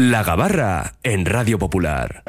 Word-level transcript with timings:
La 0.00 0.22
Gabarra 0.22 0.94
en 1.02 1.26
Radio 1.26 1.58
Popular. 1.58 2.22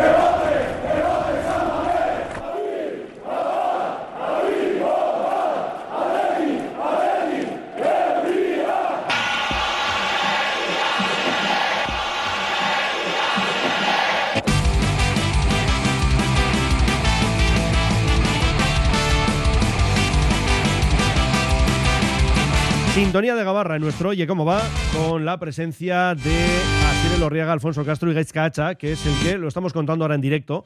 Sintonía 22.96 23.36
de 23.36 23.44
Gabarra 23.44 23.76
en 23.76 23.84
nuestro 23.84 24.10
Oye 24.10 24.26
Cómo 24.26 24.44
Va, 24.44 24.60
con 24.92 25.24
la 25.24 25.38
presencia 25.38 26.16
de 26.16 26.79
Lorriaga, 27.20 27.52
Alfonso 27.52 27.84
Castro 27.84 28.10
y 28.10 28.14
Gaizka 28.14 28.46
Hacha, 28.46 28.76
que 28.76 28.94
es 28.94 29.06
el 29.06 29.14
que, 29.22 29.38
lo 29.38 29.48
estamos 29.50 29.74
contando 29.74 30.06
ahora 30.06 30.16
en 30.16 30.22
directo, 30.22 30.64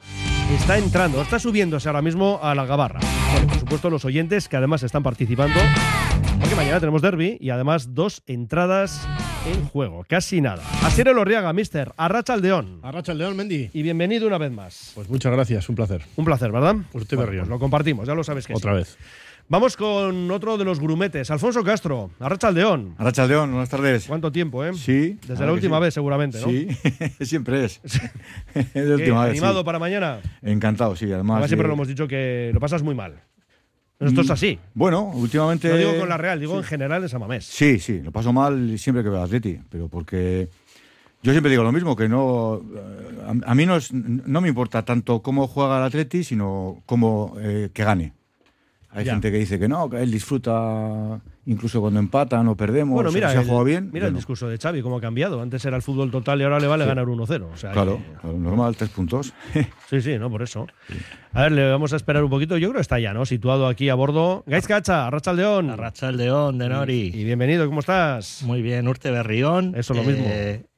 está 0.54 0.78
entrando, 0.78 1.20
está 1.20 1.38
subiéndose 1.38 1.88
ahora 1.88 2.00
mismo 2.00 2.38
a 2.42 2.54
la 2.54 2.64
Gabarra. 2.64 3.00
Bueno, 3.32 3.48
por 3.48 3.58
supuesto, 3.58 3.90
los 3.90 4.04
oyentes 4.04 4.48
que 4.48 4.56
además 4.56 4.82
están 4.84 5.02
participando, 5.02 5.58
porque 6.38 6.54
mañana 6.54 6.78
tenemos 6.78 7.02
derby 7.02 7.36
y 7.40 7.50
además 7.50 7.94
dos 7.94 8.22
entradas 8.26 9.06
en 9.46 9.64
juego, 9.64 10.04
casi 10.08 10.40
nada. 10.40 10.62
Asier 10.82 11.08
Lorriaga, 11.08 11.52
mister, 11.52 11.92
Arracha 11.96 12.34
Aldeón. 12.34 12.78
Arracha 12.82 13.12
Aldeón, 13.12 13.36
Mendy. 13.36 13.70
Y 13.72 13.82
bienvenido 13.82 14.26
una 14.26 14.38
vez 14.38 14.52
más. 14.52 14.92
Pues 14.94 15.08
muchas 15.08 15.32
gracias, 15.32 15.68
un 15.68 15.74
placer. 15.74 16.02
Un 16.16 16.24
placer, 16.24 16.52
¿verdad? 16.52 16.76
Usted 16.92 17.16
Bueno, 17.16 17.32
pues 17.32 17.48
lo 17.48 17.58
compartimos, 17.58 18.06
ya 18.06 18.14
lo 18.14 18.22
sabes 18.22 18.46
que 18.46 18.54
sí. 18.54 18.56
Otra 18.56 18.72
vez. 18.72 18.96
Vamos 19.46 19.76
con 19.76 20.30
otro 20.30 20.56
de 20.56 20.64
los 20.64 20.80
grumetes, 20.80 21.30
Alfonso 21.30 21.62
Castro, 21.62 22.10
Arracha 22.18 22.48
Aldeón. 22.48 22.94
Arrachaldeón, 22.96 23.50
buenas 23.50 23.68
tardes. 23.68 24.06
¿Cuánto 24.06 24.32
tiempo, 24.32 24.64
eh? 24.64 24.72
Sí. 24.74 25.18
Desde 25.28 25.44
la 25.44 25.52
última 25.52 25.76
sí. 25.76 25.82
vez, 25.82 25.94
seguramente, 25.94 26.40
¿no? 26.40 26.46
Sí, 26.48 26.66
siempre 27.24 27.64
es. 27.66 27.78
es 27.84 28.04
la 28.54 28.72
¿Qué, 28.72 28.92
última 28.94 29.22
vez. 29.24 29.32
¿Animado 29.32 29.60
sí. 29.60 29.64
para 29.66 29.78
mañana? 29.78 30.20
Encantado, 30.40 30.96
sí. 30.96 31.04
Además, 31.12 31.34
Además, 31.36 31.50
siempre 31.50 31.66
eh, 31.66 31.68
lo 31.68 31.74
hemos 31.74 31.88
dicho 31.88 32.08
que 32.08 32.50
lo 32.54 32.60
pasas 32.60 32.82
muy 32.82 32.94
mal. 32.94 33.20
Esto 34.00 34.22
es 34.22 34.30
así. 34.30 34.58
Bueno, 34.72 35.02
últimamente. 35.14 35.68
No 35.68 35.76
digo 35.76 35.98
con 36.00 36.08
la 36.08 36.16
Real, 36.16 36.40
digo 36.40 36.56
en 36.56 36.64
general 36.64 37.02
en 37.02 37.08
Samamés. 37.10 37.44
Sí, 37.44 37.78
sí, 37.78 38.00
lo 38.00 38.10
paso 38.12 38.32
mal 38.32 38.78
siempre 38.78 39.02
que 39.04 39.10
veo 39.10 39.18
al 39.18 39.26
Atleti, 39.26 39.60
pero 39.70 39.88
porque. 39.88 40.48
Yo 41.22 41.32
siempre 41.32 41.50
digo 41.50 41.62
lo 41.62 41.72
mismo, 41.72 41.94
que 41.96 42.08
no. 42.08 42.56
eh, 42.76 43.40
A, 43.46 43.50
a 43.52 43.54
mí 43.54 43.64
no, 43.66 43.76
es- 43.76 43.92
no 43.92 44.40
me 44.40 44.48
importa 44.48 44.84
tanto 44.84 45.22
cómo 45.22 45.46
juega 45.46 45.78
el 45.78 45.84
Atleti, 45.84 46.24
sino 46.24 46.82
cómo 46.86 47.36
eh, 47.38 47.70
que 47.72 47.84
gane. 47.84 48.12
Hay 48.96 49.04
Ya. 49.04 49.12
gente 49.12 49.32
que 49.32 49.38
dice 49.38 49.58
que 49.58 49.66
no, 49.68 49.90
que 49.90 50.00
él 50.02 50.10
disfruta 50.10 51.20
incluso 51.46 51.80
cuando 51.80 51.98
empatan 52.00 52.46
o 52.48 52.56
perdemos. 52.56 52.94
Bueno, 52.94 53.10
o 53.10 53.12
mira, 53.12 53.28
se 53.30 53.36
ha 53.36 53.40
el, 53.40 53.46
jugado 53.46 53.64
bien. 53.64 53.90
mira 53.92 54.06
el 54.06 54.14
discurso 54.14 54.48
de 54.48 54.56
Xavi, 54.56 54.82
cómo 54.82 54.98
ha 54.98 55.00
cambiado. 55.00 55.42
Antes 55.42 55.64
era 55.64 55.76
el 55.76 55.82
fútbol 55.82 56.10
total 56.10 56.40
y 56.40 56.44
ahora 56.44 56.60
le 56.60 56.66
vale 56.68 56.86
ganar 56.86 57.06
1-0. 57.06 57.48
O 57.52 57.56
sea, 57.56 57.72
Claro, 57.72 57.98
que- 57.98 58.20
claro, 58.20 58.38
normal, 58.38 58.76
tres 58.76 58.90
puntos. 58.90 59.34
Sí, 59.90 60.00
sí, 60.00 60.18
no, 60.18 60.30
por 60.30 60.42
eso. 60.42 60.66
A 61.32 61.42
ver, 61.42 61.52
le 61.52 61.70
vamos 61.70 61.92
a 61.92 61.96
esperar 61.96 62.24
un 62.24 62.30
poquito. 62.30 62.56
Yo 62.56 62.68
creo 62.68 62.78
que 62.78 62.82
está 62.82 62.98
ya, 62.98 63.12
¿no? 63.12 63.26
Situado 63.26 63.66
aquí 63.66 63.88
a 63.88 63.94
bordo. 63.94 64.42
Gaiz 64.46 64.66
Cacha, 64.66 65.06
Arracha 65.06 65.32
León. 65.32 65.70
Arrachaldeón 65.70 66.58
de 66.58 66.68
Nori. 66.68 67.10
Y 67.14 67.24
bienvenido, 67.24 67.66
¿cómo 67.66 67.80
estás? 67.80 68.42
Muy 68.44 68.62
bien, 68.62 68.88
Urte 68.88 69.10
Berrión. 69.10 69.74
Eso, 69.76 69.92
lo 69.94 70.02
mismo. 70.04 70.24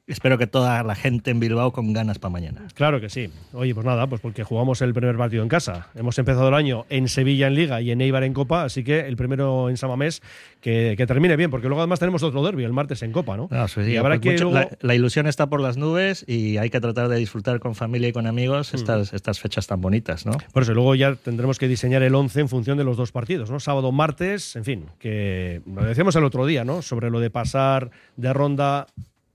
Espero 0.07 0.37
que 0.37 0.47
toda 0.47 0.81
la 0.83 0.95
gente 0.95 1.31
en 1.31 1.41
Bilbao 1.41 1.73
con 1.73 1.91
ganas 1.91 2.17
para 2.17 2.31
mañana. 2.31 2.65
Claro 2.75 3.01
que 3.01 3.09
sí. 3.09 3.29
Oye, 3.51 3.73
pues 3.75 3.85
nada, 3.85 4.07
pues 4.07 4.21
porque 4.21 4.45
jugamos 4.45 4.81
el 4.81 4.93
primer 4.93 5.17
partido 5.17 5.43
en 5.43 5.49
casa. 5.49 5.89
Hemos 5.95 6.17
empezado 6.17 6.47
el 6.47 6.53
año 6.53 6.85
en 6.87 7.09
Sevilla 7.09 7.47
en 7.47 7.55
Liga 7.55 7.81
y 7.81 7.91
en 7.91 7.99
Eibar 7.99 8.23
en 8.23 8.31
Copa, 8.33 8.63
así 8.63 8.85
que 8.85 9.01
el 9.01 9.17
primero 9.17 9.69
en 9.69 9.75
Samamés 9.75 10.21
que, 10.61 10.93
que 10.97 11.05
termine 11.05 11.35
bien, 11.35 11.51
porque 11.51 11.67
luego 11.67 11.81
además 11.81 11.99
tenemos 11.99 12.23
otro 12.23 12.41
derby 12.41 12.63
el 12.63 12.71
martes 12.71 13.03
en 13.03 13.11
Copa, 13.11 13.35
¿no? 13.35 13.49
No, 13.51 13.67
sí, 13.67 13.81
y 13.81 13.97
habrá 13.97 14.11
pues 14.15 14.21
que 14.21 14.31
mucho- 14.31 14.43
luego- 14.51 14.69
la, 14.71 14.77
la 14.79 14.95
ilusión 14.95 15.27
está 15.27 15.47
por 15.47 15.59
las 15.59 15.75
nubes 15.75 16.23
y 16.25 16.55
hay 16.55 16.69
que 16.69 16.79
tratar 16.79 17.09
de 17.09 17.17
disfrutar 17.17 17.59
con 17.59 17.75
familia 17.75 18.07
y 18.07 18.13
con 18.13 18.27
amigos 18.27 18.71
Mm. 18.73 18.77
estas, 18.77 19.11
estas 19.13 19.41
fechas 19.41 19.67
tan 19.67 19.81
bonitas, 19.81 20.25
¿no? 20.25 20.37
Por 20.53 20.63
eso 20.63 20.73
luego 20.73 20.95
ya 20.95 21.15
tendremos 21.15 21.59
que 21.59 21.67
diseñar 21.67 22.01
el 22.03 22.15
11 22.15 22.39
en 22.39 22.47
función 22.47 22.77
de 22.77 22.85
los 22.85 22.95
dos 22.95 23.11
partidos, 23.11 23.51
¿no? 23.51 23.59
Sábado, 23.59 23.91
martes, 23.91 24.55
en 24.55 24.63
fin, 24.63 24.85
que 24.99 25.61
lo 25.65 25.83
decíamos 25.83 26.15
el 26.15 26.23
otro 26.23 26.45
día, 26.45 26.63
¿no? 26.63 26.81
Sobre 26.81 27.09
lo 27.09 27.19
de 27.19 27.29
pasar 27.29 27.91
de 28.15 28.31
ronda 28.31 28.87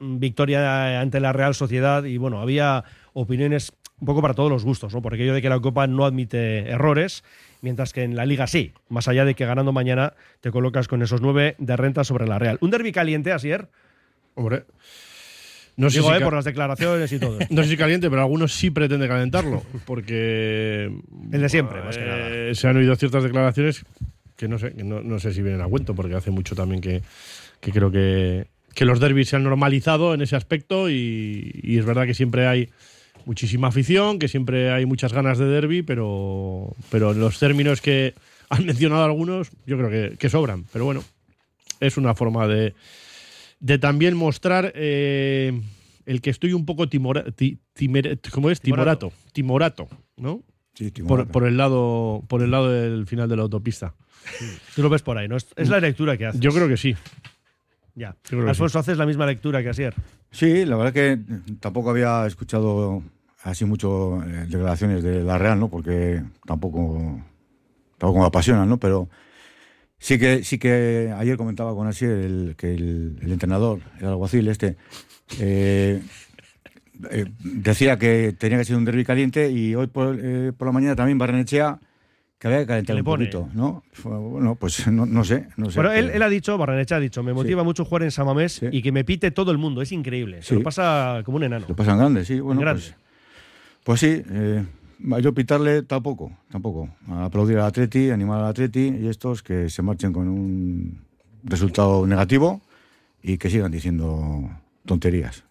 victoria 0.03 1.01
ante 1.01 1.21
la 1.21 1.33
Real 1.33 1.55
Sociedad 1.55 2.05
y 2.05 2.17
bueno, 2.17 2.41
había 2.41 2.85
opiniones 3.13 3.73
un 4.01 4.07
poco 4.07 4.21
para 4.21 4.35
todos 4.35 4.51
los 4.51 4.65
gustos, 4.65 4.93
¿no? 4.93 5.01
Por 5.01 5.15
aquello 5.15 5.33
de 5.33 5.41
que 5.41 5.49
la 5.49 5.61
Copa 5.61 5.87
no 5.87 6.05
admite 6.05 6.69
errores, 6.69 7.23
mientras 7.61 7.93
que 7.93 8.03
en 8.03 8.17
la 8.17 8.27
Liga 8.27 8.47
sí, 8.49 8.73
más 8.89 9.07
allá 9.07 9.25
de 9.25 9.35
que 9.35 9.47
ganando 9.47 9.73
mañana 9.73 10.15
te 10.41 10.51
colocas 10.51 10.89
con 10.89 11.03
esos 11.03 11.21
nueve 11.21 11.55
de 11.59 11.77
renta 11.77 12.03
sobre 12.03 12.27
la 12.27 12.39
Real. 12.39 12.59
Un 12.61 12.71
derbi 12.71 12.91
caliente, 12.93 13.33
Asier, 13.33 13.69
Hombre. 14.35 14.65
No 15.77 15.89
sé, 15.89 15.99
digo, 15.99 16.11
si 16.11 16.19
¿eh? 16.19 16.21
por 16.25 16.35
las 16.35 16.45
declaraciones 16.45 17.13
y 17.13 17.19
todo. 17.19 17.39
no 17.51 17.63
sé 17.63 17.69
si 17.71 17.77
caliente, 17.77 18.11
pero 18.11 18.23
algunos 18.23 18.53
sí 18.53 18.71
pretenden 18.71 19.09
calentarlo. 19.09 19.63
Porque. 19.87 20.91
El 21.31 21.41
de 21.41 21.49
siempre, 21.49 21.83
más 21.83 21.97
que 21.97 22.05
nada. 22.05 22.29
eh, 22.31 22.55
Se 22.55 22.69
han 22.69 22.77
oído 22.77 22.95
ciertas 22.97 23.23
declaraciones 23.23 23.85
que 24.37 24.49
no 24.49 24.59
sé, 24.59 24.73
que 24.73 24.83
no, 24.83 25.03
no 25.03 25.19
sé 25.21 25.33
si 25.33 25.41
vienen 25.41 25.61
a 25.61 25.69
cuento, 25.69 25.95
porque 25.95 26.15
hace 26.17 26.31
mucho 26.31 26.55
también 26.57 26.81
que, 26.81 27.03
que 27.61 27.71
creo 27.71 27.91
que, 27.93 28.49
que 28.75 28.85
los 28.85 29.01
derbis 29.01 29.29
se 29.29 29.37
han 29.37 29.45
normalizado 29.45 30.15
en 30.15 30.23
ese 30.23 30.37
aspecto 30.37 30.89
y, 30.91 31.61
y 31.63 31.79
es 31.79 31.85
verdad 31.85 32.07
que 32.07 32.15
siempre 32.15 32.47
hay 32.47 32.69
muchísima 33.25 33.69
afición, 33.69 34.19
que 34.19 34.29
siempre 34.29 34.71
hay 34.73 34.85
muchas 34.87 35.13
ganas 35.13 35.39
de 35.39 35.45
derby, 35.47 35.83
pero, 35.83 36.75
pero 36.91 37.13
los 37.15 37.39
términos 37.39 37.81
que 37.81 38.15
han 38.51 38.67
mencionado 38.67 39.05
algunos 39.05 39.51
yo 39.67 39.77
creo 39.79 39.91
que, 39.91 40.17
que 40.17 40.29
sobran. 40.29 40.65
Pero 40.73 40.85
bueno, 40.85 41.05
es 41.81 41.97
una 41.97 42.15
forma 42.15 42.47
de, 42.49 42.75
de 43.61 43.79
también 43.79 44.17
mostrar 44.17 44.73
eh, 44.75 45.53
el 46.07 46.21
que 46.21 46.31
estoy 46.31 46.53
un 46.53 46.65
poco 46.67 46.89
timora, 46.89 47.25
ti- 47.31 47.59
timer- 47.75 48.19
¿cómo 48.31 48.51
es? 48.51 48.61
Timorato. 48.61 49.13
Timorato, 49.33 49.89
¿no? 50.17 50.43
Sí, 50.75 50.91
Por, 50.91 51.29
por 51.29 51.47
el 51.47 51.59
lado 51.59 52.25
por 52.29 52.43
el 52.43 52.51
lado 52.51 52.71
del 52.73 53.07
final 53.07 53.29
de 53.29 53.37
la 53.37 53.43
autopista. 53.43 53.95
Tú 54.75 54.83
lo 54.83 54.89
ves 54.89 55.03
por 55.03 55.19
ahí, 55.19 55.29
¿no? 55.29 55.37
Es, 55.37 55.47
es 55.57 55.69
la 55.69 55.81
lectura 55.81 56.17
que 56.17 56.25
haces. 56.27 56.41
Yo 56.41 56.51
creo 56.51 56.67
que 56.67 56.77
sí. 56.79 56.97
Ya. 57.95 58.17
Alfonso, 58.47 58.79
haces 58.79 58.97
la 58.97 59.07
misma 59.07 59.27
lectura 59.27 59.63
que 59.63 59.69
Asier. 59.69 59.95
Sí, 60.31 60.65
la 60.65 60.77
verdad 60.77 60.93
que 60.93 61.19
tampoco 61.61 61.91
había 61.91 62.27
escuchado 62.27 63.03
así 63.43 63.65
mucho 63.65 64.23
eh, 64.23 64.47
declaraciones 64.49 65.03
de 65.03 65.23
la 65.23 65.37
Real, 65.37 65.61
¿no? 65.61 65.69
Porque 65.69 66.23
tampoco, 66.47 67.21
tampoco 67.99 68.21
me 68.21 68.27
apasionan, 68.27 68.69
¿no? 68.69 68.79
Pero 68.79 69.09
sí 69.99 70.19
que, 70.19 70.43
sí 70.43 70.59
que 70.59 71.13
ayer 71.17 71.37
comentaba 71.37 71.75
con 71.75 71.87
Asier 71.87 72.13
el, 72.13 72.55
que 72.57 72.75
el, 72.75 73.19
el 73.21 73.33
entrenador, 73.33 73.81
el 74.01 74.07
alguacil 74.07 74.49
este, 74.49 74.77
eh, 75.39 76.03
eh, 77.11 77.25
decía 77.39 77.99
que 77.99 78.35
tenía 78.39 78.59
que 78.59 78.65
ser 78.65 78.77
un 78.77 78.85
derbi 78.85 79.05
caliente 79.05 79.51
y 79.51 79.75
hoy 79.75 79.87
por, 79.87 80.19
eh, 80.23 80.53
por 80.57 80.69
la 80.69 80.73
mañana 80.73 80.95
también 80.95 81.19
Barrenechea 81.19 81.81
que 82.43 82.49
había 82.49 82.59
que 82.63 82.67
calentar 82.67 82.97
le 82.97 83.03
un 83.03 83.05
poquito, 83.05 83.49
¿no? 83.55 83.85
Bueno, 84.03 84.57
pues 84.57 84.85
no, 84.91 85.07
no 85.07 85.23
sé, 85.23 85.47
no 85.57 85.71
sé. 85.71 85.79
Bueno, 85.79 85.93
él, 85.93 86.21
ha 86.21 86.29
dicho, 86.29 86.59
Barrenecha 86.59 86.97
ha 86.97 86.99
dicho, 86.99 87.23
me 87.23 87.33
motiva 87.33 87.63
mucho 87.63 87.85
jugar 87.85 88.03
en 88.03 88.11
Samamés 88.11 88.55
Sí. 88.55 88.67
y 88.73 88.83
que 88.83 88.91
me 88.91 89.05
pite 89.05 89.31
todo 89.31 89.53
el 89.53 89.59
mundo. 89.59 89.81
Es 89.81 89.93
increíble. 89.93 90.43
Se 90.43 90.57
lo 90.57 90.63
pasa 90.65 91.23
como 91.25 91.37
un 91.37 91.45
enano. 91.45 91.67
Lo 91.69 91.77
pasan 91.77 91.99
grande, 91.99 92.25
sí. 92.25 92.41
Bueno, 92.41 92.61
Grande. 92.61 92.83
pues, 92.83 92.97
pues 93.85 94.01
sí. 94.01 94.25
eh, 94.29 94.65
yo 95.21 95.33
pitarle 95.33 95.83
tampoco, 95.85 96.33
tampoco. 96.51 96.89
Aplaudir 97.09 97.59
al 97.59 97.67
Atleti, 97.67 98.11
animar 98.11 98.41
al 98.41 98.47
Atleti 98.47 98.89
y 99.01 99.07
estos 99.07 99.45
que 99.45 99.71
se 99.71 99.81
marchen 99.83 100.13
con 100.13 100.27
un 100.27 100.99
resultado 101.45 102.05
negativo 102.09 102.61
y 103.23 103.39
que 103.39 103.51
sigan 103.51 103.71
diciendo 103.71 104.51
tonterías. 104.85 105.45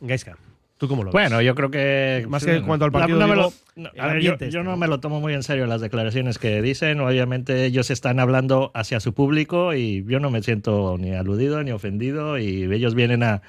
Gaisca, 0.00 0.38
¿tú 0.82 0.88
cómo 0.88 1.04
lo 1.04 1.10
ves? 1.10 1.12
Bueno, 1.12 1.40
yo 1.40 1.54
creo 1.54 1.70
que. 1.70 2.26
Más 2.28 2.44
que 2.44 2.56
en 2.56 2.66
cuanto 2.66 2.84
al 2.84 2.90
partido, 2.92 3.18
no 3.20 3.28
me 3.28 3.34
digo, 3.34 3.52
lo- 3.76 3.82
no, 3.84 3.90
el 3.94 4.00
a 4.00 4.06
ver, 4.08 4.22
yo, 4.50 4.62
no 4.64 4.76
me 4.76 4.88
lo 4.88 4.98
tomo 5.00 5.20
muy 5.20 5.32
en 5.32 5.42
serio 5.44 5.66
las 5.66 5.80
declaraciones 5.80 6.38
que 6.38 6.60
dicen. 6.60 7.00
Obviamente, 7.00 7.64
ellos 7.64 7.90
están 7.90 8.18
hablando 8.20 8.72
hacia 8.74 8.98
su 9.00 9.14
público 9.14 9.74
y 9.74 10.04
yo 10.08 10.18
no 10.20 10.30
me 10.30 10.42
siento 10.42 10.96
ni 10.98 11.12
aludido 11.12 11.62
ni 11.62 11.70
ofendido. 11.70 12.36
Y 12.38 12.64
ellos 12.64 12.94
vienen 12.96 13.22
a. 13.22 13.42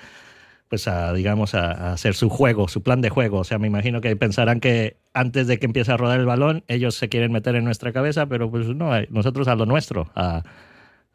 Pues 0.69 0.87
a, 0.87 1.13
digamos, 1.13 1.53
a, 1.53 1.71
a 1.71 1.93
hacer 1.93 2.15
su 2.15 2.29
juego, 2.29 2.67
su 2.67 2.81
plan 2.81 2.99
de 3.01 3.09
juego. 3.09 3.39
O 3.39 3.43
sea, 3.43 3.59
me 3.59 3.67
imagino 3.67 4.01
que 4.01 4.15
pensarán 4.15 4.59
que 4.59 4.97
antes 5.13 5.45
de 5.47 5.59
que 5.59 5.65
empiece 5.67 5.91
a 5.91 5.97
rodar 5.97 6.19
el 6.19 6.25
balón, 6.25 6.63
ellos 6.67 6.95
se 6.95 7.09
quieren 7.09 7.31
meter 7.31 7.55
en 7.55 7.63
nuestra 7.63 7.91
cabeza, 7.93 8.25
pero 8.25 8.49
pues 8.49 8.67
no, 8.69 8.95
eh, 8.97 9.07
nosotros 9.11 9.47
a 9.47 9.55
lo 9.55 9.67
nuestro, 9.67 10.09
a, 10.15 10.41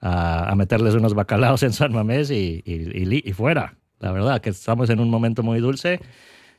a, 0.00 0.50
a 0.50 0.54
meterles 0.54 0.94
unos 0.94 1.14
bacalaos 1.14 1.64
en 1.64 1.72
San 1.72 1.92
Mamés 1.92 2.30
y, 2.30 2.62
y- 2.64 2.72
y 2.72 3.04
li- 3.04 3.22
y 3.24 3.32
fuera. 3.32 3.74
La 4.00 4.12
verdad, 4.12 4.40
que 4.40 4.50
estamos 4.50 4.90
en 4.90 5.00
un 5.00 5.10
momento 5.10 5.42
muy 5.42 5.60
dulce. 5.60 6.00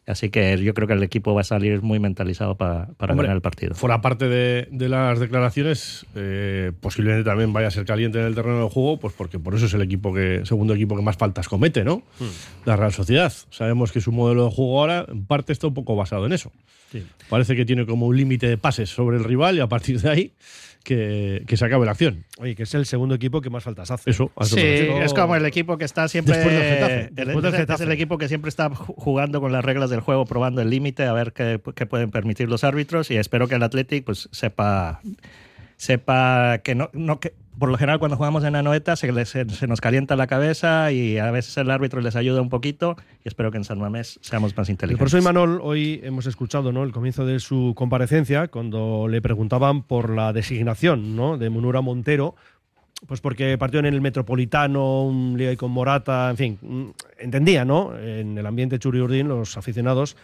Así 0.09 0.31
que 0.31 0.57
yo 0.57 0.74
creo 0.74 0.88
que 0.88 0.95
el 0.95 1.03
equipo 1.03 1.36
va 1.36 1.41
a 1.41 1.44
salir 1.44 1.83
muy 1.83 2.00
mentalizado 2.00 2.56
para, 2.56 2.88
para 2.97 3.13
Hombre, 3.13 3.27
ganar 3.27 3.36
el 3.36 3.41
partido. 3.44 3.75
Fuera 3.75 4.01
parte 4.01 4.27
de, 4.27 4.68
de 4.71 4.89
las 4.89 5.19
declaraciones, 5.19 6.07
eh, 6.15 6.71
posiblemente 6.81 7.24
también 7.24 7.53
vaya 7.53 7.68
a 7.68 7.71
ser 7.71 7.86
caliente 7.86 8.19
en 8.19 8.25
el 8.25 8.33
terreno 8.33 8.63
de 8.63 8.69
juego, 8.71 9.00
pues 9.00 9.13
porque 9.13 9.38
por 9.38 9.53
eso 9.53 9.68
es 9.68 9.74
el 9.75 9.83
equipo 9.83 10.12
que, 10.12 10.41
segundo 10.45 10.74
equipo 10.74 10.95
que 10.95 11.03
más 11.03 11.15
faltas 11.15 11.47
comete, 11.47 11.83
¿no? 11.83 12.01
La 12.65 12.75
Real 12.75 12.91
Sociedad. 12.91 13.31
Sabemos 13.51 13.91
que 13.91 14.01
su 14.01 14.12
modelo 14.12 14.45
de 14.45 14.51
juego 14.51 14.80
ahora, 14.80 15.06
en 15.07 15.25
parte, 15.25 15.53
está 15.53 15.68
un 15.68 15.75
poco 15.75 15.95
basado 15.95 16.25
en 16.25 16.33
eso. 16.33 16.51
Sí. 16.91 17.06
Parece 17.30 17.56
que 17.56 17.63
tiene 17.63 17.86
como 17.86 18.07
un 18.07 18.18
límite 18.18 18.47
de 18.47 18.57
pases 18.57 18.89
sobre 18.89 19.18
el 19.18 19.24
rival 19.24 19.57
y 19.57 19.59
a 19.59 19.68
partir 19.68 20.01
de 20.01 20.09
ahí 20.09 20.33
que, 20.83 21.43
que 21.47 21.57
se 21.57 21.65
acabe 21.65 21.85
la 21.85 21.91
acción. 21.91 22.25
Oye, 22.39 22.55
que 22.55 22.63
es 22.63 22.73
el 22.73 22.85
segundo 22.85 23.15
equipo 23.15 23.41
que 23.41 23.49
más 23.49 23.63
faltas 23.63 23.91
hace. 23.91 24.09
Eso, 24.09 24.31
a 24.35 24.45
Sí, 24.45 24.59
es 24.59 25.13
como 25.13 25.35
el 25.35 25.45
equipo 25.45 25.77
que 25.77 25.85
está 25.85 26.07
siempre. 26.07 26.35
Después 26.37 26.55
del 26.55 26.63
Getafe. 26.63 26.99
el- 27.09 27.15
Después 27.15 27.43
del 27.43 27.53
es- 27.53 27.59
Getafe. 27.59 27.83
Es 27.83 27.87
el 27.87 27.91
equipo 27.93 28.17
que 28.17 28.27
siempre 28.27 28.49
está 28.49 28.69
ju- 28.71 28.93
jugando 28.97 29.41
con 29.41 29.51
las 29.51 29.63
reglas 29.63 29.89
del 29.89 29.99
juego, 29.99 30.25
probando 30.25 30.61
el 30.61 30.69
límite, 30.69 31.03
a 31.03 31.13
ver 31.13 31.33
qué, 31.33 31.59
qué 31.75 31.85
pueden 31.85 32.11
permitir 32.11 32.49
los 32.49 32.63
árbitros. 32.63 33.11
Y 33.11 33.17
espero 33.17 33.47
que 33.47 33.55
el 33.55 33.63
Athletic 33.63 34.05
pues, 34.05 34.29
sepa, 34.31 35.01
sepa 35.83 36.59
que 36.59 36.75
no. 36.75 36.89
no 36.93 37.19
que, 37.19 37.33
por 37.57 37.69
lo 37.69 37.77
general, 37.77 37.99
cuando 37.99 38.15
jugamos 38.15 38.43
en 38.45 38.55
Anoeta 38.55 38.95
se, 38.95 39.11
les- 39.11 39.27
se, 39.29 39.49
se 39.49 39.67
nos 39.67 39.81
calienta 39.81 40.15
la 40.15 40.27
cabeza 40.27 40.91
y 40.93 41.17
a 41.17 41.29
veces 41.31 41.57
el 41.57 41.69
árbitro 41.71 41.99
les 42.01 42.15
ayuda 42.15 42.41
un 42.41 42.49
poquito. 42.49 42.95
Y 43.25 43.27
espero 43.27 43.49
que 43.51 43.57
en 43.57 43.63
San 43.65 43.79
Mamés 43.79 44.17
seamos 44.21 44.55
más 44.55 44.69
inteligentes. 44.69 44.99
por 44.99 45.07
eso 45.07 45.17
Imanol, 45.17 45.59
hoy 45.61 45.99
hemos 46.03 46.25
escuchado 46.25 46.71
¿no? 46.71 46.83
el 46.83 46.91
comienzo 46.91 47.25
de 47.25 47.39
su 47.39 47.73
comparecencia 47.75 48.47
cuando 48.47 49.07
le 49.09 49.21
preguntaban 49.21 49.83
por 49.83 50.09
la 50.09 50.31
designación 50.31 51.15
¿no? 51.17 51.37
de 51.37 51.49
Munura 51.49 51.81
Montero, 51.81 52.35
pues 53.07 53.19
porque 53.21 53.57
partió 53.57 53.79
en 53.81 53.85
el 53.87 53.99
Metropolitano, 54.01 55.03
un 55.03 55.35
lío 55.37 55.55
con 55.57 55.71
Morata, 55.71 56.29
en 56.29 56.37
fin, 56.37 56.57
mm, 56.61 56.85
entendía, 57.19 57.63
¿no? 57.65 57.97
En 57.97 58.37
el 58.37 58.45
ambiente 58.45 58.77
churiurdín, 58.79 59.27
los 59.29 59.55
aficionados, 59.57 60.15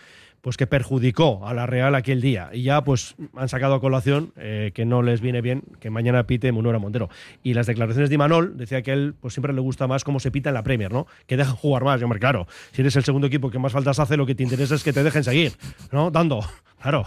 pues 0.41 0.57
que 0.57 0.67
perjudicó 0.67 1.47
a 1.47 1.53
la 1.53 1.65
Real 1.65 1.95
aquel 1.95 2.21
día. 2.21 2.49
Y 2.53 2.63
ya 2.63 2.83
pues 2.83 3.15
han 3.35 3.49
sacado 3.49 3.75
a 3.75 3.81
colación 3.81 4.31
eh, 4.37 4.71
que 4.73 4.85
no 4.85 5.01
les 5.01 5.21
viene 5.21 5.41
bien 5.41 5.63
que 5.79 5.89
mañana 5.89 6.27
pite 6.27 6.51
Munura 6.51 6.79
Montero. 6.79 7.09
Y 7.43 7.53
las 7.53 7.67
declaraciones 7.67 8.09
de 8.09 8.15
Imanol 8.15 8.57
decía 8.57 8.81
que 8.81 8.93
él 8.93 9.15
pues 9.19 9.33
siempre 9.33 9.53
le 9.53 9.61
gusta 9.61 9.87
más 9.87 10.03
cómo 10.03 10.19
se 10.19 10.31
pita 10.31 10.49
en 10.49 10.55
la 10.55 10.63
Premier, 10.63 10.91
¿no? 10.91 11.07
Que 11.27 11.37
dejan 11.37 11.55
jugar 11.55 11.83
más. 11.83 11.99
Y 11.99 12.03
hombre, 12.03 12.19
claro, 12.19 12.47
si 12.71 12.81
eres 12.81 12.95
el 12.95 13.03
segundo 13.03 13.27
equipo 13.27 13.49
que 13.49 13.59
más 13.59 13.71
faltas 13.71 13.99
hace, 13.99 14.17
lo 14.17 14.25
que 14.25 14.35
te 14.35 14.43
interesa 14.43 14.75
es 14.75 14.83
que 14.83 14.93
te 14.93 15.03
dejen 15.03 15.23
seguir, 15.23 15.53
¿no? 15.91 16.11
Dando, 16.11 16.41
claro. 16.81 17.05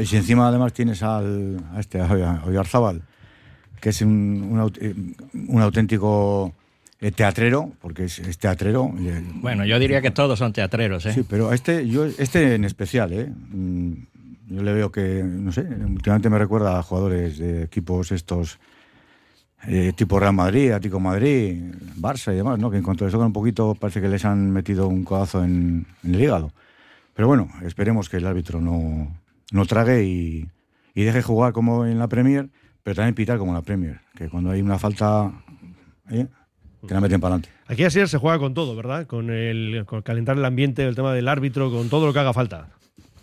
Y 0.00 0.06
si 0.06 0.16
encima 0.16 0.48
además 0.48 0.72
tienes 0.72 1.02
al, 1.02 1.58
a 1.74 1.80
este 1.80 2.00
a 2.00 2.08
que 3.80 3.88
es 3.88 4.00
un, 4.00 4.10
un, 4.10 4.72
eh, 4.80 4.94
un 5.48 5.60
auténtico 5.60 6.54
eh, 7.02 7.10
teatrero, 7.12 7.72
porque 7.80 8.04
es, 8.04 8.18
es 8.20 8.38
teatrero. 8.38 8.90
eh, 8.98 9.22
Bueno, 9.34 9.66
yo 9.66 9.78
diría 9.78 10.00
que 10.00 10.10
todos 10.10 10.38
son 10.38 10.52
teatreros, 10.54 11.04
¿eh? 11.04 11.12
Sí, 11.12 11.24
pero 11.28 11.52
este, 11.52 11.86
yo, 11.86 12.06
este 12.06 12.54
en 12.54 12.64
especial, 12.64 13.12
¿eh? 13.12 13.26
Mm, 13.50 13.92
Yo 14.48 14.62
le 14.62 14.72
veo 14.72 14.90
que, 14.90 15.22
no 15.24 15.50
sé, 15.52 15.62
últimamente 15.62 16.30
me 16.30 16.38
recuerda 16.38 16.78
a 16.78 16.82
jugadores 16.82 17.38
de 17.38 17.62
equipos 17.64 18.12
estos, 18.12 18.58
eh, 19.66 19.92
tipo 19.96 20.18
Real 20.20 20.34
Madrid, 20.34 20.70
Atlético 20.72 21.00
Madrid, 21.00 21.60
Barça 21.98 22.32
y 22.32 22.36
demás, 22.36 22.58
¿no? 22.58 22.70
Que 22.70 22.76
en 22.78 22.82
cuanto 22.82 23.04
les 23.04 23.12
tocan 23.12 23.28
un 23.28 23.32
poquito 23.32 23.74
parece 23.74 24.00
que 24.00 24.08
les 24.08 24.24
han 24.24 24.50
metido 24.50 24.88
un 24.88 25.04
codazo 25.04 25.42
en, 25.44 25.86
en 26.04 26.14
el 26.14 26.20
hígado. 26.20 26.52
Pero 27.14 27.28
bueno, 27.28 27.48
esperemos 27.62 28.08
que 28.08 28.16
el 28.18 28.26
árbitro 28.26 28.60
no, 28.60 29.16
no 29.52 29.66
trague 29.66 30.04
y, 30.04 30.48
y 30.94 31.02
deje 31.04 31.22
jugar 31.22 31.52
como 31.52 31.84
en 31.86 31.98
la 31.98 32.08
Premier, 32.08 32.48
pero 32.82 32.94
también 32.96 33.14
pitar 33.14 33.38
como 33.38 33.52
en 33.52 33.56
la 33.56 33.62
Premier, 33.62 34.00
que 34.16 34.28
cuando 34.28 34.50
hay 34.50 34.60
una 34.62 34.78
falta, 34.78 35.32
¿eh? 36.10 36.26
Que 36.86 36.94
la 36.94 37.00
meten 37.00 37.20
para 37.20 37.34
adelante. 37.36 37.50
Aquí 37.66 37.84
así 37.84 38.04
se 38.06 38.18
juega 38.18 38.38
con 38.38 38.54
todo, 38.54 38.74
¿verdad? 38.76 39.06
Con 39.06 39.30
el 39.30 39.84
con 39.86 40.02
calentar 40.02 40.36
el 40.36 40.44
ambiente, 40.44 40.84
el 40.86 40.94
tema 40.94 41.14
del 41.14 41.28
árbitro, 41.28 41.70
con 41.70 41.88
todo 41.88 42.06
lo 42.06 42.12
que 42.12 42.18
haga 42.18 42.32
falta. 42.32 42.68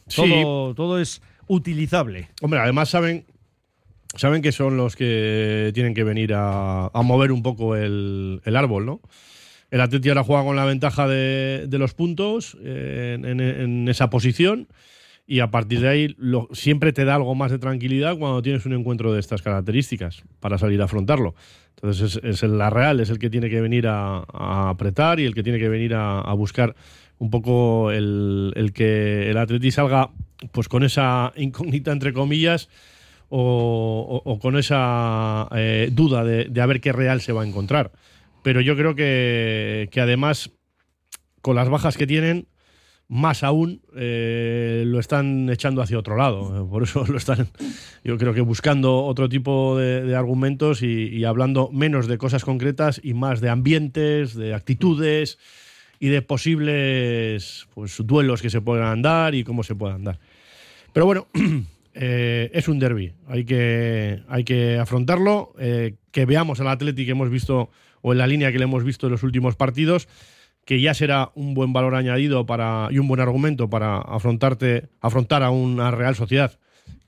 Sí. 0.07 0.21
Todo, 0.21 0.73
todo 0.75 0.99
es 0.99 1.21
utilizable. 1.47 2.29
Hombre, 2.41 2.59
además 2.59 2.89
saben, 2.89 3.25
saben 4.15 4.41
que 4.41 4.51
son 4.51 4.77
los 4.77 4.95
que 4.95 5.71
tienen 5.73 5.93
que 5.93 6.03
venir 6.03 6.33
a, 6.33 6.87
a 6.87 7.01
mover 7.01 7.31
un 7.31 7.43
poco 7.43 7.75
el, 7.75 8.41
el 8.45 8.55
árbol, 8.55 8.85
¿no? 8.85 9.01
El 9.71 9.81
Atleti 9.81 10.09
ahora 10.09 10.23
juega 10.23 10.43
con 10.43 10.55
la 10.55 10.65
ventaja 10.65 11.07
de, 11.07 11.65
de 11.67 11.77
los 11.77 11.93
puntos 11.93 12.57
eh, 12.63 13.13
en, 13.19 13.25
en- 13.25 13.39
en 13.41 13.87
esa 13.87 14.09
posición 14.09 14.67
y 15.31 15.41
a 15.41 15.51
partir 15.51 15.81
de 15.81 15.87
ahí 15.87 16.15
siempre 16.53 16.91
te 16.91 17.05
da 17.05 17.13
algo 17.13 17.35
más 17.35 17.51
de 17.51 17.59
tranquilidad 17.59 18.17
cuando 18.17 18.41
tienes 18.41 18.65
un 18.65 18.73
encuentro 18.73 19.13
de 19.13 19.19
estas 19.19 19.43
características 19.43 20.23
para 20.39 20.57
salir 20.57 20.81
a 20.81 20.85
afrontarlo. 20.85 21.35
Entonces 21.75 22.19
es, 22.23 22.41
el- 22.41 22.57
la 22.57 22.71
Real, 22.71 22.99
es 22.99 23.11
el 23.11 23.19
que 23.19 23.29
tiene 23.29 23.47
que 23.47 23.61
venir 23.61 23.85
a, 23.87 24.23
apretar 24.71 25.19
y 25.19 25.25
el 25.25 25.35
que 25.35 25.43
tiene 25.43 25.59
que 25.59 25.69
venir 25.69 25.93
a, 25.93 26.33
buscar 26.33 26.75
un 27.19 27.29
poco 27.29 27.91
el, 27.91 28.71
que 28.73 29.29
el 29.29 29.37
Atleti 29.37 29.69
salga 29.69 30.09
pues 30.51 30.67
con 30.67 30.83
esa 30.83 31.31
incógnita 31.35 31.91
entre 31.91 32.11
comillas 32.11 32.67
o 33.29 34.39
con 34.41 34.57
esa 34.57 35.47
eh, 35.55 35.89
duda 35.91 36.23
de, 36.23 36.45
de 36.45 36.61
a 36.61 36.65
ver 36.65 36.81
qué 36.81 36.91
Real 36.91 37.21
se 37.21 37.33
va 37.33 37.43
a 37.43 37.47
encontrar. 37.47 37.91
Pero 38.41 38.61
yo 38.61 38.75
creo 38.75 38.95
que, 38.95 39.89
que 39.91 40.01
además 40.01 40.49
con 41.43 41.55
las 41.55 41.69
bajas 41.69 41.97
que 41.97 42.07
tienen, 42.07 42.47
más 43.09 43.43
aún 43.43 43.81
eh, 43.95 44.83
lo 44.85 44.99
están 44.99 45.49
echando 45.49 45.81
hacia 45.81 45.97
otro 45.97 46.15
lado. 46.15 46.69
Por 46.69 46.83
eso 46.83 47.05
lo 47.09 47.17
están, 47.17 47.49
yo 48.03 48.17
creo 48.17 48.33
que 48.33 48.41
buscando 48.41 49.03
otro 49.03 49.27
tipo 49.27 49.77
de, 49.77 50.15
argumentos 50.15 50.81
y, 50.83 51.25
hablando 51.25 51.69
menos 51.73 52.07
de 52.07 52.17
cosas 52.17 52.45
concretas 52.45 53.01
y 53.03 53.15
más 53.15 53.41
de 53.41 53.49
ambientes, 53.49 54.35
de 54.35 54.53
actitudes 54.53 55.39
y 55.99 56.07
de 56.07 56.21
posibles 56.21 57.67
pues, 57.73 57.97
duelos 58.05 58.41
que 58.41 58.51
se 58.51 58.61
puedan 58.61 59.01
dar 59.01 59.35
y 59.35 59.43
cómo 59.43 59.63
se 59.63 59.75
puedan 59.75 60.03
dar. 60.03 60.19
Pero 60.93 61.07
bueno, 61.07 61.27
eh, 61.95 62.51
es 62.53 62.67
un 62.67 62.77
derby, 62.77 63.13
hay 63.27 63.43
que, 63.43 64.21
hay 64.27 64.43
que 64.43 64.77
afrontarlo, 64.77 65.53
eh, 65.59 65.95
que 66.11 66.25
veamos 66.25 66.59
al 66.59 66.67
Atleti 66.67 67.05
que 67.05 67.11
hemos 67.11 67.31
visto, 67.31 67.71
o 68.01 68.11
en 68.11 68.19
la 68.19 68.27
línea 68.27 68.51
que 68.51 68.59
le 68.59 68.65
hemos 68.65 68.83
visto 68.83 69.07
en 69.07 69.13
los 69.13 69.23
últimos 69.23 69.55
partidos, 69.55 70.07
que 70.69 70.79
ya 70.79 70.93
será 70.93 71.31
un 71.33 71.55
buen 71.55 71.73
valor 71.73 71.95
añadido 71.95 72.45
para, 72.45 72.89
y 72.91 72.99
un 72.99 73.07
buen 73.07 73.19
argumento 73.19 73.71
para 73.71 73.97
afrontarte, 73.97 74.87
afrontar 75.01 75.41
a 75.41 75.49
una 75.49 75.89
Real 75.89 76.15
Sociedad 76.15 76.59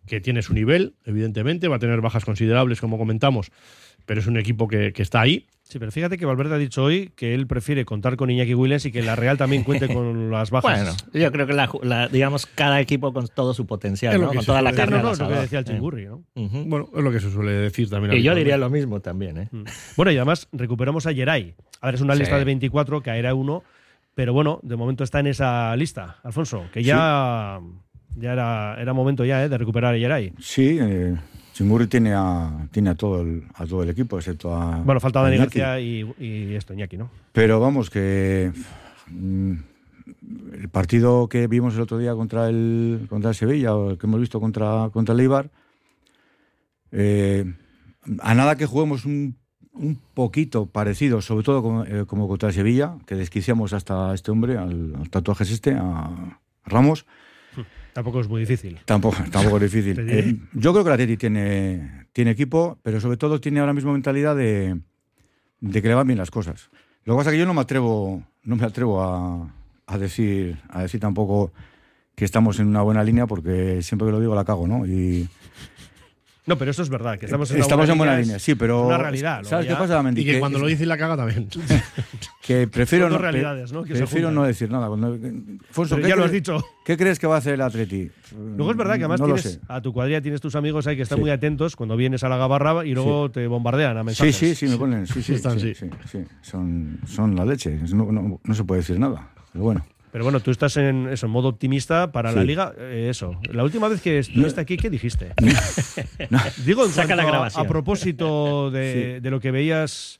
que 0.07 0.19
tiene 0.19 0.41
su 0.41 0.55
nivel, 0.55 0.95
evidentemente, 1.05 1.67
va 1.67 1.75
a 1.75 1.79
tener 1.79 2.01
bajas 2.01 2.25
considerables, 2.25 2.81
como 2.81 2.97
comentamos, 2.97 3.51
pero 4.05 4.19
es 4.19 4.27
un 4.27 4.37
equipo 4.37 4.67
que, 4.67 4.93
que 4.93 5.01
está 5.01 5.21
ahí. 5.21 5.47
Sí, 5.63 5.79
pero 5.79 5.89
fíjate 5.89 6.17
que 6.17 6.25
Valverde 6.25 6.55
ha 6.55 6.57
dicho 6.57 6.83
hoy 6.83 7.13
que 7.15 7.33
él 7.33 7.47
prefiere 7.47 7.85
contar 7.85 8.17
con 8.17 8.29
Iñaki 8.29 8.53
Williams 8.55 8.85
y 8.85 8.91
que 8.91 9.01
la 9.01 9.15
Real 9.15 9.37
también 9.37 9.63
cuente 9.63 9.87
con 9.87 10.29
las 10.31 10.51
bajas. 10.51 10.81
Bueno, 10.81 10.97
yo 11.13 11.31
creo 11.31 11.47
que 11.47 11.53
la, 11.53 12.09
digamos 12.09 12.45
cada 12.45 12.81
equipo 12.81 13.13
con 13.13 13.27
todo 13.29 13.53
su 13.53 13.65
potencial, 13.65 14.19
¿no? 14.19 14.31
que 14.31 14.35
con 14.35 14.45
toda 14.45 14.61
la 14.61 14.73
carne 14.73 14.97
no, 14.97 15.13
no, 15.15 15.15
lo 15.15 15.27
que 15.29 15.39
decía 15.39 15.59
el 15.59 15.65
Eh. 15.65 15.67
Chingurri, 15.69 16.05
¿no? 16.07 16.23
Bueno, 16.35 16.89
es 16.93 17.01
lo 17.01 17.09
que 17.11 17.21
se 17.21 17.31
suele 17.31 17.51
decir 17.53 17.89
también. 17.89 18.13
Y 18.13 18.21
yo 18.21 18.35
diría 18.35 18.57
lo 18.57 18.69
mismo 18.69 18.99
también, 18.99 19.37
¿eh? 19.37 19.49
Bueno, 19.95 20.11
y 20.11 20.17
además 20.17 20.49
recuperamos 20.51 21.05
a 21.07 21.13
Geray. 21.13 21.55
A 21.79 21.85
ver, 21.85 21.95
es 21.95 22.01
una 22.01 22.15
Sí. 22.15 22.19
lista 22.19 22.37
de 22.37 22.43
24, 22.43 23.01
caerá 23.01 23.33
uno, 23.33 23.63
pero 24.13 24.33
bueno, 24.33 24.59
de 24.63 24.75
momento 24.75 25.05
está 25.05 25.21
en 25.21 25.27
esa 25.27 25.73
lista, 25.77 26.17
Alfonso, 26.23 26.65
que 26.73 26.83
ya, 26.83 27.61
ya 28.17 28.33
era, 28.33 28.75
era 28.77 28.91
momento 28.93 29.23
ya 29.23 29.41
¿eh? 29.41 29.47
de 29.47 29.57
recuperar 29.57 29.95
a 29.95 29.97
Geray. 29.97 30.33
Sí, 30.39 30.77
eh, 30.81 31.15
Chingurri 31.61 31.85
tiene 31.85 32.11
a, 32.15 32.67
tiene 32.71 32.89
a 32.89 32.95
todo 32.95 33.21
el, 33.21 33.43
a 33.53 33.67
todo 33.67 33.83
el 33.83 33.89
equipo, 33.89 34.17
excepto 34.17 34.55
a. 34.55 34.77
Bueno, 34.77 34.99
falta 34.99 35.21
Dani. 35.21 35.37
García 35.37 35.79
y, 35.79 36.11
y 36.17 36.55
esto, 36.55 36.73
Iñaki, 36.73 36.97
¿no? 36.97 37.11
Pero 37.33 37.59
vamos, 37.59 37.91
que 37.91 38.51
mm, 39.07 39.53
el 40.53 40.69
partido 40.69 41.29
que 41.29 41.45
vimos 41.45 41.75
el 41.75 41.81
otro 41.81 41.99
día 41.99 42.15
contra 42.15 42.49
el, 42.49 43.05
contra 43.07 43.29
el 43.29 43.35
Sevilla, 43.35 43.75
o 43.75 43.91
el 43.91 43.99
que 43.99 44.07
hemos 44.07 44.19
visto 44.19 44.39
contra, 44.39 44.89
contra 44.91 45.13
el 45.13 45.19
Eibar, 45.19 45.51
eh, 46.91 47.53
a 48.21 48.33
nada 48.33 48.55
que 48.55 48.65
juguemos 48.65 49.05
un, 49.05 49.37
un 49.73 49.99
poquito 50.15 50.65
parecido, 50.65 51.21
sobre 51.21 51.43
todo 51.43 51.61
como, 51.61 51.83
eh, 51.83 52.05
como 52.07 52.27
contra 52.27 52.49
el 52.49 52.55
Sevilla, 52.55 52.95
que 53.05 53.13
desquiciamos 53.13 53.73
hasta 53.73 54.15
este 54.15 54.31
hombre, 54.31 54.57
al, 54.57 54.95
al 54.95 55.09
tatuajes 55.11 55.51
este, 55.51 55.75
a 55.75 56.39
Ramos, 56.65 57.05
Tampoco 57.93 58.21
es 58.21 58.27
muy 58.27 58.41
difícil. 58.41 58.79
Tampoco, 58.85 59.17
tampoco 59.31 59.57
es 59.57 59.71
difícil. 59.71 59.99
Eh, 60.09 60.35
yo 60.53 60.71
creo 60.71 60.83
que 60.83 60.89
la 60.89 60.95
Atleti 60.95 61.17
tiene, 61.17 62.05
tiene 62.13 62.31
equipo, 62.31 62.79
pero 62.83 62.99
sobre 63.01 63.17
todo 63.17 63.39
tiene 63.41 63.59
ahora 63.59 63.73
mismo 63.73 63.91
mentalidad 63.93 64.35
de, 64.35 64.79
de 65.59 65.81
que 65.81 65.87
le 65.87 65.93
van 65.95 66.07
bien 66.07 66.17
las 66.19 66.31
cosas. 66.31 66.69
Lo 67.03 67.13
que 67.13 67.17
pasa 67.17 67.29
es 67.29 67.33
que 67.35 67.39
yo 67.39 67.45
no 67.45 67.53
me 67.53 67.61
atrevo, 67.61 68.23
no 68.43 68.55
me 68.55 68.65
atrevo 68.65 69.01
a, 69.01 69.53
a 69.87 69.97
decir, 69.97 70.57
a 70.69 70.81
decir 70.83 70.99
tampoco 70.99 71.51
que 72.15 72.25
estamos 72.25 72.59
en 72.59 72.67
una 72.67 72.81
buena 72.81 73.03
línea, 73.03 73.25
porque 73.27 73.81
siempre 73.81 74.05
que 74.07 74.11
lo 74.11 74.19
digo 74.19 74.35
la 74.35 74.45
cago, 74.45 74.67
¿no? 74.67 74.85
Y 74.85 75.27
No, 76.45 76.57
pero 76.57 76.71
eso 76.71 76.81
es 76.83 76.89
verdad, 76.89 77.17
que 77.17 77.25
estamos 77.25 77.49
en, 77.51 77.55
una 77.57 77.63
estamos 77.63 77.89
en 77.89 77.97
buena 77.97 78.19
es- 78.19 78.25
línea, 78.27 78.39
sí, 78.39 78.55
pero 78.55 78.81
es 78.81 78.87
una 78.87 78.97
realidad. 78.99 79.43
¿Sabes 79.43 79.65
ya- 79.67 79.73
qué 79.75 79.79
pasa, 79.79 80.01
Mendy? 80.03 80.21
Y 80.21 80.25
que, 80.25 80.39
cuando 80.39 80.59
lo 80.59 80.67
dice 80.67 80.85
la 80.85 80.97
caga 80.97 81.17
también. 81.17 81.47
que 82.41 82.67
prefiero 82.67 83.09
no, 83.09 83.17
realidades, 83.17 83.71
¿no? 83.71 83.83
que 83.83 83.93
prefiero 83.93 84.31
no 84.31 84.43
decir 84.43 84.69
nada. 84.71 84.87
Fonso, 85.69 85.95
Pero 85.95 86.03
¿qué 86.05 86.09
ya 86.09 86.15
lo 86.15 86.23
has 86.23 86.31
crees- 86.31 86.43
dicho. 86.43 86.63
¿Qué 86.83 86.97
crees 86.97 87.19
que 87.19 87.27
va 87.27 87.35
a 87.35 87.37
hacer 87.37 87.53
el 87.53 87.61
Atleti? 87.61 88.09
Luego 88.57 88.71
es 88.71 88.77
verdad 88.77 88.95
que 88.95 89.01
además 89.03 89.19
no 89.19 89.27
tienes 89.27 89.59
a 89.67 89.81
tu 89.81 89.93
cuadrilla 89.93 90.21
tienes 90.21 90.41
tus 90.41 90.55
amigos 90.55 90.87
ahí 90.87 90.95
que 90.95 91.03
están 91.03 91.17
Sí. 91.17 91.21
muy 91.21 91.29
atentos 91.31 91.75
cuando 91.75 91.95
vienes 91.95 92.23
a 92.23 92.29
la 92.29 92.37
gabarra 92.37 92.83
y 92.85 92.93
luego 92.93 93.29
te 93.29 93.45
bombardean 93.47 93.95
a 93.97 94.01
Sí, 94.01 94.05
mensajes. 94.05 94.35
sí, 94.35 94.55
sí, 94.55 94.67
me 94.67 94.77
ponen. 94.77 95.05
Sí, 95.07 95.21
sí, 95.23 95.33
Están, 95.35 95.59
sí, 95.59 95.75
sí. 95.75 95.87
sí, 96.05 96.19
sí. 96.19 96.23
Son, 96.41 96.99
son 97.05 97.35
la 97.35 97.45
leche. 97.45 97.77
No, 97.93 98.11
no- 98.11 98.39
no 98.43 98.53
se 98.55 98.63
puede 98.63 98.81
decir 98.81 98.99
nada. 98.99 99.29
Pero 99.53 99.63
bueno. 99.63 99.85
Pero 100.11 100.25
bueno, 100.25 100.41
tú 100.41 100.51
estás 100.51 100.75
en 100.75 101.07
eso, 101.07 101.27
en 101.27 101.31
modo 101.31 101.47
optimista 101.47 102.11
para 102.11 102.31
la 102.33 102.41
Sí. 102.41 102.47
liga. 102.47 102.73
eh, 102.77 103.07
eso. 103.09 103.39
La 103.53 103.63
última 103.63 103.87
vez 103.87 104.01
que 104.01 104.19
estuviste 104.19 104.59
aquí, 104.59 104.75
¿qué 104.75 104.89
dijiste? 104.89 105.31
Digo, 106.65 106.85
en 106.85 106.91
Saca 106.91 107.15
la 107.15 107.23
grabación. 107.25 107.65
a, 107.65 107.69
propósito 107.69 108.71
de, 108.71 109.19
de 109.21 109.29
lo 109.31 109.39
que 109.39 109.51
veías 109.51 110.19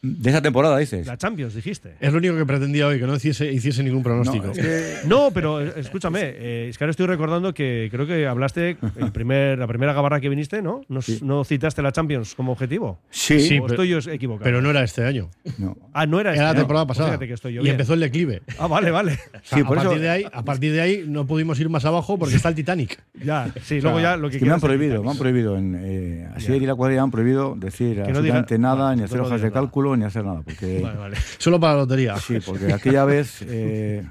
De 0.00 0.30
esa 0.30 0.40
temporada, 0.42 0.78
dices. 0.78 1.06
la 1.06 1.16
Champions, 1.16 1.54
dijiste. 1.54 1.94
Es 2.00 2.12
lo 2.12 2.18
único 2.18 2.36
que 2.36 2.46
pretendía 2.46 2.86
hoy, 2.86 2.98
que 3.00 3.06
no 3.06 3.14
hiciese, 3.16 3.52
hiciese 3.52 3.82
ningún 3.82 3.98
No, 4.00 4.04
pronóstico. 4.04 4.50
es 4.52 4.58
que- 4.58 5.08
No, 5.08 5.30
pero 5.32 5.60
eh, 5.60 5.72
escúchame, 5.76 6.20
eh, 6.22 6.66
es 6.68 6.78
que 6.78 6.84
ahora 6.84 6.90
estoy 6.92 7.06
recordando 7.06 7.52
que 7.52 7.88
creo 7.90 8.06
que 8.06 8.26
hablaste 8.26 8.76
el 8.96 9.12
primer, 9.12 9.58
la 9.58 9.66
primera 9.66 9.92
gabarra 9.92 10.20
que 10.20 10.28
viniste, 10.28 10.62
¿no? 10.62 10.82
¿No, 10.88 11.02
Sí. 11.02 11.18
no 11.22 11.44
citaste 11.44 11.82
la 11.82 11.92
Champions 11.92 12.34
como 12.34 12.52
objetivo? 12.52 12.98
sí, 13.10 13.40
Sí, 13.40 13.58
¿O 13.58 13.62
pero- 13.66 13.74
estoy 13.82 13.88
yo 13.88 13.98
equivocado? 14.12 14.44
Pero 14.44 14.62
no 14.62 14.70
era 14.70 14.82
este 14.84 15.04
año. 15.04 15.30
no. 15.58 15.76
Ah, 15.92 16.06
no 16.06 16.20
era 16.20 16.32
Era 16.32 16.42
la 16.42 16.48
este, 16.50 16.60
temporada 16.60 16.84
no. 16.84 16.88
pasada. 16.88 17.08
Fíjate 17.08 17.26
que 17.26 17.34
estoy 17.34 17.54
yo 17.54 17.60
y 17.60 17.64
bien. 17.64 17.74
empezó 17.74 17.94
el 17.94 18.00
declive. 18.00 18.42
Ah, 18.58 18.66
vale, 18.66 18.90
vale. 18.90 19.12
O 19.12 19.16
sea, 19.42 19.58
Sí, 19.58 19.60
a, 19.64 19.68
partir 19.68 20.00
de 20.00 20.10
ahí, 20.10 20.24
a 20.32 20.42
partir 20.44 20.72
de 20.72 20.80
ahí 20.80 21.04
no 21.06 21.26
pudimos 21.26 21.58
ir 21.60 21.68
más 21.68 21.84
abajo 21.84 22.18
porque 22.18 22.36
está 22.36 22.48
el 22.50 22.54
Titanic. 22.54 23.00
Ya, 23.24 23.52
sí, 23.62 23.80
luego 23.80 24.00
ya 24.00 24.16
lo 24.16 24.28
que 24.30 24.36
Es 24.36 24.42
que 24.42 24.46
me 24.48 24.54
han 24.54 24.60
prohibido, 24.60 25.02
me 25.02 25.10
han 25.10 25.18
prohibido. 25.18 25.56
En, 25.56 25.76
eh, 25.80 26.28
Asier 26.36 26.62
y 26.62 26.66
la 26.66 26.74
cuadrilla 26.74 27.02
han 27.02 27.10
prohibido 27.10 27.54
decir 27.56 28.00
absolutamente 28.00 28.56
diga- 28.56 28.60
nada, 28.60 28.94
ni 28.94 29.02
hacer 29.02 29.20
hojas 29.20 29.40
de 29.40 29.48
nada. 29.48 29.60
Ni 29.96 30.04
hacer 30.04 30.24
nada. 30.24 30.42
Porque, 30.42 30.80
Vale, 30.82 30.98
vale. 30.98 31.16
Solo 31.38 31.58
para 31.60 31.74
la 31.74 31.78
lotería. 31.80 32.16
sí, 32.16 32.38
porque 32.44 32.72
aquella 32.72 33.04
vez 33.04 33.42
eh, 33.46 34.04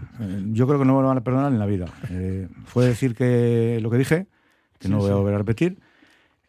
yo 0.51 0.67
creo 0.67 0.79
que 0.79 0.85
no 0.85 0.95
me 0.95 1.01
lo 1.01 1.07
van 1.07 1.17
a 1.17 1.23
perdonar 1.23 1.51
en 1.51 1.59
la 1.59 1.65
vida. 1.65 1.85
Eh, 2.09 2.47
fue 2.65 2.85
decir 2.85 3.15
que 3.15 3.79
lo 3.81 3.89
que 3.89 3.97
dije, 3.97 4.27
que 4.79 4.89
no 4.89 4.97
voy 4.99 5.11
a 5.11 5.15
volver 5.15 5.35
a 5.35 5.37
repetir. 5.39 5.77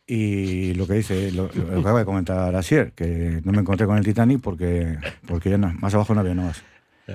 Y 0.07 0.73
lo 0.75 0.87
que 0.87 0.95
dice, 0.95 1.31
lo, 1.33 1.45
lo 1.45 1.51
que 1.51 1.81
acaba 1.81 1.99
de 1.99 2.05
comentar 2.07 2.55
Asier, 2.57 2.93
que 2.93 3.43
no 3.45 3.53
me 3.53 3.59
encontré 3.61 3.87
con 3.87 3.99
el 3.99 4.05
Titanic 4.05 4.41
porque, 4.41 4.97
porque 5.27 5.51
ya 5.51 5.59
no- 5.59 5.73
más 5.75 5.93
abajo 5.95 6.15
no 6.15 6.21
había 6.21 6.35
nada 6.35 6.49
más. 6.49 6.63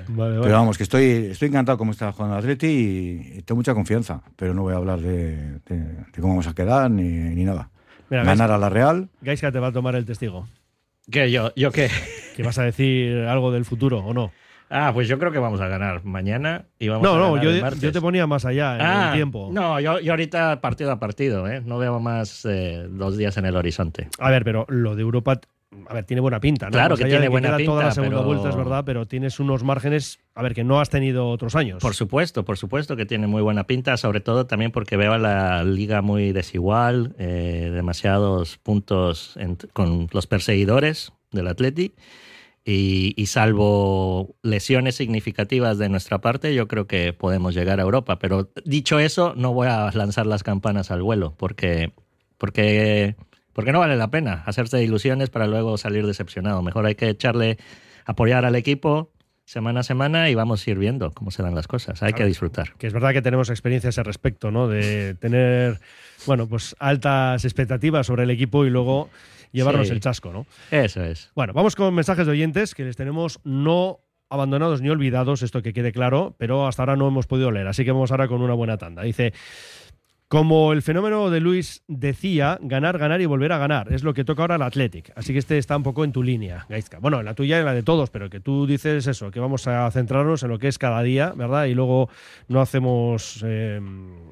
Vale. 0.08 0.38
Pero 0.42 0.54
vamos, 0.54 0.76
que 0.76 0.84
estoy, 0.84 1.04
estoy 1.30 1.48
encantado 1.48 1.78
cómo 1.78 1.90
está 1.92 2.10
jugando 2.12 2.36
el 2.36 2.40
Atleti 2.42 2.66
y, 2.66 3.38
y 3.38 3.42
tengo 3.42 3.56
mucha 3.58 3.74
confianza, 3.74 4.22
pero 4.36 4.54
no 4.54 4.62
voy 4.62 4.74
a 4.74 4.76
hablar 4.76 5.00
de, 5.00 5.58
de- 5.66 5.76
de 5.78 6.12
cómo 6.20 6.28
vamos 6.34 6.46
a 6.46 6.54
quedar 6.54 6.88
ni, 6.90 7.02
ni 7.04 7.44
nada. 7.44 7.70
Mira, 8.10 8.22
Ganar 8.24 8.50
a 8.52 8.58
la 8.58 8.68
Real, 8.68 9.08
Gaisca 9.22 9.50
te 9.50 9.58
va 9.58 9.68
a 9.68 9.72
tomar 9.72 9.94
el 9.96 10.04
testigo. 10.04 10.46
¿Qué? 11.10 11.30
¿Yo, 11.30 11.52
¿Yo 11.56 11.70
qué? 11.70 11.88
¿Que 12.36 12.42
vas 12.42 12.58
a 12.58 12.64
decir 12.64 13.16
algo 13.26 13.52
del 13.52 13.64
futuro 13.64 13.98
o 13.98 14.14
no? 14.14 14.32
Ah, 14.70 14.90
pues 14.94 15.06
yo 15.06 15.18
creo 15.18 15.30
que 15.30 15.38
vamos 15.38 15.60
a 15.60 15.68
ganar 15.68 16.04
mañana 16.04 16.64
y 16.78 16.88
vamos 16.88 17.04
No, 17.04 17.14
a 17.14 17.18
no, 17.18 17.28
ganar 17.34 17.44
yo, 17.44 17.50
el 17.50 17.60
martes. 17.60 17.80
yo 17.82 17.92
te 17.92 18.00
ponía 18.00 18.26
más 18.26 18.44
allá 18.44 18.74
en 18.76 18.80
Ah, 18.80 19.08
el 19.10 19.14
tiempo. 19.14 19.50
No, 19.52 19.78
yo, 19.78 20.00
yo 20.00 20.12
ahorita 20.12 20.60
partido 20.60 20.90
a 20.90 20.98
partido, 20.98 21.46
¿eh? 21.46 21.60
No 21.64 21.78
veo 21.78 22.00
más 22.00 22.44
eh, 22.46 22.86
dos 22.88 23.16
días 23.16 23.36
en 23.36 23.44
el 23.44 23.56
horizonte. 23.56 24.08
A 24.18 24.30
ver, 24.30 24.42
pero 24.42 24.64
lo 24.68 24.96
de 24.96 25.02
Europa, 25.02 25.40
a 25.88 25.94
ver, 25.94 26.04
tiene 26.04 26.20
buena 26.20 26.40
pinta, 26.40 26.66
¿no? 26.66 26.72
Claro 26.72 26.90
Más 26.90 26.98
que 27.00 27.06
tiene 27.06 27.28
buena 27.28 27.56
queda 27.56 27.64
toda 27.66 27.76
la 27.82 27.88
pinta, 27.88 27.94
segunda 27.94 28.16
pero- 28.18 28.26
vuelta, 28.28 28.48
es 28.50 28.56
verdad, 28.56 28.84
pero 28.84 29.06
tienes 29.06 29.40
unos 29.40 29.62
márgenes, 29.64 30.18
a 30.34 30.42
ver, 30.42 30.54
que 30.54 30.64
no 30.64 30.80
has 30.80 30.90
tenido 30.90 31.28
otros 31.28 31.54
años. 31.56 31.80
Por 31.82 31.94
supuesto, 31.94 32.44
por 32.44 32.56
supuesto 32.58 32.96
que 32.96 33.06
tiene 33.06 33.26
muy 33.26 33.42
buena 33.42 33.64
pinta, 33.64 33.96
sobre 33.96 34.20
todo 34.20 34.46
también 34.46 34.70
porque 34.72 34.96
veo 34.96 35.12
a 35.12 35.18
la 35.18 35.64
liga 35.64 36.02
muy 36.02 36.32
desigual, 36.32 37.14
eh, 37.18 37.70
demasiados 37.74 38.58
puntos 38.58 39.36
en- 39.36 39.56
con 39.72 40.08
los 40.12 40.26
perseguidores 40.26 41.12
del 41.32 41.48
Atleti. 41.48 41.92
Y, 42.66 43.12
y 43.20 43.26
salvo 43.26 44.36
lesiones 44.42 44.94
significativas 44.94 45.76
de 45.76 45.90
nuestra 45.90 46.22
parte, 46.22 46.54
yo 46.54 46.66
creo 46.66 46.86
que 46.86 47.12
podemos 47.12 47.54
llegar 47.54 47.78
a 47.78 47.82
Europa. 47.82 48.18
Pero 48.18 48.48
dicho 48.64 48.98
eso, 48.98 49.34
no 49.36 49.52
voy 49.52 49.68
a 49.68 49.90
lanzar 49.92 50.24
las 50.26 50.42
campanas 50.42 50.90
al 50.90 51.02
vuelo, 51.02 51.34
porque, 51.36 51.92
porque, 52.38 53.16
porque 53.54 53.72
no 53.72 53.78
vale 53.78 53.96
la 53.96 54.08
pena 54.10 54.42
hacerse 54.46 54.82
ilusiones 54.82 55.30
para 55.30 55.46
luego 55.46 55.78
salir 55.78 56.06
decepcionado. 56.06 56.60
Mejor 56.62 56.84
hay 56.86 56.94
que 56.94 57.08
echarle, 57.08 57.56
apoyar 58.04 58.44
al 58.44 58.56
equipo 58.56 59.10
semana 59.46 59.80
a 59.80 59.82
semana 59.82 60.30
y 60.30 60.34
vamos 60.34 60.66
a 60.66 60.70
ir 60.70 60.78
viendo 60.78 61.10
cómo 61.12 61.30
se 61.30 61.42
dan 61.42 61.54
las 61.54 61.66
cosas. 61.68 62.02
Hay 62.02 62.14
que 62.14 62.24
disfrutar. 62.24 62.72
Que 62.78 62.86
es 62.86 62.92
verdad 62.94 63.12
que 63.12 63.20
tenemos 63.22 63.50
experiencia 63.50 63.88
a 63.88 63.90
ese 63.90 64.02
respecto, 64.02 64.50
¿no? 64.50 64.68
De 64.68 65.14
tener, 65.14 65.80
bueno, 66.26 66.46
pues 66.48 66.74
altas 66.78 67.44
expectativas 67.44 68.06
sobre 68.06 68.22
el 68.22 68.30
equipo 68.30 68.64
y 68.64 68.70
luego 68.70 69.10
llevarnos 69.52 69.88
Sí. 69.88 69.92
el 69.92 70.00
chasco, 70.00 70.32
¿no? 70.32 70.46
Eso 70.70 71.04
es. 71.04 71.30
Bueno, 71.34 71.52
vamos 71.52 71.76
con 71.76 71.94
mensajes 71.94 72.24
de 72.26 72.32
oyentes 72.32 72.74
que 72.74 72.84
les 72.84 72.96
tenemos 72.96 73.38
no 73.44 74.00
abandonados 74.30 74.80
ni 74.80 74.88
olvidados, 74.88 75.42
esto 75.42 75.62
que 75.62 75.72
quede 75.74 75.92
claro, 75.92 76.34
pero 76.38 76.66
hasta 76.66 76.82
ahora 76.82 76.96
no 76.96 77.06
hemos 77.06 77.26
podido 77.26 77.50
leer, 77.52 77.68
así 77.68 77.84
que 77.84 77.92
vamos 77.92 78.10
ahora 78.10 78.26
con 78.26 78.40
una 78.40 78.54
buena 78.54 78.78
tanda. 78.78 79.02
Dice, 79.02 79.32
como 80.34 80.72
el 80.72 80.82
fenómeno 80.82 81.30
de 81.30 81.38
Luis 81.38 81.84
decía, 81.86 82.58
ganar, 82.60 82.98
ganar 82.98 83.20
y 83.20 83.26
volver 83.26 83.52
a 83.52 83.58
ganar. 83.58 83.92
Es 83.92 84.02
lo 84.02 84.14
que 84.14 84.24
toca 84.24 84.42
ahora 84.42 84.56
al 84.56 84.62
Athletic. 84.62 85.12
Así 85.14 85.32
que 85.32 85.38
este 85.38 85.58
está 85.58 85.76
un 85.76 85.84
poco 85.84 86.02
en 86.02 86.10
tu 86.10 86.24
línea, 86.24 86.66
Gaizka. 86.68 86.98
Bueno, 86.98 87.20
en 87.20 87.24
la 87.24 87.34
tuya 87.34 87.56
y 87.58 87.60
en 87.60 87.66
la 87.66 87.72
de 87.72 87.84
todos, 87.84 88.10
pero 88.10 88.28
que 88.28 88.40
tú 88.40 88.66
dices 88.66 89.06
eso, 89.06 89.30
que 89.30 89.38
vamos 89.38 89.68
a 89.68 89.88
centrarnos 89.92 90.42
en 90.42 90.48
lo 90.48 90.58
que 90.58 90.66
es 90.66 90.76
cada 90.76 91.00
día, 91.04 91.32
¿verdad? 91.36 91.66
Y 91.66 91.74
luego 91.74 92.08
no 92.48 92.60
hacemos 92.60 93.44
eh, 93.46 93.80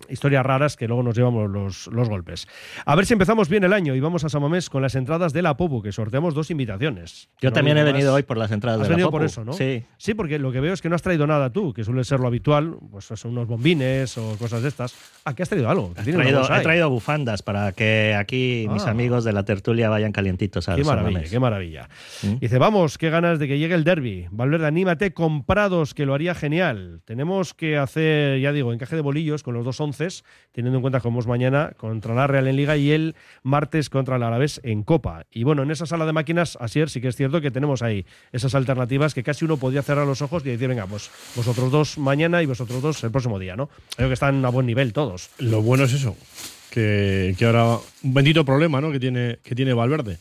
historias 0.09 0.45
raras 0.45 0.77
que 0.77 0.89
luego 0.89 1.05
nos 1.05 1.17
llevamos 1.17 1.49
los, 1.49 1.87
los 1.87 2.09
golpes. 2.09 2.49
A 2.85 2.97
ver 2.97 3.07
si 3.07 3.13
empezamos 3.13 3.49
bien 3.49 3.63
el 3.63 3.73
año 3.73 3.95
y 3.95 4.01
vamos 4.01 4.25
a 4.25 4.29
Samamés 4.29 4.71
con 4.71 4.83
las 4.83 4.97
entradas 4.97 5.33
de 5.33 5.43
la 5.43 5.57
Popu, 5.57 5.83
que 5.83 5.93
sorteamos 5.93 6.35
dos 6.35 6.51
invitaciones. 6.51 7.29
Yo 7.41 7.51
No 7.51 7.55
también 7.55 7.79
he 7.79 7.85
más. 7.85 7.93
venido 7.93 8.13
hoy 8.13 8.25
por 8.25 8.39
las 8.39 8.51
entradas 8.51 8.81
Has 8.81 8.89
de 8.89 8.91
la 8.91 8.97
venido 8.97 9.07
Popu. 9.07 9.19
por 9.19 9.25
eso, 9.27 9.45
¿no? 9.45 9.53
Sí. 9.53 9.85
Sí, 9.99 10.15
porque 10.15 10.41
lo 10.41 10.51
que 10.51 10.59
veo 10.59 10.73
es 10.75 10.83
que 10.83 10.89
no 10.89 10.97
has 10.97 11.03
traído 11.03 11.29
nada 11.29 11.51
tú, 11.51 11.73
que 11.73 11.85
suele 11.85 12.03
ser 12.03 12.19
lo 12.19 12.27
habitual, 12.27 12.75
pues 12.91 13.05
son 13.05 13.31
unos 13.31 13.47
bombines 13.47 14.19
o 14.19 14.37
cosas 14.37 14.63
de 14.63 14.69
estas. 14.69 14.97
Ah, 15.25 15.33
que 15.35 15.45
has 15.45 15.49
traído 15.49 15.71
algo. 15.71 15.92
Tienes 15.95 16.15
una 16.15 16.25
traído, 16.25 16.57
he 16.57 16.63
traído 16.63 16.91
bufandas 16.91 17.43
para 17.43 17.73
que 17.73 18.15
aquí 18.19 18.67
mis 18.71 18.85
Ah. 18.87 18.91
amigos 18.91 19.25
de 19.25 19.33
la 19.33 19.45
tertulia 19.45 19.89
vayan 19.89 20.13
calientitos 20.13 20.69
al 20.69 20.77
Qué 20.77 20.85
maravilla, 20.85 21.23
qué 21.23 21.39
maravilla. 21.41 21.89
¿Mm? 22.23 22.39
Dice, 22.41 22.59
vamos, 22.59 22.99
qué 22.99 23.11
ganas 23.11 23.39
de 23.39 23.49
que 23.49 23.59
llegue 23.59 23.75
el 23.75 23.85
derby. 23.85 24.27
Valverde, 24.31 24.67
anímate, 24.67 25.13
comprados, 25.13 25.95
que 25.95 26.07
lo 26.07 26.15
haría 26.15 26.35
genial. 26.35 27.01
Tenemos 27.05 27.55
que 27.55 27.77
hacer, 27.77 28.41
ya 28.41 28.53
digo, 28.53 28.73
encaje 28.73 28.97
de 28.97 29.03
bolillos 29.03 29.43
con 29.43 29.55
los 29.55 29.65
dos 29.65 29.81
onces, 29.81 30.25
teniendo 30.53 30.79
en 30.79 30.83
cuenta 30.83 31.01
que 31.01 31.09
vamos 31.09 31.27
mañana 31.27 31.73
contra 31.77 32.15
la 32.15 32.27
Real 32.27 32.47
en 32.49 32.57
Liga 32.57 32.77
y 32.77 32.91
el 32.91 33.15
martes 33.43 33.91
contra 33.91 34.17
el 34.17 34.23
Alavés 34.23 34.61
en 34.65 34.83
Copa. 34.83 35.25
Y 35.31 35.45
bueno, 35.45 35.63
en 35.63 35.71
esa 35.71 35.87
sala 35.87 36.07
de 36.07 36.13
máquinas, 36.13 36.57
Asier, 36.61 36.89
sí 36.91 37.01
que 37.01 37.09
es 37.09 37.17
cierto 37.17 37.41
que 37.41 37.51
tenemos 37.51 37.83
ahí 37.83 38.07
esas 38.33 38.55
alternativas 38.55 39.15
que 39.15 39.23
casi 39.23 39.45
uno 39.45 39.57
podría 39.57 39.83
cerrar 39.83 40.07
los 40.07 40.23
ojos 40.23 40.45
y 40.47 40.51
decir, 40.51 40.69
venga, 40.69 40.87
pues 40.87 41.11
vosotros 41.37 41.71
dos 41.71 41.99
mañana 41.99 42.43
y 42.43 42.47
vosotros 42.47 42.83
dos 42.83 43.03
el 43.05 43.11
próximo 43.11 43.39
día, 43.39 43.57
¿no? 43.57 43.69
Creo 43.97 44.09
que 44.09 44.15
están 44.15 44.45
a 44.45 44.49
buen 44.51 44.67
nivel 44.67 44.93
todos. 44.93 45.31
Lo 45.39 45.63
bueno 45.63 45.82
es 45.85 45.93
eso, 45.93 46.17
que, 46.71 47.35
que 47.39 47.45
ahora 47.45 47.77
un 48.03 48.15
bendito 48.15 48.45
problema 48.45 48.81
¿no? 48.81 48.91
que, 48.93 49.01
tiene, 49.01 49.39
que 49.43 49.55
tiene 49.55 49.73
Valverde. 49.73 50.19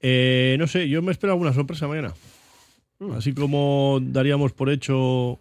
Eh, 0.00 0.56
no 0.58 0.66
sé, 0.66 0.88
yo 0.88 1.00
me 1.02 1.12
espero 1.12 1.32
alguna 1.32 1.52
sorpresa 1.52 1.86
mañana. 1.88 2.12
Mm. 2.98 3.12
Así 3.12 3.32
como 3.34 3.98
daríamos 4.02 4.52
por 4.52 4.70
hecho 4.70 5.38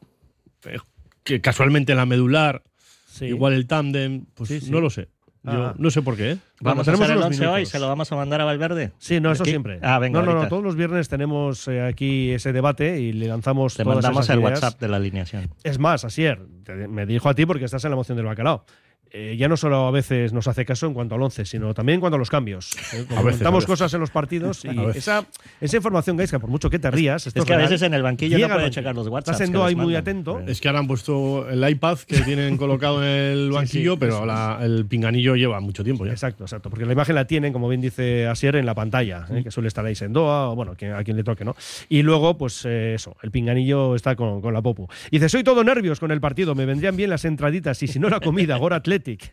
eh, 0.65 0.77
que 1.23 1.41
casualmente 1.41 1.95
la 1.95 2.05
medular, 2.05 2.63
Sí. 3.07 3.25
igual 3.25 3.53
el 3.53 3.67
tándem, 3.67 4.25
pues 4.35 4.47
Sí, 4.49 4.61
sí. 4.61 4.71
no 4.71 4.79
lo 4.79 4.89
sé. 4.89 5.09
Yo 5.43 5.51
Ah. 5.69 5.75
no 5.77 5.89
sé 5.89 6.01
por 6.03 6.15
qué. 6.15 6.31
¿eh? 6.33 6.37
Vamos 6.61 6.87
a 6.87 6.91
hacer 6.91 7.03
el 7.09 7.17
unos 7.17 7.25
11 7.25 7.45
hoy, 7.47 7.51
minutos. 7.53 7.69
se 7.69 7.79
lo 7.79 7.87
vamos 7.87 8.11
a 8.11 8.15
mandar 8.15 8.41
a 8.41 8.45
Valverde. 8.45 8.91
Sí, 8.99 9.19
no, 9.19 9.31
eso 9.31 9.43
siempre. 9.43 9.79
Ah, 9.81 9.97
venga, 9.97 10.21
no, 10.21 10.33
no, 10.35 10.47
todos 10.47 10.63
los 10.63 10.75
viernes 10.75 11.09
tenemos 11.09 11.67
eh, 11.67 11.81
aquí 11.81 12.29
ese 12.31 12.53
debate 12.53 12.99
y 13.01 13.11
le 13.11 13.27
lanzamos 13.27 13.75
Te 13.75 13.83
todas 13.83 13.97
mandamos 13.97 14.25
esas 14.25 14.35
el 14.35 14.41
ideas. 14.43 14.61
WhatsApp 14.61 14.79
de 14.79 14.87
la 14.87 14.97
alineación. 14.97 15.49
Es 15.63 15.79
más, 15.79 16.05
Asier, 16.05 16.39
te- 16.63 16.87
me 16.87 17.07
dirijo 17.07 17.27
a 17.27 17.33
ti 17.33 17.45
porque 17.47 17.65
estás 17.65 17.83
en 17.83 17.89
la 17.89 17.95
moción 17.97 18.15
del 18.17 18.27
bacalao. 18.27 18.65
Eh, 19.13 19.35
ya 19.37 19.49
no 19.49 19.57
solo 19.57 19.87
a 19.87 19.91
veces 19.91 20.31
nos 20.31 20.47
hace 20.47 20.63
caso 20.65 20.87
en 20.87 20.93
cuanto 20.93 21.15
al 21.15 21.21
11, 21.21 21.43
sino 21.45 21.73
también 21.73 21.95
en 21.95 21.99
cuanto 21.99 22.15
a 22.15 22.19
los 22.19 22.29
cambios. 22.29 22.71
Eh, 22.73 22.77
A 22.91 22.95
veces, 22.97 23.07
Comentamos 23.17 23.43
a 23.43 23.57
veces. 23.57 23.65
cosas 23.65 23.93
en 23.93 23.99
los 23.99 24.09
partidos 24.09 24.63
y 24.65 24.69
esa, 24.97 25.25
esa 25.59 25.75
información, 25.77 26.15
Gaisca, 26.15 26.39
por 26.39 26.49
mucho 26.49 26.69
que 26.69 26.79
te 26.79 26.89
rías, 26.89 27.27
esto 27.27 27.39
Es 27.41 27.45
que 27.45 27.53
a 27.53 27.57
veces 27.57 27.81
en 27.81 27.93
el 27.93 28.03
banquillo 28.03 28.37
llega 28.37 28.47
no 28.47 28.53
al 28.53 28.57
puede 28.59 28.65
banquillo. 28.67 28.81
checar 28.81 28.95
los 28.95 29.07
WhatsApps. 29.09 29.41
Estás 29.41 29.51
que 29.53 29.63
ahí 29.63 29.75
muy 29.75 29.95
atento. 29.95 30.39
Es 30.47 30.61
que 30.61 30.69
ahora 30.69 30.79
han 30.79 30.87
puesto 30.87 31.49
el 31.49 31.69
iPad 31.69 31.97
que 31.99 32.19
tienen 32.21 32.55
colocado 32.55 33.03
en 33.03 33.09
el 33.09 33.51
banquillo, 33.51 33.93
sí, 33.93 33.97
pero 33.99 34.15
eso 34.15 34.25
la- 34.25 34.59
el 34.61 34.85
pinganillo 34.85 35.35
lleva 35.35 35.59
mucho 35.59 35.83
tiempo 35.83 36.05
ya. 36.05 36.13
Exacto, 36.13 36.45
exacto. 36.45 36.69
Porque 36.69 36.85
la 36.85 36.93
imagen 36.93 37.15
la 37.15 37.25
tienen, 37.27 37.51
como 37.51 37.67
bien 37.67 37.81
dice 37.81 38.27
Asier, 38.27 38.55
en 38.55 38.65
la 38.65 38.75
pantalla, 38.75 39.25
¿eh? 39.29 39.43
que 39.43 39.51
suele 39.51 39.67
estar 39.67 39.85
ahí 39.85 39.93
Sendoa, 39.95 40.49
o 40.51 40.55
bueno, 40.55 40.75
que- 40.75 40.91
a 40.91 41.03
quien 41.03 41.17
le 41.17 41.23
toque, 41.25 41.43
¿no? 41.43 41.55
Y 41.89 42.01
luego, 42.03 42.37
pues 42.37 42.63
eh, 42.65 42.93
eso, 42.95 43.17
el 43.21 43.31
pinganillo 43.31 43.93
está 43.95 44.15
con, 44.15 44.41
con 44.41 44.53
la 44.53 44.61
popu. 44.61 44.87
Dice, 45.11 45.27
soy 45.27 45.43
todo 45.43 45.63
nervios 45.65 45.99
con 45.99 46.11
el 46.11 46.21
partido, 46.21 46.55
me 46.55 46.65
vendrían 46.65 46.95
bien 46.95 47.09
las 47.09 47.25
entraditas 47.25 47.83
y 47.83 47.87
si 47.87 47.99
no 47.99 48.07
la 48.07 48.21
comida, 48.21 48.55
Gora 48.55 48.81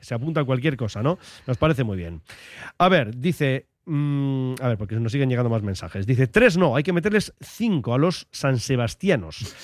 Se 0.00 0.14
apunta 0.14 0.40
a 0.40 0.44
cualquier 0.44 0.76
cosa, 0.76 1.02
¿no? 1.02 1.18
Nos 1.46 1.56
parece 1.58 1.84
muy 1.84 1.96
bien. 1.96 2.22
A 2.78 2.88
ver, 2.88 3.16
dice... 3.16 3.68
mm, 3.86 4.54
a 4.60 4.68
ver, 4.68 4.78
porque 4.78 4.96
nos 4.96 5.12
siguen 5.12 5.28
llegando 5.28 5.50
más 5.50 5.62
mensajes. 5.62 6.06
Dice, 6.06 6.26
tres 6.26 6.56
no, 6.56 6.76
hay 6.76 6.82
que 6.82 6.92
meterles 6.92 7.32
cinco 7.40 7.94
a 7.94 7.98
los 7.98 8.26
San 8.30 8.58
Sebastianos. 8.58 9.54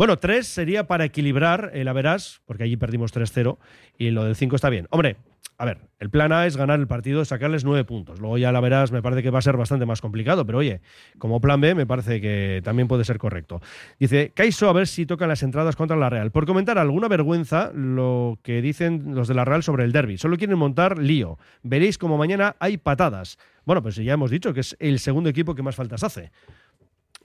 Bueno, 0.00 0.16
tres 0.16 0.46
sería 0.46 0.86
para 0.86 1.04
equilibrar 1.04 1.72
el 1.74 1.86
Averás, 1.86 2.40
porque 2.46 2.64
allí 2.64 2.78
perdimos 2.78 3.12
3-0, 3.12 3.58
y 3.98 4.08
lo 4.12 4.24
del 4.24 4.34
5 4.34 4.56
está 4.56 4.70
bien. 4.70 4.86
Hombre, 4.88 5.18
a 5.58 5.66
ver, 5.66 5.90
el 5.98 6.08
plan 6.08 6.32
A 6.32 6.46
es 6.46 6.56
ganar 6.56 6.80
el 6.80 6.86
partido, 6.86 7.22
sacarles 7.26 7.66
nueve 7.66 7.84
puntos. 7.84 8.18
Luego 8.18 8.38
ya 8.38 8.50
la 8.50 8.60
verás, 8.60 8.92
me 8.92 9.02
parece 9.02 9.22
que 9.22 9.28
va 9.28 9.40
a 9.40 9.42
ser 9.42 9.58
bastante 9.58 9.84
más 9.84 10.00
complicado, 10.00 10.46
pero 10.46 10.56
oye, 10.56 10.80
como 11.18 11.38
plan 11.42 11.60
B 11.60 11.74
me 11.74 11.84
parece 11.84 12.18
que 12.22 12.62
también 12.64 12.88
puede 12.88 13.04
ser 13.04 13.18
correcto. 13.18 13.60
Dice, 13.98 14.32
Caiso, 14.34 14.70
a 14.70 14.72
ver 14.72 14.86
si 14.86 15.04
tocan 15.04 15.28
las 15.28 15.42
entradas 15.42 15.76
contra 15.76 15.98
la 15.98 16.08
Real. 16.08 16.30
Por 16.30 16.46
comentar 16.46 16.78
alguna 16.78 17.06
vergüenza 17.06 17.70
lo 17.74 18.38
que 18.42 18.62
dicen 18.62 19.14
los 19.14 19.28
de 19.28 19.34
la 19.34 19.44
Real 19.44 19.62
sobre 19.62 19.84
el 19.84 19.92
derby. 19.92 20.16
Solo 20.16 20.38
quieren 20.38 20.56
montar 20.56 20.96
lío. 20.96 21.36
Veréis 21.62 21.98
como 21.98 22.16
mañana 22.16 22.56
hay 22.58 22.78
patadas. 22.78 23.36
Bueno, 23.66 23.82
pues 23.82 23.96
ya 23.96 24.14
hemos 24.14 24.30
dicho 24.30 24.54
que 24.54 24.60
es 24.60 24.74
el 24.80 24.98
segundo 24.98 25.28
equipo 25.28 25.54
que 25.54 25.62
más 25.62 25.76
faltas 25.76 26.02
hace. 26.04 26.32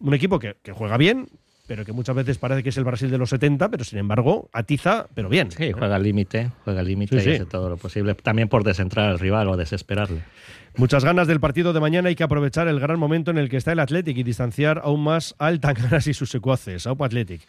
Un 0.01 0.13
equipo 0.13 0.39
que 0.39 0.57
juega 0.73 0.97
bien, 0.97 1.29
pero 1.67 1.83
que 1.85 1.91
muchas 1.91 2.15
veces 2.15 2.37
parece 2.37 2.61
que 2.63 2.69
es 2.69 2.77
el 2.77 2.83
Brasil 2.83 3.09
de 3.09 3.17
los 3.17 3.29
70, 3.29 3.69
pero 3.69 3.83
sin 3.83 3.99
embargo 3.99 4.49
atiza, 4.53 5.07
pero 5.13 5.29
bien. 5.29 5.51
Sí, 5.51 5.71
juega 5.71 5.95
al 5.95 6.03
límite, 6.03 6.51
juega 6.63 6.81
al 6.81 6.87
límite 6.87 7.19
Sí, 7.19 7.29
y 7.29 7.31
sí. 7.31 7.35
hace 7.37 7.45
todo 7.45 7.69
lo 7.69 7.77
posible. 7.77 8.13
También 8.15 8.47
por 8.49 8.63
descentrar 8.63 9.09
al 9.09 9.19
rival 9.19 9.47
o 9.49 9.57
desesperarle. 9.57 10.21
Muchas 10.77 11.03
ganas 11.05 11.27
del 11.27 11.39
partido 11.39 11.73
de 11.73 11.79
mañana. 11.79 12.09
Hay 12.09 12.15
que 12.15 12.23
aprovechar 12.23 12.67
el 12.67 12.79
gran 12.79 12.99
momento 12.99 13.31
en 13.31 13.37
el 13.37 13.49
que 13.49 13.57
está 13.57 13.71
el 13.71 13.79
Athletic 13.79 14.17
y 14.17 14.23
distanciar 14.23 14.81
aún 14.83 15.03
más 15.03 15.33
al 15.39 15.59
Tangaras 15.59 16.07
y 16.07 16.13
sus 16.13 16.29
secuaces, 16.29 16.85
Aupa 16.85 17.05
Athletic. 17.05 17.41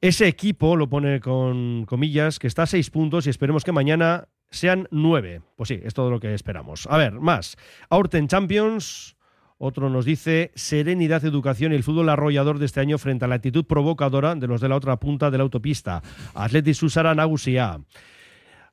Ese 0.00 0.26
equipo, 0.28 0.76
lo 0.76 0.88
pone 0.88 1.20
con 1.20 1.84
comillas, 1.86 2.38
que 2.38 2.46
está 2.46 2.64
a 2.64 2.66
seis 2.66 2.90
puntos 2.90 3.26
y 3.26 3.30
esperemos 3.30 3.64
que 3.64 3.72
mañana 3.72 4.28
sean 4.50 4.88
nueve. 4.90 5.40
Pues 5.56 5.68
sí, 5.68 5.80
es 5.82 5.94
todo 5.94 6.10
lo 6.10 6.20
que 6.20 6.34
esperamos. 6.34 6.86
A 6.90 6.96
ver, 6.98 7.12
más. 7.14 7.56
Aurten 7.90 8.28
Champions. 8.28 9.15
Otro 9.58 9.88
nos 9.88 10.04
dice 10.04 10.52
serenidad, 10.54 11.24
educación 11.24 11.72
y 11.72 11.76
el 11.76 11.82
fútbol 11.82 12.10
arrollador 12.10 12.58
de 12.58 12.66
este 12.66 12.80
año 12.80 12.98
frente 12.98 13.24
a 13.24 13.28
la 13.28 13.36
actitud 13.36 13.64
provocadora 13.64 14.34
de 14.34 14.46
los 14.46 14.60
de 14.60 14.68
la 14.68 14.76
otra 14.76 14.98
punta 14.98 15.30
de 15.30 15.38
la 15.38 15.44
autopista. 15.44 16.02
Athletic 16.34 16.74
Susara 16.74 17.14
Nagusia. 17.14 17.80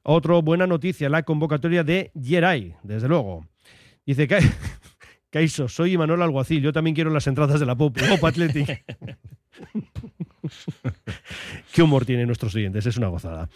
Otro 0.03 0.41
buena 0.41 0.67
noticia, 0.67 1.07
la 1.07 1.23
convocatoria 1.23 1.85
de 1.85 2.11
Yeray, 2.13 2.75
desde 2.83 3.07
luego. 3.07 3.45
Dice 4.05 4.27
que 4.27 4.39
Caiso, 5.29 5.69
soy 5.69 5.93
Imanol 5.93 6.21
Alguacil, 6.21 6.61
yo 6.61 6.73
también 6.73 6.93
quiero 6.93 7.09
las 7.09 7.27
entradas 7.27 7.59
de 7.61 7.65
la 7.65 7.75
Pop, 7.75 7.97
Pop. 7.97 8.19
Qué 11.73 11.81
humor 11.81 12.05
tienen 12.05 12.27
nuestros 12.27 12.53
oyentes, 12.55 12.85
es 12.85 12.97
una 12.97 13.07
gozada. 13.07 13.49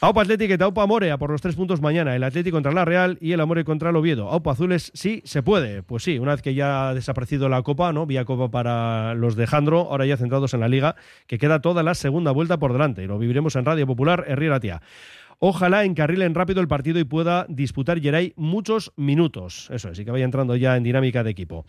Aupa 0.00 0.22
Athletic 0.22 0.58
y 0.58 0.62
Aupa 0.62 0.86
Morea 0.86 1.18
por 1.18 1.30
los 1.30 1.40
tres 1.40 1.56
puntos 1.56 1.80
mañana. 1.80 2.14
El 2.14 2.24
Atlético 2.24 2.56
contra 2.56 2.72
la 2.72 2.84
Real 2.84 3.18
y 3.20 3.32
el 3.32 3.40
Amore 3.40 3.64
contra 3.64 3.90
el 3.90 3.96
Oviedo. 3.96 4.28
Aupa 4.28 4.52
Azules, 4.52 4.92
sí, 4.94 5.22
se 5.24 5.42
puede. 5.42 5.82
Pues 5.82 6.02
sí, 6.04 6.18
una 6.18 6.32
vez 6.32 6.42
que 6.42 6.54
ya 6.54 6.88
ha 6.88 6.94
desaparecido 6.94 7.48
la 7.48 7.62
Copa, 7.62 7.92
¿no? 7.92 8.06
Vía 8.06 8.24
Copa 8.24 8.50
para 8.50 9.14
los 9.14 9.36
de 9.36 9.46
Jandro, 9.46 9.88
ahora 9.90 10.06
ya 10.06 10.16
centrados 10.16 10.54
en 10.54 10.60
la 10.60 10.68
Liga, 10.68 10.96
que 11.26 11.38
queda 11.38 11.60
toda 11.60 11.82
la 11.82 11.94
segunda 11.94 12.30
vuelta 12.30 12.58
por 12.58 12.72
delante. 12.72 13.02
Y 13.02 13.06
lo 13.06 13.18
viviremos 13.18 13.56
en 13.56 13.64
Radio 13.64 13.86
Popular, 13.86 14.24
Herrera 14.26 14.60
Tía. 14.60 14.82
Ojalá 15.46 15.84
encarrilen 15.84 16.34
rápido 16.34 16.62
el 16.62 16.68
partido 16.68 16.98
y 16.98 17.04
pueda 17.04 17.44
disputar 17.50 18.00
Geray 18.00 18.32
muchos 18.34 18.94
minutos. 18.96 19.68
Eso 19.70 19.90
es, 19.90 19.98
y 19.98 20.04
que 20.06 20.10
vaya 20.10 20.24
entrando 20.24 20.56
ya 20.56 20.74
en 20.74 20.82
dinámica 20.82 21.22
de 21.22 21.28
equipo. 21.28 21.66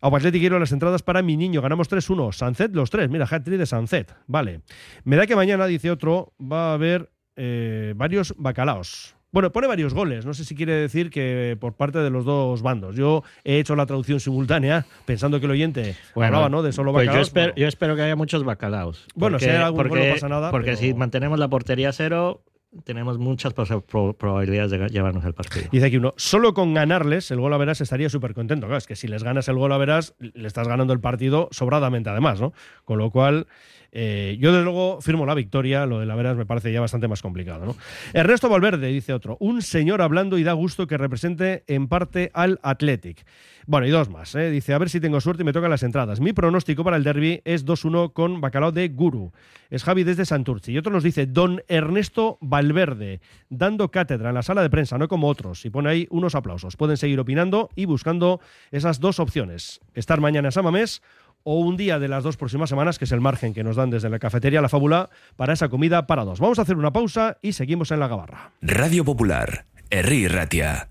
A 0.00 0.08
quiero 0.18 0.58
las 0.58 0.72
entradas 0.72 1.02
para 1.02 1.20
mi 1.20 1.36
niño. 1.36 1.60
Ganamos 1.60 1.90
3-1. 1.90 2.32
Sancet 2.32 2.74
los 2.74 2.88
tres. 2.88 3.10
Mira, 3.10 3.26
hat-trick 3.30 3.58
de 3.58 3.66
Sancet. 3.66 4.14
Vale. 4.28 4.62
Me 5.04 5.16
da 5.16 5.26
que 5.26 5.36
mañana, 5.36 5.66
dice 5.66 5.90
otro, 5.90 6.32
va 6.40 6.70
a 6.70 6.72
haber 6.72 7.10
eh, 7.36 7.92
varios 7.96 8.34
bacalaos. 8.38 9.14
Bueno, 9.30 9.52
pone 9.52 9.66
varios 9.66 9.92
goles. 9.92 10.24
No 10.24 10.32
sé 10.32 10.46
si 10.46 10.54
quiere 10.54 10.72
decir 10.72 11.10
que 11.10 11.54
por 11.60 11.74
parte 11.74 11.98
de 11.98 12.08
los 12.08 12.24
dos 12.24 12.62
bandos. 12.62 12.96
Yo 12.96 13.24
he 13.44 13.58
hecho 13.58 13.76
la 13.76 13.84
traducción 13.84 14.20
simultánea 14.20 14.86
pensando 15.04 15.38
que 15.38 15.44
el 15.44 15.52
oyente 15.52 15.96
hablaba 16.14 16.48
¿no? 16.48 16.62
de 16.62 16.72
solo 16.72 16.92
pues 16.92 17.04
yo 17.04 17.08
bacalaos. 17.10 17.26
espero, 17.28 17.46
Bueno, 17.48 17.60
yo 17.60 17.68
espero 17.68 17.94
que 17.94 18.02
haya 18.02 18.16
muchos 18.16 18.42
bacalaos. 18.42 19.06
Bueno, 19.14 19.38
si 19.38 19.50
hay 19.50 19.56
algún 19.56 19.76
gol, 19.82 19.88
porque, 19.90 20.08
no 20.08 20.14
pasa 20.14 20.28
nada, 20.30 20.50
Porque 20.50 20.70
pero- 20.70 20.78
si 20.78 20.94
mantenemos 20.94 21.38
la 21.38 21.48
portería 21.48 21.92
cero, 21.92 22.42
tenemos 22.84 23.18
muchas 23.18 23.54
probabilidades 23.54 24.70
de 24.70 24.88
llevarnos 24.88 25.24
el 25.24 25.34
partido. 25.34 25.66
Dice 25.72 25.86
aquí 25.86 25.96
uno, 25.96 26.14
solo 26.16 26.54
con 26.54 26.74
ganarles 26.74 27.30
el 27.30 27.40
gol 27.40 27.52
a 27.52 27.56
verás 27.56 27.80
estaría 27.80 28.08
súper 28.08 28.34
contento. 28.34 28.74
Es 28.76 28.86
que 28.86 28.96
si 28.96 29.08
les 29.08 29.24
ganas 29.24 29.48
el 29.48 29.56
gol 29.56 29.72
a 29.72 29.78
verás, 29.78 30.14
le 30.18 30.46
estás 30.46 30.68
ganando 30.68 30.92
el 30.92 31.00
partido 31.00 31.48
sobradamente 31.50 32.10
además, 32.10 32.40
¿no? 32.40 32.52
Con 32.84 32.98
lo 32.98 33.10
cual, 33.10 33.46
eh, 33.92 34.36
yo 34.40 34.52
desde 34.52 34.64
luego 34.64 35.00
firmo 35.00 35.24
la 35.24 35.34
victoria, 35.34 35.86
lo 35.86 36.00
de 36.00 36.06
la 36.06 36.14
veras 36.14 36.36
me 36.36 36.46
parece 36.46 36.72
ya 36.72 36.80
bastante 36.80 37.08
más 37.08 37.22
complicado, 37.22 37.64
¿no? 37.64 37.76
Ernesto 38.12 38.48
Valverde, 38.48 38.88
dice 38.88 39.12
otro, 39.12 39.36
un 39.40 39.62
señor 39.62 40.02
hablando 40.02 40.38
y 40.38 40.42
da 40.42 40.52
gusto 40.52 40.86
que 40.86 40.98
represente 40.98 41.64
en 41.66 41.88
parte 41.88 42.30
al 42.34 42.60
Athletic. 42.62 43.24
Bueno, 43.66 43.86
y 43.86 43.90
dos 43.90 44.08
más, 44.08 44.34
¿eh? 44.34 44.50
Dice, 44.50 44.72
a 44.72 44.78
ver 44.78 44.88
si 44.88 44.98
tengo 44.98 45.20
suerte 45.20 45.42
y 45.42 45.44
me 45.44 45.52
tocan 45.52 45.68
las 45.68 45.82
entradas. 45.82 46.20
Mi 46.20 46.32
pronóstico 46.32 46.84
para 46.84 46.96
el 46.96 47.04
derby 47.04 47.42
es 47.44 47.66
2-1 47.66 48.14
con 48.14 48.40
bacalao 48.40 48.72
de 48.72 48.88
Guru. 48.88 49.30
Es 49.68 49.84
Javi 49.84 50.04
desde 50.04 50.24
Santurci. 50.24 50.72
Y 50.72 50.78
otro 50.78 50.90
nos 50.90 51.02
dice, 51.02 51.26
don 51.26 51.62
Ernesto 51.68 52.38
Valverde, 52.40 53.20
dando 53.50 53.90
cátedra 53.90 54.30
en 54.30 54.36
la 54.36 54.42
sala 54.42 54.62
de 54.62 54.70
prensa, 54.70 54.96
no 54.96 55.06
como 55.06 55.28
otros. 55.28 55.66
Y 55.66 55.70
pone 55.70 55.90
ahí 55.90 56.06
unos 56.08 56.34
aplausos. 56.34 56.78
Pueden 56.78 56.96
seguir 56.96 57.20
opinando 57.20 57.68
y 57.76 57.84
buscando 57.84 58.40
esas 58.70 59.00
dos 59.00 59.20
opciones. 59.20 59.82
Estar 59.92 60.18
mañana 60.18 60.48
en 60.48 60.52
Samamés 60.52 61.02
o 61.50 61.60
un 61.60 61.78
día 61.78 61.98
de 61.98 62.08
las 62.08 62.24
dos 62.24 62.36
próximas 62.36 62.68
semanas, 62.68 62.98
que 62.98 63.06
es 63.06 63.12
el 63.12 63.22
margen 63.22 63.54
que 63.54 63.64
nos 63.64 63.74
dan 63.74 63.88
desde 63.88 64.10
la 64.10 64.18
cafetería 64.18 64.60
La 64.60 64.68
Fábula, 64.68 65.08
para 65.34 65.54
esa 65.54 65.70
comida 65.70 66.06
para 66.06 66.26
dos. 66.26 66.40
Vamos 66.40 66.58
a 66.58 66.62
hacer 66.62 66.76
una 66.76 66.92
pausa 66.92 67.38
y 67.40 67.54
seguimos 67.54 67.90
en 67.90 68.00
la 68.00 68.08
gabarra. 68.08 68.50
Radio 68.60 69.02
Popular, 69.02 69.64
Herri 69.88 70.28
Ratia. 70.28 70.90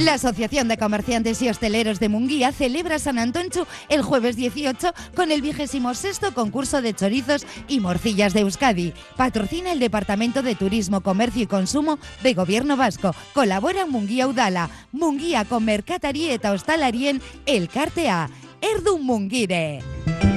La 0.00 0.14
Asociación 0.14 0.66
de 0.68 0.78
Comerciantes 0.78 1.42
y 1.42 1.50
Hosteleros 1.50 2.00
de 2.00 2.08
Munguía 2.08 2.52
celebra 2.52 2.98
San 2.98 3.18
Antonchu 3.18 3.66
el 3.90 4.00
jueves 4.00 4.34
18 4.34 4.94
con 5.14 5.30
el 5.30 5.42
26 5.42 6.20
concurso 6.34 6.80
de 6.80 6.94
chorizos 6.94 7.46
y 7.68 7.80
morcillas 7.80 8.32
de 8.32 8.40
Euskadi. 8.40 8.94
Patrocina 9.18 9.72
el 9.72 9.78
Departamento 9.78 10.42
de 10.42 10.54
Turismo, 10.54 11.02
Comercio 11.02 11.42
y 11.42 11.46
Consumo 11.46 11.98
de 12.22 12.32
Gobierno 12.32 12.78
Vasco. 12.78 13.14
Colabora 13.34 13.84
Munguía 13.84 14.26
Udala, 14.26 14.70
Munguía 14.90 15.44
con 15.44 15.66
Mercatari 15.66 16.30
eta 16.30 16.52
Hostalarien 16.52 17.20
Elkartea. 17.44 18.30
Erdu 18.62 18.98
Mungire. 18.98 20.29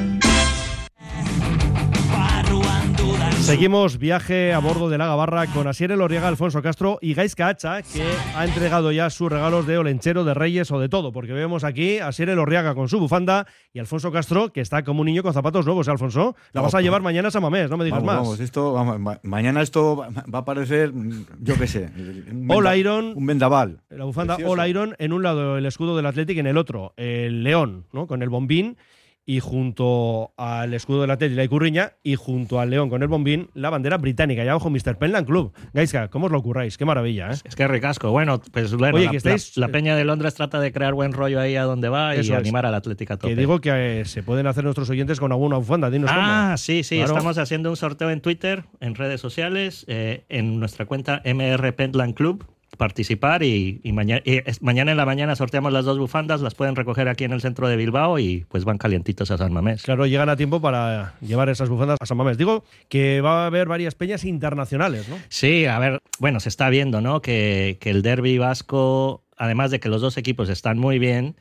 Seguimos 3.44 3.98
viaje 3.98 4.54
a 4.54 4.60
bordo 4.60 4.90
de 4.90 4.98
la 4.98 5.06
Gabarra 5.06 5.48
con 5.48 5.68
Asier 5.68 5.92
Elorriaga, 5.92 6.30
Alfonso 6.30 6.62
Castro 6.62 6.98
y 7.02 7.14
Gaisca 7.14 7.50
Hacha, 7.50 7.82
que 7.82 8.02
ha 8.36 8.46
entregado 8.46 8.92
ya 8.94 9.10
sus 9.10 9.30
regalos 9.30 9.68
de 9.68 9.78
Olenchero, 9.78 10.24
de 10.24 10.34
Reyes 10.34 10.72
o 10.72 10.80
de 10.80 10.88
todo, 10.88 11.12
porque 11.12 11.34
vemos 11.34 11.66
aquí 11.66 12.00
a 12.00 12.08
Asier 12.08 12.30
Elorriaga 12.30 12.74
con 12.74 12.88
su 12.88 13.00
bufanda 13.00 13.46
y 13.74 13.80
Alfonso 13.80 14.14
Castro, 14.14 14.54
que 14.54 14.62
está 14.62 14.84
como 14.84 15.02
un 15.02 15.08
niño 15.08 15.24
con 15.24 15.34
zapatos 15.34 15.66
nuevos, 15.66 15.88
¿eh, 15.88 15.92
Alfonso. 15.92 16.36
La 16.54 16.62
No, 16.62 16.64
vas 16.64 16.74
a 16.76 16.82
llevar 16.82 17.02
mañana 17.02 17.28
a 17.28 17.32
Samamés, 17.32 17.70
no 17.70 17.76
me 17.76 17.84
digas 17.84 18.00
Vamos, 18.00 18.16
más. 18.16 18.24
vamos, 18.24 18.40
esto, 18.40 18.72
vamos, 18.74 19.00
ma- 19.00 19.20
mañana 19.24 19.62
esto 19.62 19.98
va 20.34 20.40
a 20.40 20.46
parecer, 20.46 20.94
yo 21.40 21.56
qué 21.60 21.68
sé, 21.68 21.90
un 22.32 22.48
All 22.50 22.78
Iron. 22.78 23.12
Un 23.16 23.26
vendaval. 23.26 23.82
La 23.90 24.06
bufanda 24.06 24.36
Precioso. 24.38 24.60
All 24.62 24.68
Iron, 24.70 24.96
en 25.00 25.12
un 25.12 25.22
lado 25.22 25.58
el 25.58 25.66
escudo 25.66 25.98
del 25.98 26.06
Athletic, 26.06 26.38
en 26.38 26.48
el 26.48 26.58
otro 26.58 26.94
el 26.96 27.44
león, 27.44 27.86
¿no? 27.92 28.08
Con 28.08 28.24
el 28.24 28.30
bombín. 28.30 28.78
Y 29.26 29.40
junto 29.40 30.34
al 30.38 30.74
escudo 30.74 31.02
del 31.02 31.12
Athletic, 31.12 31.38
la 31.38 31.46
Icurriña, 31.46 31.94
y 32.04 32.16
junto 32.16 32.60
al 32.60 32.70
león 32.70 32.90
con 32.90 33.02
el 33.04 33.08
bombín, 33.08 33.50
la 33.54 33.70
bandera 33.70 33.98
británica. 33.98 34.44
Ya 34.44 34.52
abajo 34.52 34.70
Mr. 34.70 34.98
Penland 34.98 35.26
Club. 35.26 35.54
Gaisca, 35.74 36.10
¿cómo 36.10 36.26
os 36.26 36.32
lo 36.34 36.40
ocurráis? 36.40 36.78
Qué 36.78 36.84
maravilla, 36.84 37.32
¿eh? 37.32 37.36
Es 37.46 37.56
que 37.56 37.66
ricasco. 37.68 38.12
Bueno, 38.12 38.42
pues 38.52 38.76
bueno, 38.76 38.98
Oye, 38.98 39.06
la, 39.06 39.12
que 39.12 39.18
estáis- 39.18 39.56
la- 39.56 39.68
la 39.68 39.72
Peña 39.72 39.96
de 39.96 40.04
Londres 40.04 40.34
trata 40.36 40.60
de 40.60 40.74
crear 40.74 40.94
buen 40.94 41.14
rollo 41.14 41.40
ahí 41.40 41.56
a 41.56 41.64
donde 41.64 41.88
va 41.88 42.14
Eso 42.16 42.34
y 42.34 42.36
es. 42.36 42.40
animar 42.42 42.66
al 42.66 42.76
Atlético. 42.76 43.18
Que 43.18 43.36
digo 43.36 43.62
que 43.62 44.02
eh, 44.02 44.06
se 44.06 44.24
pueden 44.24 44.46
hacer 44.48 44.64
nuestros 44.66 44.90
oyentes 44.90 45.20
con 45.20 45.32
alguna 45.32 45.56
bufanda. 45.58 45.90
Dinos 45.90 46.10
Ah, 46.14 46.44
cómo. 46.48 46.58
sí, 46.58 46.84
sí, 46.84 46.98
Claro. 46.98 47.14
estamos 47.14 47.38
haciendo 47.38 47.70
un 47.70 47.78
sorteo 47.78 48.10
en 48.12 48.20
Twitter, 48.22 48.66
en 48.82 48.96
redes 48.96 49.22
sociales, 49.22 49.86
eh, 49.88 50.26
en 50.30 50.60
nuestra 50.60 50.86
cuenta 50.86 51.22
MR 51.24 51.72
Pentland 51.74 52.14
Club. 52.14 52.46
Participar 52.78 53.44
y, 53.44 53.80
y 53.84 53.92
maña- 53.94 54.22
y 54.26 54.42
es- 54.46 54.62
mañana 54.62 54.92
en 54.92 54.98
la 54.98 55.06
mañana 55.06 55.36
sorteamos 55.36 55.72
las 55.72 55.86
dos 55.86 56.00
bufandas, 56.00 56.42
las 56.42 56.56
pueden 56.56 56.76
recoger 56.76 57.08
aquí 57.08 57.24
en 57.24 57.32
el 57.32 57.40
centro 57.42 57.68
de 57.68 57.76
Bilbao 57.76 58.18
y 58.20 58.46
pues 58.50 58.66
van 58.66 58.78
calientitos 58.78 59.30
a 59.32 59.38
San 59.38 59.54
Mamés. 59.54 59.84
Claro, 59.84 60.06
llegan 60.08 60.30
a 60.30 60.36
tiempo 60.36 60.60
para 60.60 61.14
llevar 61.22 61.50
esas 61.50 61.70
bufandas 61.70 61.98
a 62.02 62.06
San 62.06 62.18
Mamés. 62.18 62.38
Digo 62.38 62.64
que 62.90 63.22
va 63.22 63.44
a 63.44 63.46
haber 63.46 63.68
varias 63.68 63.94
peñas 63.96 64.26
internacionales, 64.26 65.08
¿no? 65.08 65.18
Sí, 65.30 65.66
a 65.66 65.78
ver, 65.80 66.02
bueno, 66.20 66.40
se 66.40 66.50
está 66.50 66.70
viendo, 66.70 67.00
¿no? 67.00 67.22
Que, 67.22 67.78
que 67.80 67.92
el 67.92 68.02
derby 68.02 68.38
vasco, 68.40 69.24
además 69.38 69.70
de 69.72 69.80
que 69.80 69.90
los 69.90 70.02
dos 70.02 70.18
equipos 70.18 70.50
están 70.50 70.80
muy 70.80 70.98
bien, 70.98 71.36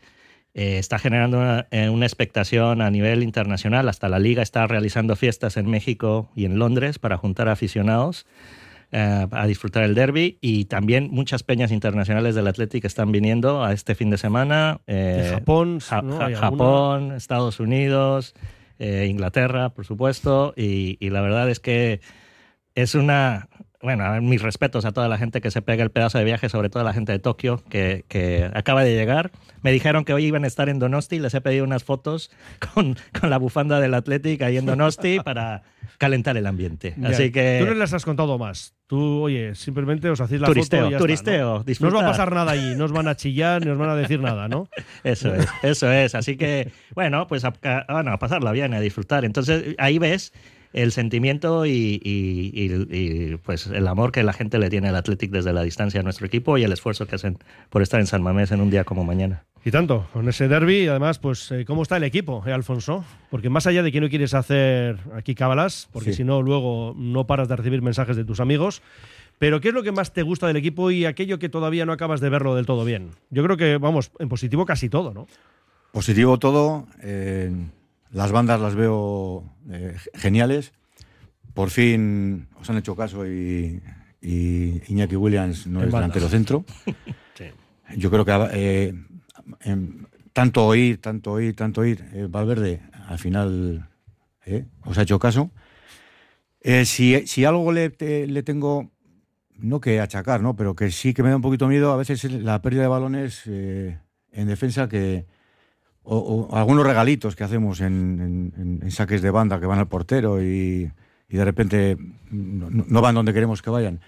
eh, 0.54 0.76
está 0.78 0.98
generando 0.98 1.38
una, 1.38 1.66
eh, 1.70 1.88
una 1.88 2.04
expectación 2.04 2.82
a 2.82 2.90
nivel 2.90 3.22
internacional. 3.22 3.88
Hasta 3.88 4.10
la 4.10 4.18
liga 4.18 4.42
está 4.42 4.66
realizando 4.66 5.16
fiestas 5.16 5.56
en 5.56 5.70
México 5.70 6.30
y 6.36 6.44
en 6.44 6.58
Londres 6.58 6.98
para 6.98 7.16
juntar 7.16 7.48
aficionados 7.48 8.26
eh, 8.92 9.26
a 9.30 9.46
disfrutar 9.46 9.82
el 9.84 9.94
derby 9.94 10.38
y 10.40 10.66
también 10.66 11.08
muchas 11.10 11.42
peñas 11.42 11.72
internacionales 11.72 12.34
del 12.34 12.46
Athletic 12.46 12.84
están 12.84 13.10
viniendo 13.10 13.64
a 13.64 13.72
este 13.72 13.94
fin 13.94 14.10
de 14.10 14.18
semana. 14.18 14.80
eh, 14.86 15.22
De 15.24 15.30
Japón, 15.30 15.80
Ja- 15.80 16.02
¿no? 16.02 16.18
Ja- 16.18 16.26
Hay 16.26 16.34
alguna. 16.34 16.50
Japón, 16.50 17.12
Estados 17.12 17.58
Unidos, 17.58 18.34
eh, 18.78 19.06
Inglaterra, 19.08 19.70
por 19.70 19.84
supuesto, 19.86 20.52
y, 20.56 20.98
y 21.00 21.10
la 21.10 21.20
verdad 21.22 21.48
es 21.50 21.58
que 21.60 22.00
es 22.74 22.94
una... 22.94 23.48
Bueno, 23.82 24.20
mis 24.22 24.40
respetos 24.40 24.84
a 24.84 24.92
toda 24.92 25.08
la 25.08 25.18
gente 25.18 25.40
que 25.40 25.50
se 25.50 25.60
pega 25.60 25.82
el 25.82 25.90
pedazo 25.90 26.16
de 26.18 26.24
viaje, 26.24 26.48
sobre 26.48 26.70
todo 26.70 26.82
a 26.82 26.84
la 26.84 26.92
gente 26.92 27.10
de 27.10 27.18
Tokio 27.18 27.62
que, 27.68 28.04
que 28.06 28.48
acaba 28.54 28.84
de 28.84 28.94
llegar. 28.94 29.32
Me 29.62 29.72
dijeron 29.72 30.04
que 30.04 30.14
hoy 30.14 30.24
iban 30.24 30.44
a 30.44 30.46
estar 30.46 30.68
en 30.68 30.78
Donosti, 30.78 31.18
les 31.18 31.34
he 31.34 31.40
pedido 31.40 31.64
unas 31.64 31.82
fotos 31.82 32.30
con, 32.74 32.96
con 33.18 33.28
la 33.28 33.38
bufanda 33.38 33.80
del 33.80 33.94
Athletic 33.94 34.40
ahí 34.42 34.56
en 34.56 34.66
Donosti 34.66 35.18
para 35.24 35.64
calentar 35.98 36.36
el 36.36 36.46
ambiente. 36.46 36.94
Ya. 36.96 37.08
Así 37.08 37.32
que... 37.32 37.58
Tú 37.60 37.66
no 37.66 37.74
les 37.74 37.92
has 37.92 38.04
contado 38.04 38.38
más. 38.38 38.74
Tú, 38.86 39.22
oye, 39.22 39.54
simplemente 39.56 40.08
os 40.10 40.20
hacéis 40.20 40.40
la 40.40 40.46
Turisteo, 40.46 40.80
foto 40.82 40.88
y 40.90 40.92
ya 40.92 40.98
turisteo, 40.98 41.64
está, 41.66 41.84
¿no? 41.84 41.90
No 41.90 41.96
os 41.98 42.02
va 42.04 42.06
a 42.06 42.10
pasar 42.10 42.32
nada 42.32 42.52
allí, 42.52 42.74
no 42.76 42.84
os 42.84 42.92
van 42.92 43.08
a 43.08 43.16
chillar, 43.16 43.64
ni 43.64 43.70
os 43.70 43.78
van 43.78 43.88
a 43.88 43.96
decir 43.96 44.20
nada, 44.20 44.46
¿no? 44.48 44.68
Eso 45.02 45.34
es, 45.34 45.48
eso 45.62 45.90
es. 45.90 46.14
Así 46.14 46.36
que, 46.36 46.70
bueno, 46.94 47.26
pues 47.26 47.44
a, 47.44 47.52
a- 47.64 47.86
bueno, 47.92 48.12
a 48.12 48.18
pasarla 48.18 48.52
bien, 48.52 48.74
a 48.74 48.80
disfrutar. 48.80 49.24
Entonces, 49.24 49.74
ahí 49.78 49.98
ves 49.98 50.32
el 50.72 50.92
sentimiento 50.92 51.66
y, 51.66 52.00
y- 52.02 52.50
y- 52.54 52.96
y, 53.32 53.36
pues 53.36 53.66
el 53.66 53.86
amor 53.88 54.12
que 54.12 54.22
la 54.22 54.32
gente 54.32 54.58
le 54.58 54.70
tiene 54.70 54.88
al 54.88 54.96
Athletic 54.96 55.30
desde 55.30 55.52
la 55.52 55.62
distancia 55.62 56.00
a 56.00 56.02
nuestro 56.02 56.26
equipo 56.26 56.56
y 56.58 56.64
el 56.64 56.72
esfuerzo 56.72 57.06
que 57.06 57.14
hacen 57.16 57.38
por 57.70 57.82
estar 57.82 58.00
en 58.00 58.06
San 58.06 58.22
Mamés 58.22 58.52
en 58.52 58.60
un 58.60 58.70
día 58.70 58.84
como 58.84 59.04
mañana. 59.04 59.44
Y 59.64 59.70
tanto, 59.70 60.08
con 60.12 60.28
ese 60.28 60.48
derby 60.48 60.78
y 60.84 60.86
además, 60.88 61.18
pues, 61.18 61.52
eh, 61.52 61.64
¿cómo 61.64 61.82
está 61.82 61.96
el 61.96 62.04
equipo, 62.04 62.42
eh, 62.46 62.52
Alfonso? 62.52 63.04
Porque 63.30 63.48
más 63.48 63.66
allá 63.66 63.82
de 63.82 63.92
que 63.92 64.00
no 64.00 64.08
quieres 64.08 64.34
hacer 64.34 64.96
aquí 65.14 65.34
cábalas, 65.36 65.88
porque 65.92 66.10
Sí. 66.10 66.18
si 66.18 66.24
no, 66.24 66.42
luego 66.42 66.94
no 66.96 67.26
paras 67.28 67.48
de 67.48 67.54
recibir 67.56 67.80
mensajes 67.82 68.16
de 68.16 68.24
tus 68.24 68.40
amigos. 68.40 68.82
Pero, 69.38 69.60
¿qué 69.60 69.68
es 69.68 69.74
lo 69.74 69.82
que 69.82 69.92
más 69.92 70.12
te 70.12 70.22
gusta 70.22 70.46
del 70.46 70.56
equipo 70.56 70.90
y 70.90 71.04
aquello 71.04 71.38
que 71.38 71.48
todavía 71.48 71.84
no 71.86 71.92
acabas 71.92 72.20
de 72.20 72.28
verlo 72.28 72.54
del 72.56 72.66
todo 72.66 72.84
bien? 72.84 73.10
Yo 73.30 73.42
creo 73.44 73.56
que, 73.56 73.76
vamos, 73.76 74.10
en 74.18 74.28
positivo 74.28 74.66
casi 74.66 74.88
todo, 74.88 75.12
¿no? 75.14 75.26
Positivo 75.92 76.38
todo. 76.38 76.86
eh, 77.02 77.52
las 78.12 78.30
bandas 78.32 78.60
las 78.60 78.74
veo 78.74 79.44
eh, 79.70 79.96
geniales. 80.14 80.72
Por 81.54 81.70
fin 81.70 82.48
os 82.60 82.70
han 82.70 82.76
hecho 82.78 82.94
caso 82.96 83.26
y, 83.26 83.82
y 84.20 84.80
Iñaki 84.88 85.16
Williams 85.16 85.66
no 85.66 85.80
En 85.80 85.86
es 85.88 85.92
bandas. 85.92 86.14
delantero 86.14 86.28
centro. 86.28 86.64
Sí. 87.34 87.44
Yo 87.96 88.10
creo 88.10 88.24
que 88.26 88.48
eh, 88.52 88.94
em, 89.62 90.04
tanto 90.34 90.66
oír, 90.66 91.00
tanto 91.00 91.32
oír, 91.32 91.56
tanto 91.56 91.80
oír, 91.80 92.04
eh, 92.12 92.26
Valverde 92.28 92.82
al 93.08 93.18
final 93.18 93.88
eh, 94.44 94.66
os 94.84 94.98
ha 94.98 95.02
hecho 95.02 95.18
caso. 95.18 95.50
Eh, 96.60 96.84
si, 96.84 97.26
si 97.26 97.44
algo 97.46 97.72
le, 97.72 97.88
te- 97.90 98.26
le 98.26 98.42
tengo, 98.42 98.90
no 99.56 99.80
que 99.80 99.98
achacar, 100.00 100.42
¿no? 100.42 100.54
pero 100.56 100.76
que 100.76 100.90
sí 100.90 101.14
que 101.14 101.22
me 101.22 101.30
da 101.30 101.36
un 101.36 101.42
poquito 101.42 101.66
miedo, 101.68 101.90
a 101.92 101.96
veces 101.96 102.22
es 102.24 102.32
la 102.32 102.60
pérdida 102.62 102.82
de 102.82 102.88
balones 102.88 103.42
eh, 103.46 103.98
en 104.30 104.46
defensa 104.48 104.88
que, 104.88 105.26
o, 106.04 106.16
o 106.50 106.56
algunos 106.56 106.84
regalitos 106.86 107.36
que 107.36 107.44
hacemos 107.44 107.80
en, 107.80 108.52
en- 108.56 108.80
en 108.82 108.90
saques 108.90 109.22
de 109.22 109.30
banda 109.30 109.60
que 109.60 109.66
van 109.66 109.78
al 109.78 109.88
portero 109.88 110.42
y, 110.42 110.90
y 111.28 111.36
de 111.36 111.44
repente 111.44 111.96
no, 112.30 112.68
no 112.70 113.00
van 113.00 113.14
donde 113.14 113.32
queremos 113.32 113.62
que 113.62 113.70
vayan. 113.70 114.00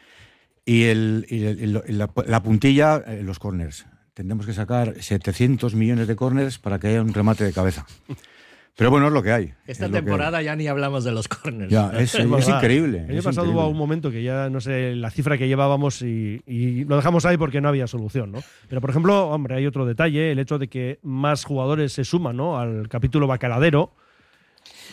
Y, 0.67 0.85
el, 0.85 1.27
y 1.29 1.45
el- 1.45 1.99
la, 1.99 2.11
la 2.27 2.43
puntilla, 2.43 2.97
eh, 3.07 3.23
los 3.23 3.39
corners. 3.39 3.87
Tendremos 4.15 4.47
que 4.47 4.53
sacar 4.55 5.03
700 5.03 5.75
millones 5.75 6.07
de 6.09 6.17
corners 6.17 6.59
para 6.59 6.79
que 6.79 6.89
haya 6.89 7.03
un 7.03 7.13
remate 7.13 7.45
de 7.45 7.53
cabeza. 7.53 7.85
Pero 8.77 8.91
bueno, 8.91 9.07
es 9.07 9.13
lo 9.13 9.23
que 9.23 9.31
hay. 9.31 9.55
Esta 9.69 9.87
es 9.87 9.93
temporada 9.93 10.43
ya 10.43 10.57
ni 10.57 10.67
hablamos 10.67 11.05
de 11.05 11.13
los 11.13 11.29
corners. 11.29 11.71
Ya, 11.71 11.91
es, 11.99 12.15
increíble. 12.17 12.99
El 13.05 13.11
año 13.11 13.19
es 13.21 13.25
pasado 13.25 13.47
increíble. 13.47 13.63
hubo 13.63 13.69
un 13.71 13.77
momento 13.79 14.11
que 14.11 14.23
ya 14.25 14.51
no 14.51 14.61
sé 14.61 14.97
la 14.97 15.11
cifra 15.11 15.39
que 15.39 15.47
llevábamos 15.47 16.03
y, 16.03 16.43
y 16.47 16.85
lo 16.85 16.97
dejamos 16.97 17.25
ahí 17.25 17.37
porque 17.37 17.61
no 17.61 17.69
había 17.69 17.87
solución, 17.87 18.33
¿no? 18.33 18.41
Pero 18.69 18.81
por 18.81 18.91
ejemplo, 18.91 19.29
hombre, 19.29 19.55
hay 19.57 19.67
otro 19.67 19.87
detalle, 19.87 20.33
el 20.33 20.39
hecho 20.41 20.59
de 20.59 20.67
que 20.69 20.99
más 21.03 21.45
jugadores 21.45 21.93
se 21.93 22.05
suman, 22.05 22.37
¿no? 22.37 22.59
Al 22.59 22.89
capítulo 22.89 23.27
bacaladero. 23.29 23.93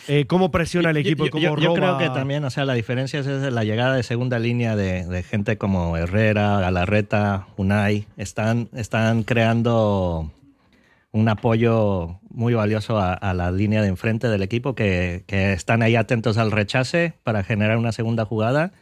Eh, 0.08 0.26
¿Cómo 0.26 0.50
presiona 0.50 0.90
el 0.90 0.96
Yo- 0.96 1.00
equipo? 1.00 1.24
y 1.24 1.26
yo, 1.28 1.30
¿Cómo 1.32 1.42
yo- 1.42 1.56
yo 1.62 1.76
roba? 1.76 1.96
creo 1.96 2.08
que 2.10 2.14
también, 2.14 2.44
o 2.44 2.50
sea, 2.50 2.64
la 2.64 2.74
diferencia 2.74 3.20
es, 3.20 3.26
es 3.26 3.52
la 3.52 3.64
llegada 3.64 3.94
de 3.96 4.02
segunda 4.02 4.38
línea 4.38 4.74
de, 4.76 5.06
de 5.06 5.22
gente 5.22 5.58
como 5.58 5.96
Herrera, 5.96 6.58
Galarreta, 6.60 7.46
Unai. 7.56 8.06
Están, 8.16 8.68
están 8.74 9.22
creando 9.22 10.32
un 11.12 11.28
apoyo 11.28 12.18
muy 12.30 12.54
valioso 12.54 12.98
a, 12.98 13.12
a 13.12 13.34
la 13.34 13.52
línea 13.52 13.82
de 13.82 13.88
enfrente 13.88 14.28
del 14.28 14.42
equipo 14.42 14.74
que, 14.74 15.24
que 15.26 15.52
están 15.52 15.82
ahí 15.82 15.94
atentos 15.96 16.38
al 16.38 16.50
rechace 16.50 17.14
para 17.22 17.44
generar 17.44 17.76
una 17.78 17.92
segunda 17.92 18.24
jugada. 18.24 18.72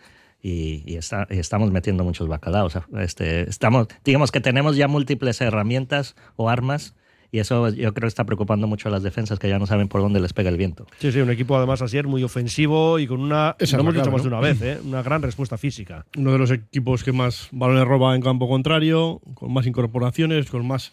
Y, 0.43 0.83
y 0.87 0.97
está- 0.97 1.27
y 1.29 1.38
estamos 1.38 1.71
metiendo 1.71 2.03
muchos 2.03 2.27
bacalaos. 2.29 2.79
Este, 2.99 3.43
estamos, 3.51 3.88
digamos 4.05 4.33
que 4.33 4.40
tenemos 4.40 4.75
ya 4.77 4.88
múltiples 4.88 5.38
herramientas 5.43 6.16
o 6.37 6.49
armas 6.49 6.95
y 7.33 7.40
eso 7.40 7.69
yo 7.69 7.93
creo 7.93 8.07
que 8.07 8.09
está 8.09 8.25
preocupando 8.25 8.66
mucho 8.66 8.88
a 8.88 8.90
las 8.90 9.03
defensas 9.03 9.38
que 9.38 9.49
ya 9.51 9.59
no 9.59 9.66
saben 9.66 9.88
por 9.88 10.01
dónde 10.01 10.19
les 10.19 10.33
pega 10.33 10.49
el 10.49 10.57
viento. 10.57 10.87
Sí, 10.99 11.12
sí, 11.12 11.21
un 11.21 11.31
equipo 11.31 11.57
además 11.59 11.83
así 11.83 12.03
muy 12.05 12.23
ofensivo 12.25 12.99
y 12.99 13.07
con 13.07 13.21
una, 13.21 13.55
Esa 13.59 13.77
lo 13.77 13.83
es 13.83 13.85
hemos 13.85 13.95
dicho 13.95 14.03
clave, 14.05 14.16
más 14.16 14.23
de 14.23 14.29
una 14.29 14.40
vez, 14.40 14.62
¿eh? 14.62 14.79
una 14.83 15.03
gran 15.03 15.21
respuesta 15.21 15.59
física. 15.59 16.07
Uno 16.16 16.33
de 16.33 16.38
los 16.38 16.51
equipos 16.51 17.05
que 17.05 17.12
más 17.12 17.49
balones 17.53 17.85
roba 17.87 18.14
en 18.16 18.23
campo 18.23 18.49
contrario, 18.49 19.21
con 19.35 19.53
más 19.53 19.66
incorporaciones, 19.66 20.49
con 20.51 20.66
más 20.66 20.90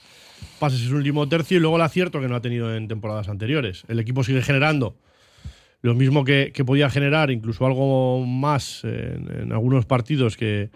pases 0.60 0.82
en 0.82 0.90
su 0.90 0.96
último 0.96 1.28
tercio 1.28 1.58
y 1.58 1.60
luego 1.60 1.76
el 1.78 1.82
acierto 1.82 2.20
que 2.20 2.28
no 2.28 2.36
ha 2.36 2.42
tenido 2.42 2.76
en 2.76 2.88
temporadas 2.88 3.30
anteriores. 3.30 3.84
El 3.88 4.00
equipo 4.00 4.24
sigue 4.24 4.42
generando 4.42 4.96
lo 5.82 5.94
mismo 5.94 6.24
que, 6.24 6.52
podía 6.66 6.90
generar, 6.90 7.32
incluso 7.32 7.66
algo 7.66 8.26
más 8.26 8.84
en, 8.84 9.52
algunos 9.52 9.86
partidos 9.86 10.36
que, 10.36 10.70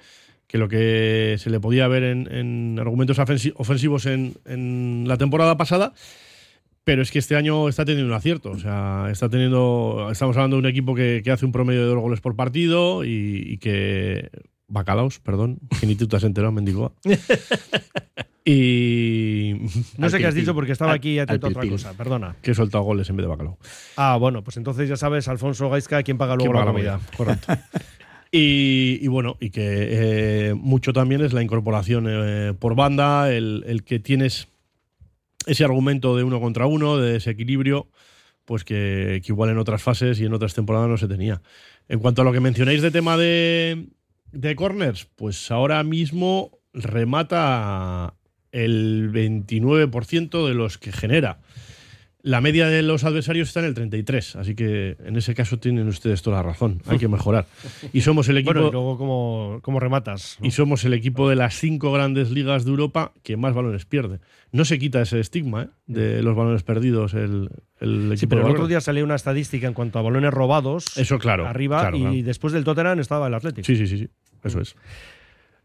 que 0.48 0.58
lo 0.58 0.70
que 0.70 1.36
se 1.40 1.50
le 1.50 1.60
podía 1.60 1.88
ver 1.88 2.04
en, 2.04 2.32
en 2.32 2.80
argumentos 2.80 3.18
ofensi- 3.18 3.54
ofensivos 3.56 4.06
en, 4.06 5.06
la 5.08 5.18
temporada 5.18 5.58
pasada. 5.58 5.94
Pero 6.84 7.04
es 7.04 7.12
que 7.12 7.20
este 7.20 7.36
año 7.36 7.70
está 7.70 7.86
teniendo 7.86 8.12
un 8.12 8.18
acierto. 8.18 8.50
O 8.50 8.58
sea, 8.58 9.08
está 9.12 9.30
teniendo. 9.30 10.10
Estamos 10.12 10.36
hablando 10.36 10.56
de 10.56 10.62
un 10.62 10.66
equipo 10.66 10.96
que, 10.96 11.24
hace 11.32 11.46
un 11.46 11.52
promedio 11.52 11.82
de 11.82 11.86
dos 11.86 12.00
goles 12.00 12.22
por 12.22 12.36
partido 12.36 13.06
y 13.06 13.58
que. 13.60 14.30
Bacalaos, 14.72 15.20
perdón. 15.20 15.60
Que 15.80 15.86
ni 15.86 15.96
tú 15.96 16.08
te 16.08 16.16
has 16.16 16.24
enterado, 16.24 16.52
mendigo. 16.54 16.94
y. 18.46 19.54
No 19.98 20.10
sé 20.10 20.18
qué 20.18 20.26
has 20.28 20.36
dicho 20.36 20.54
porque 20.54 20.72
estaba 20.72 20.92
al- 20.92 20.98
aquí 20.98 21.20
atento 21.20 21.48
a 21.48 21.50
otra 21.50 21.68
cosa, 21.70 21.94
perdona. 21.94 22.36
Que 22.42 22.52
he 22.52 22.56
soltado 22.56 22.84
goles 22.84 23.10
en 23.10 23.18
vez 23.18 23.24
de 23.26 23.28
bacalao. 23.30 23.58
Ah, 23.98 24.18
bueno, 24.20 24.44
pues 24.44 24.58
entonces 24.58 24.88
ya 24.90 24.96
sabes, 24.96 25.28
Alfonso 25.28 25.70
Gaisca, 25.70 26.02
quién 26.04 26.18
paga 26.18 26.36
luego 26.36 26.54
¿Quién 26.54 26.66
la 26.66 26.72
comida. 26.72 27.00
Correcto. 27.18 27.54
Y, 28.34 28.98
y 29.02 29.08
bueno, 29.10 29.36
y 29.42 29.50
que 29.50 29.62
eh, 29.66 30.54
mucho 30.54 30.94
también 30.94 31.20
es 31.20 31.34
la 31.34 31.44
incorporación 31.44 32.06
eh, 32.10 32.54
por 32.58 32.76
banda, 32.76 33.30
el, 33.30 33.66
el 33.68 33.84
que 33.84 34.00
tienes 34.00 34.48
ese 35.48 35.66
argumento 35.66 36.16
de 36.16 36.24
uno 36.24 36.40
contra 36.40 36.66
uno, 36.66 36.96
de 36.98 37.12
desequilibrio, 37.12 37.90
pues 38.46 38.64
que, 38.64 39.22
que 39.26 39.34
igual 39.34 39.50
en 39.50 39.58
otras 39.58 39.84
fases 39.84 40.18
y 40.22 40.26
en 40.26 40.34
otras 40.34 40.54
temporadas 40.54 40.88
no 40.88 40.96
se 40.96 41.10
tenía. 41.10 41.42
En 41.90 42.00
cuanto 42.00 42.22
a 42.22 42.24
lo 42.24 42.32
que 42.32 42.40
mencionáis 42.40 42.82
de 42.82 42.90
tema 42.92 43.18
de, 43.18 43.88
de 44.32 44.56
corners, 44.56 45.08
pues 45.16 45.52
ahora 45.52 45.84
mismo 45.84 46.60
remata 46.74 48.16
el 48.52 49.12
29% 49.12 50.48
de 50.48 50.54
los 50.54 50.78
que 50.78 50.92
genera. 50.92 51.40
La 52.24 52.40
media 52.40 52.68
de 52.68 52.84
los 52.84 53.04
adversarios 53.04 53.48
está 53.48 53.62
en 53.62 53.66
el 53.66 53.74
33, 53.74 54.36
así 54.36 54.54
que 54.54 54.96
en 55.04 55.16
ese 55.16 55.34
caso 55.34 55.58
tienen 55.58 55.88
ustedes 55.88 56.22
toda 56.22 56.38
la 56.38 56.44
razón. 56.44 56.80
Hay 56.86 57.00
que 57.00 57.08
mejorar. 57.08 57.48
Y 57.94 58.02
somos 58.02 58.30
el 58.30 58.38
equipo. 58.38 58.54
Bueno, 58.54 58.68
y 58.68 58.72
luego, 58.72 58.98
¿cómo, 59.00 59.60
cómo 59.64 59.80
rematas? 59.80 60.38
¿no? 60.40 60.46
Y 60.46 60.52
somos 60.52 60.86
el 60.86 60.94
equipo 60.94 61.28
de 61.30 61.36
las 61.36 61.56
cinco 61.56 61.92
grandes 61.92 62.30
ligas 62.30 62.64
de 62.64 62.70
Europa 62.70 63.14
que 63.24 63.38
más 63.38 63.56
balones 63.56 63.86
pierde. 63.86 64.20
No 64.52 64.66
se 64.66 64.78
quita 64.78 65.02
ese 65.02 65.20
estigma 65.20 65.64
¿eh? 65.64 65.68
de 65.88 66.22
los 66.22 66.36
balones 66.36 66.62
perdidos 66.62 67.16
el, 67.16 67.50
el 67.80 68.12
equipo 68.12 68.18
Sí, 68.18 68.28
pero 68.28 68.46
el 68.46 68.52
otro 68.52 68.68
día 68.68 68.82
salió 68.82 69.04
una 69.04 69.16
estadística 69.16 69.66
en 69.66 69.74
cuanto 69.74 69.98
a 69.98 70.04
balones 70.04 70.32
robados. 70.32 70.96
Eso, 70.98 71.18
claro, 71.18 71.48
Arriba 71.48 71.82
claro, 71.82 71.98
y 71.98 72.02
claro. 72.02 72.16
después 72.24 72.54
del 72.54 72.64
Tottenham 72.64 73.00
estaba 73.00 73.26
el 73.28 73.34
Atlético. 73.34 73.66
Sí, 73.66 73.76
sí, 73.76 73.88
sí, 73.88 73.98
sí. 73.98 74.10
Eso 74.44 74.60
es. 74.60 74.76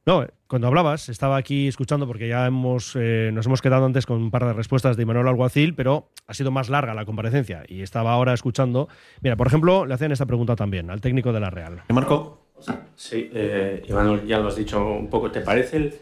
No, 0.06 0.24
cuando 0.46 0.68
hablabas, 0.68 1.08
estaba 1.08 1.36
aquí 1.36 1.66
escuchando 1.66 2.06
porque 2.06 2.28
ya 2.28 2.46
hemos, 2.46 2.94
eh, 2.94 3.30
nos 3.32 3.46
hemos 3.46 3.60
quedado 3.60 3.86
antes 3.86 4.06
con 4.06 4.18
un 4.18 4.30
par 4.30 4.44
de 4.44 4.52
respuestas 4.52 4.96
de 4.96 5.04
Manuel 5.04 5.26
Alguacil, 5.26 5.74
pero 5.74 6.10
ha 6.28 6.34
sido 6.34 6.52
más 6.52 6.68
larga 6.68 6.94
la 6.94 7.04
comparecencia 7.04 7.64
y 7.66 7.82
estaba 7.82 8.12
ahora 8.12 8.32
escuchando. 8.32 8.88
Mira, 9.20 9.34
por 9.34 9.48
ejemplo, 9.48 9.84
le 9.84 9.94
hacían 9.94 10.12
esta 10.12 10.24
pregunta 10.24 10.54
también 10.54 10.90
al 10.90 11.00
técnico 11.00 11.32
de 11.32 11.40
la 11.40 11.50
Real. 11.50 11.82
Marco. 11.92 12.46
Sí, 12.94 13.30
eh, 13.34 13.82
ya 14.26 14.38
lo 14.38 14.48
has 14.48 14.56
dicho 14.56 14.80
un 14.80 15.10
poco. 15.10 15.30
¿Te 15.32 15.40
parece 15.40 15.76
el, 15.76 15.94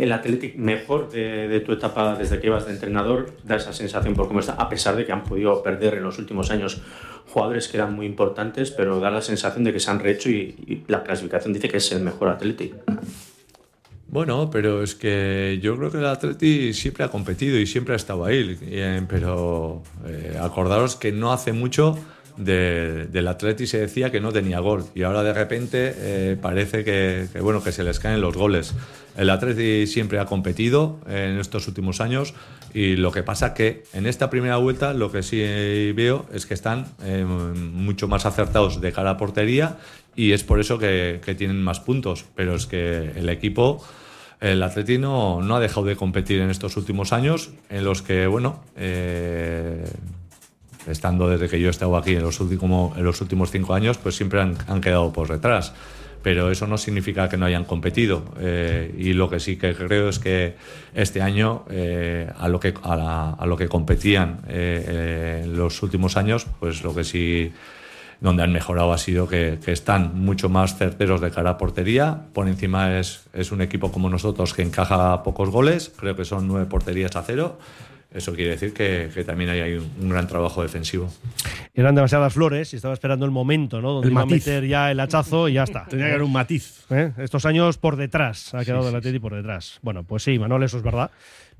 el 0.00 0.12
Athletic 0.12 0.56
mejor 0.56 1.10
de, 1.10 1.60
tu 1.60 1.72
etapa 1.72 2.16
desde 2.16 2.40
que 2.40 2.46
ibas 2.48 2.66
de 2.66 2.72
entrenador? 2.72 3.32
Da 3.44 3.56
esa 3.56 3.72
sensación 3.72 4.14
por 4.14 4.28
cómo 4.28 4.40
está, 4.40 4.54
a 4.54 4.68
pesar 4.68 4.96
de 4.96 5.04
que 5.04 5.12
han 5.12 5.24
podido 5.24 5.62
perder 5.62 5.94
en 5.94 6.02
los 6.02 6.18
últimos 6.18 6.50
años 6.50 6.80
jugadores 7.28 7.68
que 7.68 7.76
eran 7.76 7.94
muy 7.94 8.06
importantes, 8.06 8.70
pero 8.70 8.98
da 9.00 9.10
la 9.10 9.22
sensación 9.22 9.64
de 9.64 9.72
que 9.72 9.80
se 9.80 9.90
han 9.90 10.00
rehecho 10.00 10.30
y, 10.30 10.54
y 10.66 10.84
la 10.88 11.02
clasificación 11.02 11.52
dice 11.52 11.68
que 11.68 11.76
es 11.76 11.92
el 11.92 12.02
mejor 12.02 12.28
Athletic. 12.28 12.74
Bueno, 14.10 14.50
pero 14.50 14.82
es 14.82 14.96
que 14.96 15.60
yo 15.62 15.76
creo 15.76 15.90
que 15.92 15.98
el 15.98 16.06
Atleti 16.06 16.72
siempre 16.74 17.04
ha 17.04 17.08
competido 17.08 17.56
y 17.58 17.66
siempre 17.66 17.94
ha 17.94 17.96
estado 17.96 18.24
ahí. 18.24 18.58
eh, 18.62 19.00
Pero 19.08 19.84
eh, 20.04 20.36
acordaros 20.40 20.96
que 20.96 21.12
no 21.12 21.32
hace 21.32 21.52
mucho 21.52 21.96
de- 22.40 23.06
del 23.06 23.28
Atleti 23.28 23.66
se 23.66 23.78
decía 23.78 24.10
que 24.10 24.20
no 24.20 24.32
tenía 24.32 24.58
gol 24.60 24.84
y 24.94 25.02
ahora 25.02 25.22
de 25.22 25.32
repente 25.32 25.94
eh, 25.96 26.36
parece 26.40 26.84
que, 26.84 27.28
bueno 27.40 27.62
que 27.62 27.72
se 27.72 27.84
les 27.84 27.98
caen 28.00 28.20
los 28.20 28.36
goles. 28.36 28.74
El 29.16 29.30
Atleti 29.30 29.86
siempre 29.86 30.18
ha 30.18 30.26
competido 30.26 30.98
en 31.08 31.38
estos 31.38 31.68
últimos 31.68 32.00
años 32.00 32.34
y 32.72 32.96
lo 32.96 33.10
que 33.12 33.22
pasa 33.22 33.54
que 33.54 33.84
en 33.92 34.06
esta 34.06 34.30
primera 34.30 34.56
vuelta 34.56 34.94
lo 34.94 35.10
que 35.10 35.22
sí 35.22 35.38
veo 35.92 36.26
es 36.32 36.46
que 36.46 36.54
están 36.54 36.86
eh, 37.02 37.24
mucho 37.24 38.08
más 38.08 38.26
acertados 38.26 38.80
de 38.80 38.92
cara 38.92 39.10
a 39.10 39.16
portería 39.16 39.78
y 40.16 40.32
es 40.32 40.44
por 40.44 40.60
eso 40.60 40.78
que, 40.78 41.20
tienen 41.36 41.62
más 41.62 41.80
puntos. 41.80 42.24
Pero 42.34 42.54
es 42.54 42.66
que 42.66 43.12
el 43.16 43.28
equipo 43.28 43.84
el 44.40 44.62
Atleti 44.62 44.98
no, 44.98 45.42
no 45.42 45.56
ha 45.56 45.60
dejado 45.60 45.86
de 45.86 45.96
competir 45.96 46.40
en 46.40 46.48
estos 46.50 46.76
últimos 46.76 47.12
años, 47.12 47.50
en 47.68 47.84
los 47.84 48.00
que, 48.00 48.26
bueno, 48.26 48.62
eh, 48.76 49.84
estando 50.86 51.28
desde 51.28 51.48
que 51.48 51.60
yo 51.60 51.68
he 51.68 51.70
estado 51.70 51.96
aquí 51.96 52.14
en 52.14 52.22
los, 52.22 52.40
últimos, 52.40 53.50
cinco 53.50 53.74
años, 53.74 53.98
pues 53.98 54.16
siempre 54.16 54.40
han, 54.40 54.80
quedado 54.80 55.12
por 55.12 55.28
detrás. 55.28 55.72
Pero 56.22 56.50
eso 56.50 56.66
no 56.66 56.76
significa 56.76 57.30
que 57.30 57.38
no 57.38 57.46
hayan 57.46 57.64
competido. 57.64 58.24
Eh, 58.38 58.94
y 58.98 59.14
lo 59.14 59.30
que 59.30 59.40
sí 59.40 59.56
que 59.56 59.74
creo 59.74 60.10
es 60.10 60.18
que 60.18 60.54
este 60.94 61.22
año, 61.22 61.64
eh, 61.70 62.30
a, 62.38 62.48
lo 62.48 62.60
que, 62.60 62.74
a, 62.82 63.42
lo 63.46 63.56
que 63.56 63.68
competían 63.68 64.40
eh, 64.48 65.42
en 65.44 65.56
los 65.56 65.82
últimos 65.82 66.18
años, 66.18 66.46
pues 66.60 66.82
lo 66.82 66.94
que 66.94 67.04
sí 67.04 67.52
donde 68.20 68.42
han 68.42 68.52
mejorado 68.52 68.92
ha 68.92 68.98
sido 68.98 69.26
que, 69.26 69.58
que 69.64 69.72
están 69.72 70.14
mucho 70.14 70.50
más 70.50 70.76
certeros 70.76 71.22
de 71.22 71.30
cara 71.30 71.50
a 71.50 71.58
portería. 71.58 72.26
Por 72.34 72.48
encima 72.48 72.98
es, 72.98 73.24
es 73.32 73.50
un 73.50 73.62
equipo 73.62 73.90
como 73.90 74.10
nosotros 74.10 74.52
que 74.52 74.60
encaja 74.60 75.22
pocos 75.22 75.48
goles, 75.48 75.90
creo 75.96 76.14
que 76.14 76.26
son 76.26 76.46
nueve 76.46 76.66
porterías 76.66 77.16
a 77.16 77.22
cero. 77.22 77.58
Eso 78.12 78.34
quiere 78.34 78.50
decir 78.50 78.72
que, 78.72 79.08
que 79.14 79.22
también 79.22 79.50
hay, 79.50 79.60
hay 79.60 79.74
un, 79.74 79.88
un 80.00 80.08
gran 80.08 80.26
trabajo 80.26 80.62
defensivo. 80.62 81.08
Eran 81.74 81.94
demasiadas 81.94 82.32
flores 82.32 82.72
y 82.72 82.76
estaba 82.76 82.92
esperando 82.94 83.24
el 83.24 83.30
momento, 83.30 83.80
¿no? 83.80 83.92
Donde 83.92 84.08
El 84.08 84.12
iba 84.12 84.22
a 84.22 84.24
matiz. 84.26 84.46
meter 84.46 84.66
ya 84.66 84.90
el 84.90 84.98
hachazo 84.98 85.48
y 85.48 85.52
ya 85.54 85.62
está. 85.62 85.84
Tenía 85.86 86.06
que 86.06 86.10
haber 86.12 86.24
un 86.24 86.32
matiz. 86.32 86.84
¿Eh? 86.90 87.12
Estos 87.18 87.46
años 87.46 87.78
por 87.78 87.94
detrás, 87.96 88.52
ha 88.54 88.60
Sí, 88.60 88.66
quedado 88.66 88.82
sí, 88.82 88.88
el 88.88 88.96
Atleti 88.96 89.18
por 89.20 89.34
detrás. 89.36 89.78
Bueno, 89.82 90.02
pues 90.02 90.24
sí, 90.24 90.38
Manuel, 90.40 90.64
eso 90.64 90.76
es 90.78 90.82
verdad. 90.82 91.10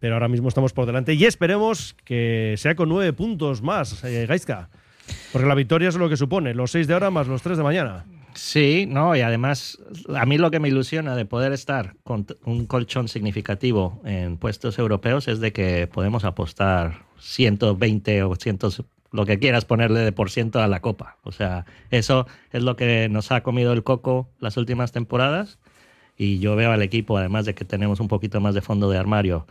Pero 0.01 0.15
ahora 0.15 0.29
mismo 0.29 0.49
estamos 0.49 0.73
por 0.73 0.87
delante 0.87 1.15
y 1.15 1.25
esperemos 1.25 1.95
que 2.05 2.55
sea 2.57 2.75
con 2.75 2.89
nueve 2.89 3.13
puntos 3.13 3.63
más, 3.63 4.03
eh, 4.03 4.27
Gaizka. 4.27 4.71
Porque 5.33 5.47
la 5.47 5.55
victoria 5.55 5.89
es 5.89 5.95
lo 5.97 6.09
que 6.09 6.17
supone, 6.17 6.55
los 6.55 6.71
seis 6.73 6.87
de 6.87 6.95
ahora 6.95 7.11
más 7.11 7.27
los 7.29 7.43
tres 7.43 7.59
de 7.59 7.63
mañana. 7.65 8.05
Sí, 8.35 8.87
no, 8.89 9.17
y 9.17 9.23
además 9.23 9.79
a 10.15 10.25
mí 10.25 10.39
lo 10.39 10.51
que 10.53 10.61
me 10.61 10.69
ilusiona 10.69 11.17
de 11.17 11.25
poder 11.27 11.53
estar 11.53 11.97
con 12.05 12.27
un 12.45 12.67
colchón 12.67 13.09
significativo 13.09 14.01
en 14.05 14.37
puestos 14.37 14.79
europeos 14.79 15.27
es 15.27 15.41
de 15.41 15.53
que 15.53 15.89
podemos 15.89 16.25
apostar 16.25 17.07
120 17.19 18.23
o 18.23 18.37
100, 18.37 18.59
lo 19.11 19.27
que 19.27 19.41
quieras 19.41 19.65
ponerle 19.65 20.01
de 20.01 20.13
por 20.13 20.31
ciento 20.31 20.61
a 20.61 20.69
la 20.69 20.81
copa. 20.81 21.19
O 21.25 21.33
sea, 21.33 21.67
eso 21.91 22.27
es 22.53 22.63
lo 22.63 22.77
que 22.77 23.09
nos 23.09 23.33
ha 23.33 23.43
comido 23.43 23.73
el 23.73 23.83
coco 23.83 24.31
las 24.39 24.57
últimas 24.57 24.93
temporadas 24.93 25.59
y 26.17 26.39
yo 26.41 26.57
veo 26.57 26.73
al 26.73 26.83
equipo, 26.83 27.19
además 27.19 27.47
de 27.47 27.55
que 27.55 27.65
tenemos 27.65 28.01
un 28.01 28.09
poquito 28.09 28.41
más 28.41 28.55
de 28.55 28.61
fondo 28.63 28.91
de 28.91 28.99
armario, 28.99 29.47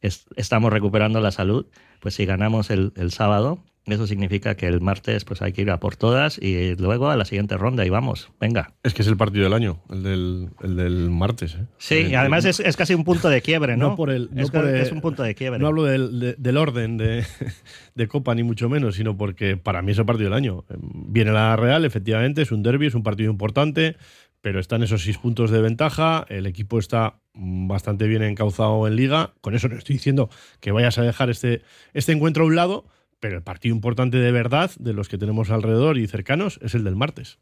es- 0.00 0.26
estamos 0.36 0.72
recuperando 0.72 1.20
la 1.20 1.32
salud, 1.32 1.66
pues 2.00 2.14
si 2.14 2.26
ganamos 2.26 2.70
el, 2.70 2.92
el 2.96 3.12
sábado, 3.12 3.60
eso 3.86 4.06
significa 4.06 4.56
que 4.56 4.66
el 4.66 4.80
martes 4.80 5.24
pues 5.24 5.42
hay 5.42 5.52
que 5.52 5.62
ir 5.62 5.70
a 5.70 5.78
por 5.78 5.94
todas 5.96 6.38
y 6.42 6.74
luego 6.74 7.08
a 7.08 7.16
la 7.16 7.24
siguiente 7.24 7.56
ronda 7.56 7.86
y 7.86 7.88
vamos, 7.90 8.30
venga. 8.40 8.74
Es 8.82 8.94
que 8.94 9.02
es 9.02 9.08
el 9.08 9.16
partido 9.16 9.44
del 9.44 9.52
año, 9.52 9.80
el 9.90 10.02
del, 10.02 10.48
el 10.62 10.76
del 10.76 11.10
martes. 11.10 11.54
¿eh? 11.54 11.66
Sí, 11.78 11.94
Eh, 11.94 12.08
y 12.10 12.14
además 12.16 12.44
es, 12.44 12.58
es 12.60 12.76
casi 12.76 12.94
un 12.94 13.04
punto 13.04 13.28
de 13.28 13.42
quiebre, 13.42 13.76
¿no? 13.76 13.90
No 13.90 13.96
por 13.96 14.10
el, 14.10 14.28
no 14.32 14.42
es, 14.42 14.50
por 14.50 14.62
ca- 14.64 14.70
el- 14.70 14.76
es 14.76 14.90
un 14.92 15.00
punto 15.00 15.22
de 15.22 15.34
quiebre. 15.34 15.60
No 15.60 15.68
hablo 15.68 15.84
del, 15.84 16.18
de- 16.18 16.34
del 16.36 16.56
orden 16.56 16.96
de, 16.96 17.24
de 17.94 18.08
Copa, 18.08 18.34
ni 18.34 18.42
mucho 18.42 18.68
menos, 18.68 18.96
sino 18.96 19.16
porque 19.16 19.56
para 19.56 19.82
mí 19.82 19.92
es 19.92 19.98
el 19.98 20.04
partido 20.06 20.30
del 20.30 20.36
año. 20.36 20.64
Eh, 20.68 20.74
Viene 20.80 21.30
la 21.32 21.54
Real, 21.56 21.84
efectivamente, 21.84 22.42
es 22.42 22.50
un 22.52 22.62
derby, 22.64 22.86
es 22.86 22.94
un 22.94 23.02
partido 23.04 23.30
importante, 23.30 23.96
pero 24.40 24.58
están 24.60 24.82
esos 24.82 25.02
seis 25.02 25.18
puntos 25.18 25.50
de 25.50 25.60
ventaja. 25.60 26.26
El 26.28 26.46
equipo 26.46 26.78
está 26.78 27.20
bastante 27.34 28.06
bien 28.08 28.22
encauzado 28.22 28.86
en 28.86 28.96
Liga. 28.96 29.32
Con 29.40 29.54
eso 29.54 29.68
no 29.68 29.76
estoy 29.76 29.94
diciendo 29.94 30.28
que 30.60 30.72
vayas 30.72 30.98
a 30.98 31.02
dejar 31.02 31.30
este, 31.30 31.62
este 31.94 32.12
encuentro 32.12 32.44
a 32.44 32.46
un 32.46 32.56
lado, 32.56 32.86
pero 33.20 33.36
el 33.36 33.42
partido 33.42 33.74
importante 33.74 34.18
de 34.18 34.32
verdad, 34.32 34.70
de 34.78 34.92
los 34.92 35.08
que 35.08 35.18
tenemos 35.18 35.50
alrededor 35.50 35.98
y 35.98 36.06
cercanos, 36.06 36.58
es 36.62 36.74
el 36.74 36.84
del 36.84 36.96
martes. 36.96 37.38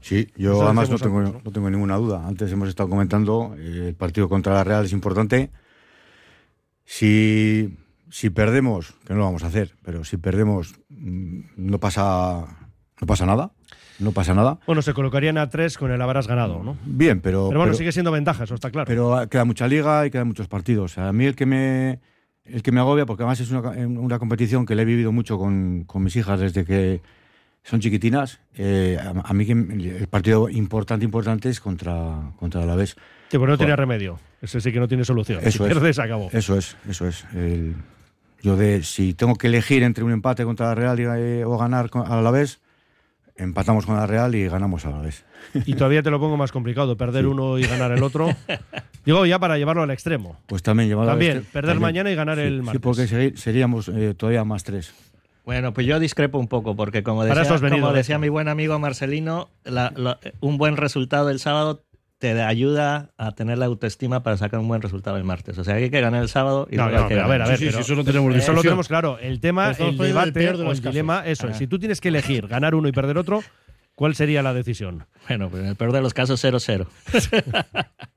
Sí, 0.00 0.28
yo 0.36 0.52
Eso 0.52 0.64
además 0.66 0.90
no 0.90 0.98
tengo, 0.98 1.18
antes, 1.18 1.34
¿no? 1.34 1.40
no 1.44 1.50
tengo 1.50 1.70
ninguna 1.70 1.96
duda. 1.96 2.26
Antes 2.26 2.52
hemos 2.52 2.68
estado 2.68 2.88
comentando, 2.88 3.54
eh, 3.58 3.88
el 3.88 3.94
partido 3.94 4.28
contra 4.28 4.54
la 4.54 4.64
Real 4.64 4.84
es 4.84 4.92
importante. 4.92 5.50
Si, 6.84 7.76
si 8.10 8.30
perdemos, 8.30 8.92
que 9.06 9.12
no 9.14 9.20
lo 9.20 9.24
vamos 9.24 9.42
a 9.44 9.48
hacer, 9.48 9.74
pero 9.82 10.04
si 10.04 10.16
perdemos, 10.16 10.74
mm, 10.88 11.40
no 11.56 11.80
pasa, 11.80 12.46
no 13.00 13.06
pasa 13.06 13.26
nada. 13.26 13.52
No 13.98 14.12
pasa 14.12 14.34
nada. 14.34 14.58
Bueno, 14.66 14.82
se 14.82 14.92
colocarían 14.92 15.38
a 15.38 15.48
tres 15.48 15.78
con 15.78 15.90
el 15.90 16.02
habrás 16.02 16.28
ganado, 16.28 16.62
¿no? 16.62 16.76
Bien, 16.84 17.22
pero. 17.22 17.48
Pero 17.48 17.60
bueno, 17.60 17.70
pero- 17.72 17.78
sigue 17.78 17.92
siendo 17.92 18.12
ventaja, 18.12 18.44
eso 18.44 18.54
está 18.54 18.70
claro. 18.70 18.86
Pero 18.86 19.26
queda 19.30 19.46
mucha 19.46 19.66
liga 19.66 20.04
y 20.06 20.10
quedan 20.10 20.28
muchos 20.28 20.48
partidos. 20.48 20.98
A 20.98 21.10
mí 21.14 21.24
el 21.24 21.34
que 21.34 21.46
me, 21.46 22.00
el 22.48 22.62
que 22.62 22.72
me 22.72 22.80
agobia, 22.80 23.06
porque 23.06 23.22
además 23.22 23.40
es 23.40 23.50
una, 23.50 23.60
una 23.70 24.18
competición 24.18 24.66
que 24.66 24.74
le 24.74 24.82
he 24.82 24.84
vivido 24.84 25.12
mucho 25.12 25.38
con, 25.38 25.84
con 25.84 26.02
mis 26.02 26.14
hijas 26.16 26.40
desde 26.40 26.64
que 26.64 27.00
son 27.64 27.80
chiquitinas, 27.80 28.38
eh, 28.56 28.96
a, 29.00 29.28
a 29.28 29.34
mí 29.34 29.44
que 29.44 29.52
el 29.52 30.06
partido 30.08 30.48
importante, 30.48 31.04
importante 31.04 31.48
es 31.48 31.60
contra, 31.60 32.30
contra 32.38 32.62
el 32.62 32.68
Alavés. 32.68 32.96
Sí, 33.30 33.38
pues 33.38 33.48
no 33.50 33.58
tiene 33.58 33.74
remedio. 33.74 34.20
Ese 34.40 34.60
sí 34.60 34.70
que 34.72 34.78
no 34.78 34.86
tiene 34.86 35.04
solución. 35.04 35.40
Eso 35.42 35.50
si 35.50 35.64
es. 35.64 35.72
pierdes, 35.72 35.98
acabó. 35.98 36.28
Eso 36.32 36.56
es, 36.56 36.76
eso 36.88 37.08
es. 37.08 37.24
El- 37.34 37.74
yo 38.42 38.56
de, 38.56 38.82
si 38.84 39.14
tengo 39.14 39.34
que 39.34 39.48
elegir 39.48 39.82
entre 39.82 40.04
un 40.04 40.12
empate 40.12 40.44
contra 40.44 40.66
la 40.66 40.74
Real 40.76 41.00
y, 41.00 41.04
eh, 41.04 41.44
o 41.44 41.58
ganar 41.58 41.90
con- 41.90 42.06
al 42.06 42.18
Alavés, 42.18 42.60
empatamos 43.36 43.86
con 43.86 43.96
la 43.96 44.06
Real 44.06 44.34
y 44.34 44.48
ganamos 44.48 44.84
al 44.86 44.94
Alavés. 44.94 45.24
Y 45.64 45.74
todavía 45.74 46.02
te 46.02 46.10
lo 46.10 46.18
pongo 46.20 46.36
más 46.36 46.52
complicado, 46.52 46.96
perder 46.96 47.26
uno 47.26 47.58
y 47.58 47.62
ganar 47.62 47.92
el 47.92 48.02
otro. 48.02 48.28
Digo, 49.04 49.24
ya 49.26 49.38
para 49.38 49.56
llevarlo 49.58 49.82
al 49.82 49.90
extremo. 49.90 50.36
Pues 50.46 50.62
también 50.62 50.88
llevado 50.88 51.08
a 51.10 51.12
También, 51.12 51.38
este- 51.38 51.52
perder 51.52 51.72
también. 51.74 51.82
mañana 51.82 52.10
y 52.10 52.14
ganar 52.14 52.36
Sí, 52.38 52.42
el 52.44 52.56
Sí, 52.60 52.62
martes. 52.62 52.82
porque 52.82 53.02
seri- 53.04 53.36
seríamos 53.36 53.88
eh, 53.88 54.14
todavía 54.16 54.44
más 54.44 54.64
tres. 54.64 54.92
Bueno, 55.44 55.72
pues 55.72 55.86
yo 55.86 56.00
discrepo 56.00 56.38
un 56.38 56.48
poco, 56.48 56.74
porque 56.74 57.04
como 57.04 57.22
decía, 57.22 57.34
venido, 57.60 57.86
como 57.86 58.18
mi 58.18 58.28
buen 58.28 58.48
amigo 58.48 58.76
Marcelino, 58.80 59.48
la- 59.64 59.92
la- 59.94 60.18
un 60.40 60.58
buen 60.58 60.76
resultado 60.76 61.30
el 61.30 61.38
sábado 61.38 61.84
te 62.18 62.40
ayuda 62.42 63.10
a 63.18 63.32
tener 63.32 63.58
la 63.58 63.66
autoestima 63.66 64.22
para 64.22 64.36
sacar 64.38 64.58
un 64.60 64.68
buen 64.68 64.80
resultado 64.80 65.16
el 65.18 65.24
martes. 65.24 65.58
O 65.58 65.64
sea, 65.64 65.74
hay 65.74 65.90
que 65.90 66.00
ganar 66.00 66.22
el 66.22 66.28
sábado 66.30 66.66
y 66.70 66.76
No, 66.76 66.84
luego 66.84 66.96
no, 66.98 67.02
hay 67.04 67.08
que 67.08 67.14
pero 67.14 67.24
a 67.24 67.28
ver, 67.28 67.38
ganar. 67.40 67.46
a 67.48 67.50
ver, 67.50 67.58
Sí, 67.58 67.64
sí, 67.66 67.70
pero 67.70 67.84
sí, 67.84 67.92
eso 67.92 67.96
no 67.96 68.04
tenemos 68.04 68.34
eso 68.36 68.52
lo 68.52 68.62
tenemos 68.62 68.88
claro. 68.88 69.18
El 69.18 69.40
tema, 69.40 69.72
el 69.72 69.86
el 69.88 69.98
debate 69.98 70.30
de 70.40 70.48
o 70.48 70.52
el 70.52 70.66
casos. 70.68 70.82
dilema, 70.82 71.26
eso 71.26 71.48
es. 71.48 71.56
Si 71.58 71.66
tú 71.66 71.78
tienes 71.78 72.00
que 72.00 72.08
elegir 72.08 72.46
ganar 72.48 72.74
uno 72.74 72.88
y 72.88 72.92
perder 72.92 73.18
otro, 73.18 73.42
¿cuál 73.94 74.14
sería 74.14 74.42
la 74.42 74.54
decisión? 74.54 75.04
Bueno, 75.28 75.50
pues 75.50 75.62
en 75.62 75.68
el 75.68 75.76
peor 75.76 75.92
de 75.92 76.00
los 76.00 76.14
casos, 76.14 76.42
0-0. 76.42 76.86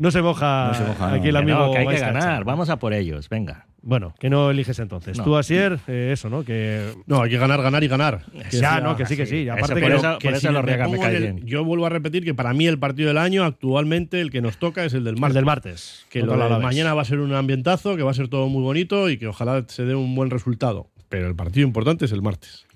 no 0.00 0.10
se 0.10 0.22
moja, 0.22 0.68
No 0.68 0.74
se 0.74 0.84
moja, 0.84 1.12
aquí 1.12 1.28
el 1.28 1.36
amigo. 1.36 1.58
No, 1.66 1.72
que 1.72 1.78
hay 1.78 1.86
que 1.88 1.98
ganar. 2.00 2.42
Vamos 2.44 2.70
a 2.70 2.78
por 2.78 2.94
ellos. 2.94 3.28
Venga. 3.28 3.66
Bueno, 3.82 4.14
que 4.18 4.28
no 4.28 4.50
eliges 4.50 4.78
entonces. 4.78 5.16
No. 5.16 5.24
Tú, 5.24 5.36
Asier, 5.36 5.78
eh, 5.86 6.10
eso, 6.12 6.28
¿no? 6.28 6.42
Que 6.44 6.94
No, 7.06 7.22
hay 7.22 7.30
que 7.30 7.38
ganar, 7.38 7.62
ganar 7.62 7.82
y 7.84 7.88
ganar. 7.88 8.24
Que 8.50 8.56
ya, 8.56 8.72
sea- 8.72 8.80
no, 8.80 8.96
que 8.96 9.06
sí, 9.06 9.16
que 9.16 9.24
sí. 9.24 9.48
Aparte 9.48 9.74
por 9.80 9.90
que, 9.90 9.96
eso- 9.96 10.18
que 10.18 10.28
por 10.30 10.38
si 10.38 10.46
eso 10.46 10.52
lo 10.52 10.62
me 10.62 10.76
cae 10.98 11.16
el- 11.16 11.22
bien. 11.22 11.46
Yo 11.46 11.64
vuelvo 11.64 11.86
a 11.86 11.88
repetir 11.88 12.24
que 12.24 12.34
para 12.34 12.52
mí 12.52 12.66
el 12.66 12.78
partido 12.78 13.08
del 13.08 13.16
año, 13.18 13.44
actualmente, 13.44 14.20
el 14.20 14.30
que 14.30 14.42
nos 14.42 14.58
toca 14.58 14.84
es 14.84 14.92
el 14.92 15.04
del 15.04 15.14
el 15.14 15.20
martes. 15.20 15.34
del 15.34 15.44
martes. 15.44 16.06
que 16.10 16.22
lo 16.22 16.34
el 16.34 16.62
mañana 16.62 16.92
va 16.92 17.02
a 17.02 17.04
ser 17.06 17.20
un 17.20 17.32
ambientazo, 17.34 17.96
que 17.96 18.02
va 18.02 18.10
a 18.10 18.14
ser 18.14 18.28
todo 18.28 18.48
muy 18.48 18.62
bonito 18.62 19.08
y 19.08 19.16
que 19.16 19.28
ojalá 19.28 19.64
se 19.68 19.84
dé 19.84 19.94
un 19.94 20.14
buen 20.14 20.28
resultado. 20.30 20.88
Pero 21.08 21.26
el 21.28 21.34
partido 21.36 21.66
importante 21.66 22.04
es 22.04 22.12
el 22.12 22.20
martes. 22.20 22.66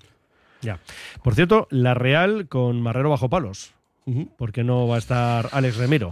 Ya. 0.61 0.79
Por 1.23 1.35
cierto, 1.35 1.67
la 1.69 1.93
Real 1.93 2.47
con 2.47 2.81
Marrero 2.81 3.11
bajo 3.11 3.29
palos. 3.29 3.74
¿Por 4.37 4.51
qué 4.51 4.63
no 4.63 4.87
va 4.87 4.95
a 4.95 4.99
estar 4.99 5.49
Alex 5.51 5.77
Remiro? 5.77 6.11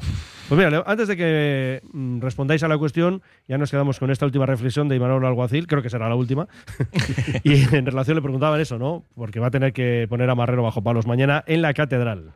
Pues 0.49 0.57
mira, 0.57 0.83
antes 0.87 1.07
de 1.07 1.15
que 1.15 1.81
mm, 1.91 2.21
respondáis 2.21 2.63
a 2.63 2.67
la 2.67 2.77
cuestión, 2.77 3.21
ya 3.47 3.59
nos 3.59 3.69
quedamos 3.69 3.99
con 3.99 4.09
esta 4.09 4.25
última 4.25 4.47
reflexión 4.47 4.89
de 4.89 4.95
Imanol 4.95 5.25
Alguacil, 5.25 5.67
creo 5.67 5.83
que 5.83 5.91
será 5.91 6.09
la 6.09 6.15
última. 6.15 6.47
y 7.43 7.75
en 7.75 7.85
relación 7.85 8.15
le 8.15 8.21
preguntaban 8.23 8.59
eso, 8.59 8.79
¿no? 8.79 9.05
Porque 9.15 9.39
va 9.39 9.47
a 9.47 9.51
tener 9.51 9.73
que 9.73 10.07
poner 10.09 10.29
a 10.29 10.35
Marrero 10.35 10.63
bajo 10.63 10.81
palos 10.81 11.05
mañana 11.05 11.43
en 11.45 11.61
la 11.61 11.73
catedral. 11.73 12.33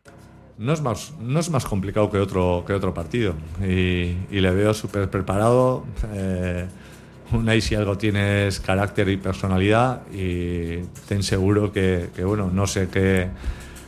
No 0.60 0.74
es 0.74 0.82
más, 0.82 1.14
no 1.20 1.40
es 1.40 1.50
más 1.50 1.66
complicado 1.66 2.10
que 2.12 2.20
otro, 2.20 2.64
que 2.66 2.74
otro 2.74 2.94
partido. 2.94 3.34
Y, 3.62 4.16
y 4.30 4.40
le 4.40 4.52
veo 4.52 4.74
súper 4.76 5.10
preparado. 5.10 5.86
Eh, 6.14 6.68
Unai 7.32 7.62
si 7.62 7.76
algo 7.76 7.98
tiene 7.98 8.48
es 8.48 8.60
carácter 8.60 9.10
y 9.10 9.18
personalidad 9.18 10.04
y 10.14 10.78
ten 11.08 11.24
seguro 11.24 11.72
que, 11.72 12.10
que, 12.16 12.24
bueno, 12.24 12.50
no 12.52 12.66
sé 12.68 12.88
qué, 12.90 13.28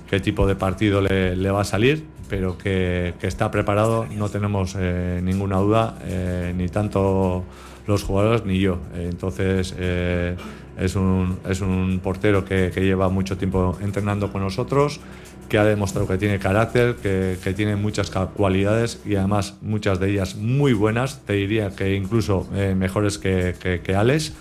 qué 0.09 0.19
tipo 0.19 0.47
de 0.47 0.55
partido 0.55 1.01
le, 1.01 1.35
le 1.35 1.51
va 1.51 1.61
a 1.61 1.65
salir, 1.65 2.05
pero 2.29 2.57
que, 2.57 3.13
que 3.19 3.27
está 3.27 3.51
preparado, 3.51 4.05
no 4.15 4.29
tenemos 4.29 4.75
eh, 4.77 5.19
ninguna 5.23 5.57
duda, 5.57 5.97
eh, 6.03 6.53
ni 6.55 6.67
tanto 6.67 7.43
los 7.85 8.03
jugadores 8.03 8.45
ni 8.45 8.59
yo. 8.59 8.79
Entonces 8.95 9.75
eh, 9.77 10.35
es, 10.77 10.95
un, 10.95 11.39
es 11.47 11.61
un 11.61 11.99
portero 12.03 12.45
que, 12.45 12.71
que 12.73 12.81
lleva 12.81 13.09
mucho 13.09 13.37
tiempo 13.37 13.77
entrenando 13.81 14.31
con 14.31 14.41
nosotros, 14.41 14.99
que 15.47 15.57
ha 15.57 15.63
demostrado 15.63 16.07
que 16.07 16.17
tiene 16.17 16.37
carácter, 16.37 16.95
que, 16.95 17.37
que 17.43 17.53
tiene 17.53 17.75
muchas 17.75 18.11
cualidades 18.11 19.01
y 19.05 19.15
además 19.15 19.57
muchas 19.61 19.99
de 19.99 20.11
ellas 20.11 20.35
muy 20.35 20.73
buenas, 20.73 21.25
te 21.25 21.33
diría 21.33 21.71
que 21.71 21.95
incluso 21.95 22.47
eh, 22.53 22.75
mejores 22.75 23.17
que, 23.17 23.55
que 23.83 23.95
Alex. 23.95 24.33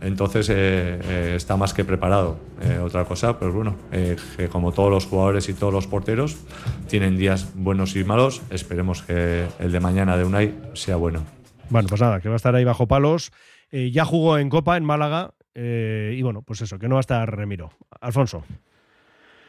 Entonces 0.00 0.48
eh, 0.48 0.54
eh, 1.04 1.32
está 1.36 1.56
más 1.56 1.74
que 1.74 1.84
preparado. 1.84 2.38
Eh, 2.62 2.78
otra 2.78 3.04
cosa, 3.04 3.38
pues 3.38 3.52
bueno, 3.52 3.76
eh, 3.92 4.16
que 4.36 4.48
como 4.48 4.72
todos 4.72 4.90
los 4.90 5.06
jugadores 5.06 5.48
y 5.48 5.54
todos 5.54 5.72
los 5.74 5.86
porteros 5.86 6.38
tienen 6.88 7.16
días 7.18 7.52
buenos 7.54 7.94
y 7.96 8.04
malos, 8.04 8.40
esperemos 8.50 9.02
que 9.02 9.46
el 9.58 9.72
de 9.72 9.80
mañana 9.80 10.16
de 10.16 10.24
Unai 10.24 10.54
sea 10.74 10.96
bueno. 10.96 11.22
Bueno, 11.68 11.88
pues 11.88 12.00
nada, 12.00 12.20
que 12.20 12.28
va 12.28 12.34
a 12.34 12.36
estar 12.36 12.54
ahí 12.54 12.64
bajo 12.64 12.88
palos. 12.88 13.30
Eh, 13.70 13.90
ya 13.90 14.04
jugó 14.04 14.38
en 14.38 14.48
Copa, 14.48 14.76
en 14.76 14.84
Málaga. 14.84 15.32
eh, 15.54 16.14
y 16.16 16.22
bueno, 16.22 16.42
pues 16.42 16.60
eso, 16.62 16.78
que 16.78 16.88
no 16.88 16.94
va 16.94 17.00
a 17.00 17.02
estar 17.02 17.30
Remiro. 17.36 17.70
Alfonso. 18.00 18.42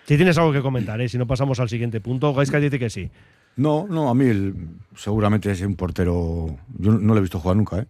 Si 0.05 0.17
tienes 0.17 0.37
algo 0.37 0.51
que 0.51 0.61
comentar, 0.61 0.99
¿eh? 0.99 1.07
si 1.07 1.17
no 1.17 1.25
pasamos 1.27 1.59
al 1.59 1.69
siguiente 1.69 2.01
punto, 2.01 2.33
Gaisca 2.33 2.59
dice 2.59 2.77
que 2.79 2.89
sí. 2.89 3.09
No, 3.55 3.85
no, 3.89 4.09
a 4.09 4.13
mí 4.15 4.25
el- 4.25 4.55
seguramente 4.95 5.51
es 5.51 5.61
un 5.61 5.75
portero. 5.75 6.47
Yo 6.77 6.91
no 6.91 7.13
lo 7.13 7.17
he 7.19 7.21
visto 7.21 7.39
jugar 7.39 7.55
nunca, 7.57 7.79
¿eh? 7.79 7.85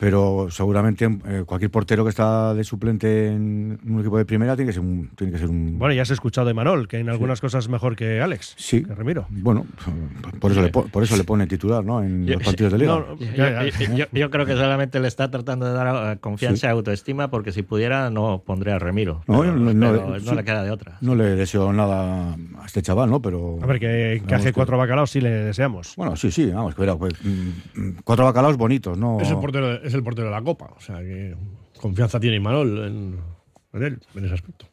Pero 0.00 0.46
seguramente 0.50 1.04
eh, 1.26 1.42
cualquier 1.44 1.70
portero 1.70 2.04
que 2.04 2.08
está 2.10 2.54
de 2.54 2.64
suplente 2.64 3.28
en 3.28 3.78
un 3.86 4.00
equipo 4.00 4.16
de 4.16 4.24
primera 4.24 4.56
tiene 4.56 4.70
que 4.70 4.72
ser 4.72 4.80
un. 4.82 5.10
Tiene 5.14 5.30
que 5.34 5.38
ser 5.38 5.48
un 5.50 5.78
Bueno, 5.78 5.92
ya 5.94 6.00
has 6.00 6.10
escuchado 6.10 6.46
de 6.48 6.54
Manol, 6.54 6.88
que 6.88 6.98
en 6.98 7.10
algunas 7.10 7.38
cosas 7.42 7.64
es 7.64 7.68
mejor 7.70 7.96
que 7.96 8.22
Alex. 8.22 8.54
sí. 8.56 8.82
Que 8.82 8.94
Remiro. 8.94 9.26
Bueno, 9.28 9.66
por 10.40 10.52
eso, 10.52 10.62
le, 10.62 10.70
po- 10.70 10.86
por 10.86 11.02
eso 11.02 11.18
le 11.18 11.24
pone 11.24 11.46
titular, 11.46 11.84
¿no? 11.84 12.02
En 12.02 12.24
Yo- 12.26 12.34
los 12.36 12.44
partidos 12.44 12.72
de 12.72 12.78
liga. 12.78 12.92
No, 12.92 13.14
Yo, 13.18 13.94
yo- 13.94 14.06
yo- 14.10 14.30
creo 14.30 14.46
que 14.46 14.54
solamente 14.54 15.00
le 15.00 15.08
está 15.08 15.30
tratando 15.30 15.66
de 15.66 15.72
dar 15.74 16.16
eh, 16.16 16.18
confianza 16.18 16.68
y 16.68 16.70
autoestima 16.70 17.28
porque 17.28 17.52
si 17.52 17.62
pudiera 17.62 18.08
no 18.08 18.42
pondría 18.44 18.76
a 18.76 18.78
Remiro. 18.78 19.22
No, 19.26 19.40
pero, 19.40 19.54
no, 19.54 19.74
no, 19.74 19.92
pero 19.92 20.06
no, 20.06 20.14
no 20.14 20.20
sí. 20.20 20.34
le 20.34 20.44
queda 20.44 20.62
de 20.64 20.70
otra. 20.70 20.96
No 21.02 21.14
le 21.14 21.24
deseo 21.36 21.74
nada 21.74 22.34
a 22.58 22.64
este 22.64 22.80
chaval, 22.80 23.10
¿no? 23.10 23.20
Pero. 23.20 23.58
A 23.62 23.66
ver, 23.66 23.78
que, 23.78 24.22
que 24.26 24.34
hace 24.34 24.46
que- 24.46 24.52
cuatro 24.54 24.78
bacalaos 24.78 25.10
sí 25.10 25.20
le 25.20 25.28
deseamos. 25.30 25.94
Bueno, 25.96 26.16
sí, 26.16 26.30
sí, 26.30 26.46
vamos, 26.50 26.74
que 26.74 26.80
verá, 26.80 26.96
pues, 26.96 27.12
mm, 27.22 27.80
mm, 27.80 27.96
cuatro 28.02 28.24
bacalaos 28.24 28.56
bonitos, 28.56 28.96
¿no? 28.96 29.20
Es, 29.20 29.28
el 29.30 29.36
portero, 29.36 29.78
de- 29.78 29.89
es 29.90 29.94
el 29.94 30.02
portero 30.02 30.26
de 30.28 30.32
la 30.32 30.42
Copa. 30.42 30.72
O 30.76 30.80
sea 30.80 31.00
que 31.00 31.36
confianza 31.78 32.18
tiene 32.20 32.36
Imanol 32.36 32.78
en, 32.84 33.18
en 33.72 33.82
él, 33.82 33.98
en 34.14 34.24
ese 34.24 34.34
aspecto. 34.34 34.66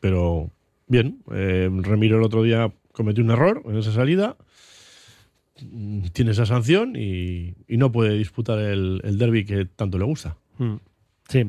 Pero 0.00 0.50
bien, 0.86 1.22
eh, 1.32 1.70
Remiro 1.82 2.18
el 2.18 2.22
otro 2.24 2.42
día 2.42 2.72
cometió 2.92 3.22
un 3.24 3.30
error 3.30 3.62
en 3.64 3.76
esa 3.76 3.92
salida. 3.92 4.36
Mm, 5.62 6.06
Tiene 6.12 6.32
esa 6.32 6.46
sanción 6.46 6.94
y, 6.96 7.54
y 7.68 7.76
no 7.76 7.92
puede 7.92 8.16
disputar 8.18 8.58
el, 8.58 9.00
el 9.04 9.18
derby 9.18 9.44
que 9.44 9.64
tanto 9.66 9.98
le 9.98 10.04
gusta. 10.04 10.36
Mm. 10.58 10.74
Sí. 11.28 11.46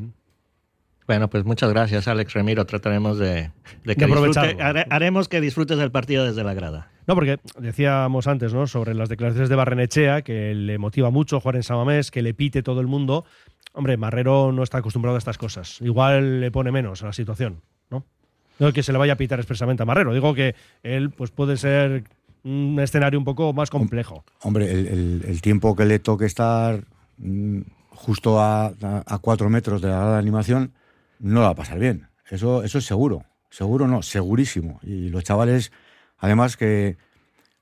Bueno, 1.08 1.30
pues 1.30 1.44
muchas 1.44 1.70
gracias, 1.72 2.08
Alex 2.08 2.34
Remiro. 2.34 2.66
Trataremos 2.66 3.18
de, 3.18 3.52
de 3.84 3.96
que 3.96 4.06
De 4.06 4.12
disfrute- 4.12 4.86
haremos 4.90 5.28
que 5.28 5.42
disfrutes 5.42 5.78
del 5.78 5.92
partido 5.92 6.26
desde 6.26 6.44
la 6.44 6.54
grada. 6.54 6.90
No, 7.08 7.16
porque 7.16 7.40
decíamos 7.60 8.28
antes, 8.28 8.54
¿no? 8.54 8.68
Sobre 8.68 8.94
las 8.94 9.10
declaraciones 9.10 9.50
de 9.50 9.56
Barrenechea, 9.56 10.22
que 10.22 10.56
le 10.56 10.78
motiva 10.78 11.10
mucho 11.10 11.40
jugar 11.42 11.58
en 11.58 11.64
Samamés, 11.64 12.10
que 12.12 12.22
le 12.22 12.34
pite 12.34 12.64
todo 12.64 12.80
el 12.80 12.88
mundo. 12.88 13.26
Hombre, 13.74 13.98
Marrero 13.98 14.52
no 14.54 14.64
está 14.64 14.78
acostumbrado 14.78 15.16
a 15.16 15.18
estas 15.20 15.38
cosas. 15.38 15.82
Igual 15.82 16.40
le 16.40 16.52
pone 16.52 16.72
menos 16.72 17.04
a 17.04 17.08
la 17.08 17.14
situación, 17.14 17.62
¿no? 17.90 18.06
No 18.60 18.72
que 18.72 18.84
se 18.84 18.94
le 18.94 18.98
vaya 19.00 19.14
a 19.14 19.18
pitar 19.18 19.40
expresamente 19.40 19.84
a 19.84 19.86
Marrero. 19.86 20.14
Digo 20.14 20.34
que 20.34 20.56
él, 20.84 21.10
pues 21.10 21.32
puede 21.32 21.58
ser 21.58 22.04
un 22.46 22.80
escenario 22.80 23.20
un 23.20 23.26
poco 23.26 23.52
más 23.52 23.70
complejo. 23.70 24.24
Hombre, 24.42 24.72
el, 24.72 24.88
el- 24.88 25.26
el 25.28 25.42
tiempo 25.42 25.76
que 25.76 25.86
le 25.86 26.00
toque 26.00 26.26
estar 26.26 26.82
mm, 27.18 27.62
justo 27.90 28.40
a, 28.40 28.68
a- 28.68 29.04
a 29.06 29.18
cuatro 29.20 29.50
metros 29.50 29.82
de 29.82 29.90
la 29.90 29.96
grada 29.96 30.14
de 30.14 30.20
animación 30.20 30.72
no 31.20 31.40
la 31.42 31.48
va 31.48 31.52
a 31.52 31.56
pasar 31.56 31.80
bien. 31.80 32.08
Eso, 32.30 32.64
eso 32.64 32.78
es 32.80 32.86
seguro. 32.86 33.24
Seguro 33.50 33.88
no, 33.88 34.02
segurísimo. 34.02 34.80
Y 34.84 35.10
los 35.10 35.24
chavales, 35.24 35.72
además, 36.18 36.58
que, 36.58 36.98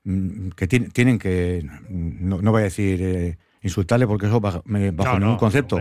mm, 0.04 0.48
que 0.50 0.66
ti- 0.66 0.88
tienen 0.88 1.18
que, 1.18 1.66
no, 1.90 2.40
no 2.40 2.50
voy 2.52 2.62
a 2.62 2.64
decir 2.64 3.00
eh, 3.02 3.38
insultarle 3.62 4.06
porque 4.06 4.26
eso 4.26 4.40
bajo, 4.40 4.62
me- 4.66 4.90
bajo 4.90 5.12
No, 5.14 5.18
ningún 5.18 5.34
no, 5.34 5.38
concepto. 5.38 5.80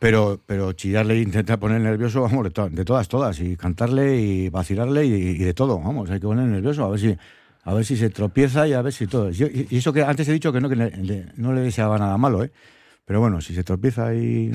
Pero, 0.00 0.40
pero 0.46 0.72
chillarle 0.74 1.14
e 1.14 1.22
intentar 1.22 1.58
poner 1.58 1.80
nervioso, 1.80 2.22
vamos, 2.22 2.44
de, 2.44 2.50
to- 2.50 2.70
de 2.70 2.84
todas, 2.84 3.08
todas. 3.08 3.40
Y 3.40 3.56
cantarle 3.56 4.16
y 4.20 4.48
vacilarle 4.48 5.04
y, 5.06 5.12
y 5.12 5.38
de 5.38 5.54
todo. 5.54 5.80
Vamos, 5.80 6.08
hay 6.10 6.20
que 6.20 6.26
poner 6.26 6.46
nervioso 6.46 6.84
a 6.84 6.90
ver 6.90 7.00
si, 7.00 7.16
a 7.64 7.74
ver 7.74 7.84
si 7.84 7.96
se 7.96 8.08
tropieza 8.10 8.68
y 8.68 8.74
a 8.74 8.82
ver 8.82 8.92
si 8.92 9.08
todo. 9.08 9.30
Y 9.30 9.66
y 9.70 9.76
eso 9.78 9.92
que 9.92 10.04
antes 10.04 10.28
he 10.28 10.32
dicho 10.32 10.52
que 10.52 10.60
no, 10.60 10.68
que 10.68 10.76
le- 10.76 10.96
le- 10.98 11.26
no 11.36 11.52
le 11.52 11.62
deseaba 11.62 11.98
nada 11.98 12.16
malo, 12.16 12.44
¿eh? 12.44 12.52
Pero 13.04 13.18
bueno, 13.18 13.40
si 13.40 13.54
se 13.56 13.64
tropieza 13.64 14.14
y 14.14 14.52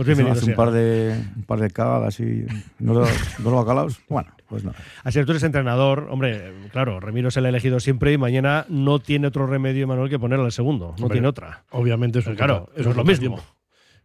Pues 0.00 0.06
bienvenido 0.06 0.32
hace 0.32 0.46
sea. 0.46 0.54
un 0.54 0.56
par 0.56 0.70
de 0.70 1.14
un 1.36 1.42
par 1.42 1.60
de 1.60 1.68
cagadas 1.68 2.20
y 2.20 2.46
no 2.78 2.94
lo, 2.94 3.04
no 3.40 3.50
lo 3.50 3.56
bacalaos, 3.56 4.00
bueno, 4.08 4.30
pues 4.48 4.64
no. 4.64 4.72
Así 5.04 5.22
tú 5.26 5.32
eres 5.32 5.42
entrenador, 5.42 6.08
hombre, 6.08 6.54
claro, 6.72 7.00
Remiro 7.00 7.30
se 7.30 7.42
le 7.42 7.48
ha 7.48 7.50
elegido 7.50 7.80
siempre 7.80 8.10
y 8.10 8.16
mañana 8.16 8.64
no 8.70 9.00
tiene 9.00 9.26
otro 9.26 9.46
remedio, 9.46 9.86
Manuel, 9.86 10.08
que 10.08 10.18
ponerle 10.18 10.46
al 10.46 10.52
segundo. 10.52 10.94
No 10.96 11.04
Hombre, 11.04 11.16
tiene 11.16 11.28
otra. 11.28 11.64
Obviamente 11.68 12.20
es 12.20 12.26
un, 12.26 12.34
Claro, 12.34 12.70
eso 12.76 12.88
es 12.88 12.96
lo 12.96 13.04
mismo. 13.04 13.40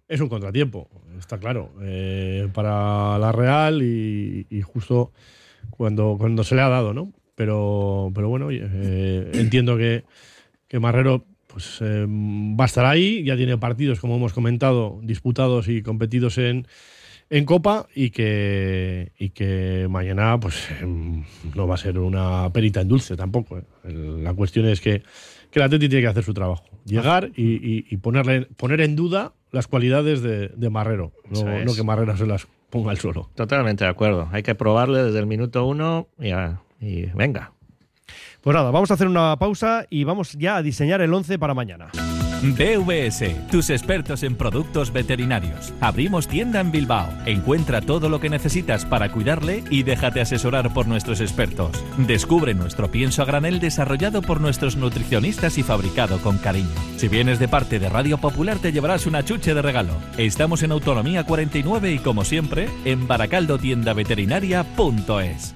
Es 0.10 0.20
un 0.20 0.28
contratiempo, 0.28 0.90
está 1.18 1.38
claro, 1.38 1.72
eh, 1.82 2.50
para 2.54 3.18
la 3.18 3.32
Real 3.32 3.82
y, 3.82 4.48
y 4.50 4.62
justo 4.64 5.14
cuando, 5.70 6.18
cuando 6.20 6.44
se 6.44 6.56
le 6.56 6.62
ha 6.62 6.68
dado, 6.68 6.94
¿no? 6.94 7.14
Pero, 7.36 8.12
pero 8.14 8.28
bueno, 8.28 8.50
eh, 8.52 9.32
entiendo 9.36 9.78
que, 9.78 10.04
que 10.68 10.78
Marrero 10.78 11.24
pues, 11.56 11.78
eh, 11.80 12.06
va 12.06 12.66
a 12.66 12.68
estar 12.68 12.86
ahí, 12.86 13.24
ya 13.24 13.38
tiene 13.38 13.58
partidos, 13.58 14.02
como 14.02 14.18
hemos 14.18 14.34
comentado, 14.34 15.00
disputados 15.04 15.70
y 15.70 15.82
competidos 15.82 16.38
en, 16.38 16.68
en 17.30 17.46
Copa 17.46 17.88
y 17.96 18.10
que, 18.10 19.14
y 19.18 19.30
que 19.30 19.88
mañana 19.90 20.38
pues 20.38 20.68
em, 20.82 21.24
no 21.56 21.66
va 21.66 21.76
a 21.76 21.78
ser 21.78 21.98
una 21.98 22.52
perita 22.52 22.82
en 22.82 22.90
dulce 22.90 23.16
tampoco. 23.16 23.58
¿eh? 23.60 23.64
La 24.22 24.34
cuestión 24.34 24.66
es 24.68 24.82
que, 24.82 25.02
que 25.50 25.60
el 25.60 25.64
Atleti 25.64 25.88
tiene 25.88 26.02
que 26.02 26.10
hacer 26.10 26.26
su 26.26 26.34
trabajo. 26.34 26.66
Llegar 26.84 27.32
y, 27.38 27.54
y- 27.54 27.86
y 27.90 27.98
ponerle, 27.98 28.42
poner 28.58 28.82
en 28.82 28.98
duda 28.98 29.32
las 29.54 29.68
cualidades 29.68 30.22
de, 30.22 30.50
de 30.50 30.70
Marrero. 30.70 31.14
No, 31.32 31.74
que 31.74 31.84
Marrero 31.84 32.18
se 32.18 32.26
las 32.26 32.48
ponga 32.70 32.92
al 32.92 32.98
suelo. 32.98 33.30
Totalmente 33.36 33.86
de 33.86 33.90
acuerdo. 33.90 34.28
Hay 34.34 34.44
que 34.44 34.54
probarle 34.56 35.02
desde 35.04 35.20
el 35.20 35.26
minuto 35.26 35.66
uno 35.66 36.10
y, 36.20 36.32
a- 36.32 36.60
y 36.82 37.06
venga. 37.16 37.54
Pues 38.46 38.54
nada, 38.54 38.70
vamos 38.70 38.92
a 38.92 38.94
hacer 38.94 39.08
una 39.08 39.36
pausa 39.38 39.88
y 39.90 40.04
vamos 40.04 40.34
ya 40.34 40.58
a 40.58 40.62
diseñar 40.62 41.02
el 41.02 41.12
11 41.12 41.40
para 41.40 41.56
mañana. 41.56 41.88
BVS, 42.44 43.50
tus 43.50 43.72
expertos 43.72 44.22
en 44.22 44.36
productos 44.36 44.94
veterinarios. 44.94 45.74
Abrimos 45.82 46.28
tienda 46.28 46.60
en 46.60 46.72
Bilbao. 46.72 47.10
Encuentra 47.26 47.82
todo 47.82 48.08
lo 48.08 48.20
que 48.20 48.30
necesitas 48.30 48.86
para 48.86 49.12
cuidarle 49.12 49.64
y 49.72 49.82
déjate 49.82 50.22
asesorar 50.22 50.72
por 50.76 50.86
nuestros 50.86 51.22
expertos. 51.22 51.72
Descubre 51.98 52.54
nuestro 52.54 52.92
pienso 52.92 53.24
a 53.24 53.26
granel 53.26 53.60
desarrollado 53.60 54.22
por 54.22 54.40
nuestros 54.40 54.76
nutricionistas 54.76 55.58
y 55.58 55.64
fabricado 55.64 56.20
con 56.20 56.38
cariño. 56.38 56.70
Si 56.98 57.08
vienes 57.08 57.40
de 57.40 57.48
parte 57.48 57.80
de 57.80 57.90
Radio 57.90 58.20
Popular 58.20 58.60
te 58.60 58.72
llevarás 58.72 59.08
una 59.08 59.26
chuche 59.26 59.56
de 59.56 59.64
regalo. 59.64 59.94
Estamos 60.20 60.62
en 60.62 60.72
Autonomía 60.72 61.24
49 61.24 61.94
y 61.94 61.98
como 61.98 62.24
siempre 62.24 62.70
en 62.86 63.08
baracaldotiendaveterinaria.es. 63.08 65.56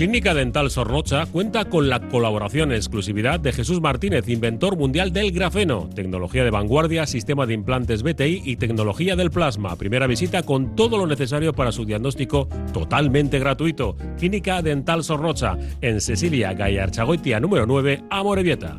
Clínica 0.00 0.32
Dental 0.32 0.70
Sorrocha 0.70 1.26
cuenta 1.26 1.66
con 1.66 1.90
la 1.90 2.00
colaboración 2.08 2.70
en 2.70 2.76
exclusividad 2.76 3.38
de 3.38 3.52
Jesús 3.52 3.82
Martínez, 3.82 4.26
inventor 4.30 4.78
mundial 4.78 5.12
del 5.12 5.30
grafeno, 5.30 5.90
tecnología 5.94 6.42
de 6.42 6.48
vanguardia, 6.48 7.06
sistema 7.06 7.44
de 7.44 7.52
implantes 7.52 8.02
BTI 8.02 8.40
y 8.42 8.56
tecnología 8.56 9.14
del 9.14 9.30
plasma. 9.30 9.76
Primera 9.76 10.06
visita 10.06 10.42
con 10.42 10.74
todo 10.74 10.96
lo 10.96 11.06
necesario 11.06 11.52
para 11.52 11.70
su 11.70 11.84
diagnóstico 11.84 12.48
totalmente 12.72 13.38
gratuito. 13.38 13.94
Clínica 14.18 14.62
Dental 14.62 15.04
Sorrocha 15.04 15.58
en 15.82 16.00
Cecilia 16.00 16.54
Gallarchagoitia 16.54 17.38
número 17.38 17.66
9, 17.66 18.04
Amorebieta. 18.08 18.78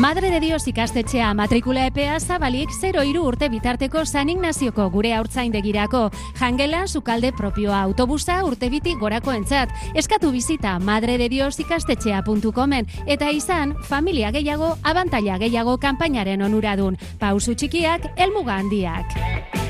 Madre 0.00 0.30
de 0.30 0.40
Dios 0.40 0.66
ikastetxea 0.66 1.34
matrikula 1.34 1.82
epea 1.90 2.14
zabalik 2.20 2.70
0 2.72 3.02
iru 3.04 3.26
urte 3.28 3.50
bitarteko 3.52 4.06
San 4.06 4.30
Ignazioko 4.32 4.86
gure 4.88 5.12
haurtzaindegirako. 5.12 6.06
Jangela, 6.40 6.86
sukalde 6.88 7.34
propioa 7.36 7.82
autobusa 7.82 8.38
urte 8.48 8.70
biti 8.72 8.94
gorako 8.96 9.36
entzat. 9.36 9.68
Eskatu 9.92 10.32
bizita 10.32 10.78
madre 10.78 11.18
de 11.20 11.28
Dios 11.28 11.60
ikastetxea.comen 11.60 12.88
eta 13.06 13.28
izan 13.30 13.76
familia 13.84 14.32
gehiago, 14.32 14.78
abantaila 14.82 15.36
gehiago 15.36 15.76
kanpainaren 15.76 16.48
onuradun. 16.48 16.96
Pausu 17.20 17.52
txikiak, 17.52 18.14
elmuga 18.16 18.56
handiak. 18.56 19.69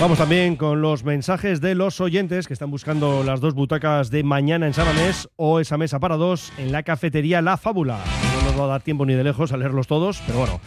Vamos 0.00 0.18
también 0.18 0.56
con 0.56 0.82
los 0.82 1.04
mensajes 1.04 1.60
de 1.60 1.74
los 1.76 2.00
oyentes 2.00 2.48
que 2.48 2.52
están 2.52 2.70
buscando 2.70 3.22
las 3.22 3.40
dos 3.40 3.54
butacas 3.54 4.10
de 4.10 4.24
mañana 4.24 4.66
en 4.66 4.74
Sabanés 4.74 5.28
o 5.36 5.60
esa 5.60 5.78
mesa 5.78 6.00
para 6.00 6.16
dos 6.16 6.52
en 6.58 6.72
la 6.72 6.82
cafetería 6.82 7.40
La 7.40 7.56
Fábula. 7.56 7.98
No 8.36 8.50
nos 8.50 8.60
va 8.60 8.64
a 8.64 8.68
dar 8.68 8.82
tiempo 8.82 9.06
ni 9.06 9.14
de 9.14 9.22
lejos 9.22 9.52
a 9.52 9.56
leerlos 9.56 9.86
todos, 9.86 10.20
pero 10.26 10.40
bueno, 10.40 10.60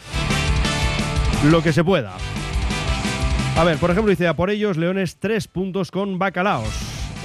lo 1.51 1.61
que 1.61 1.73
se 1.73 1.83
pueda. 1.83 2.13
A 3.57 3.63
ver, 3.63 3.77
por 3.77 3.91
ejemplo, 3.91 4.09
dice 4.09 4.33
por 4.33 4.49
ellos 4.49 4.77
Leones 4.77 5.17
tres 5.17 5.47
puntos 5.47 5.91
con 5.91 6.17
bacalaos. 6.17 6.73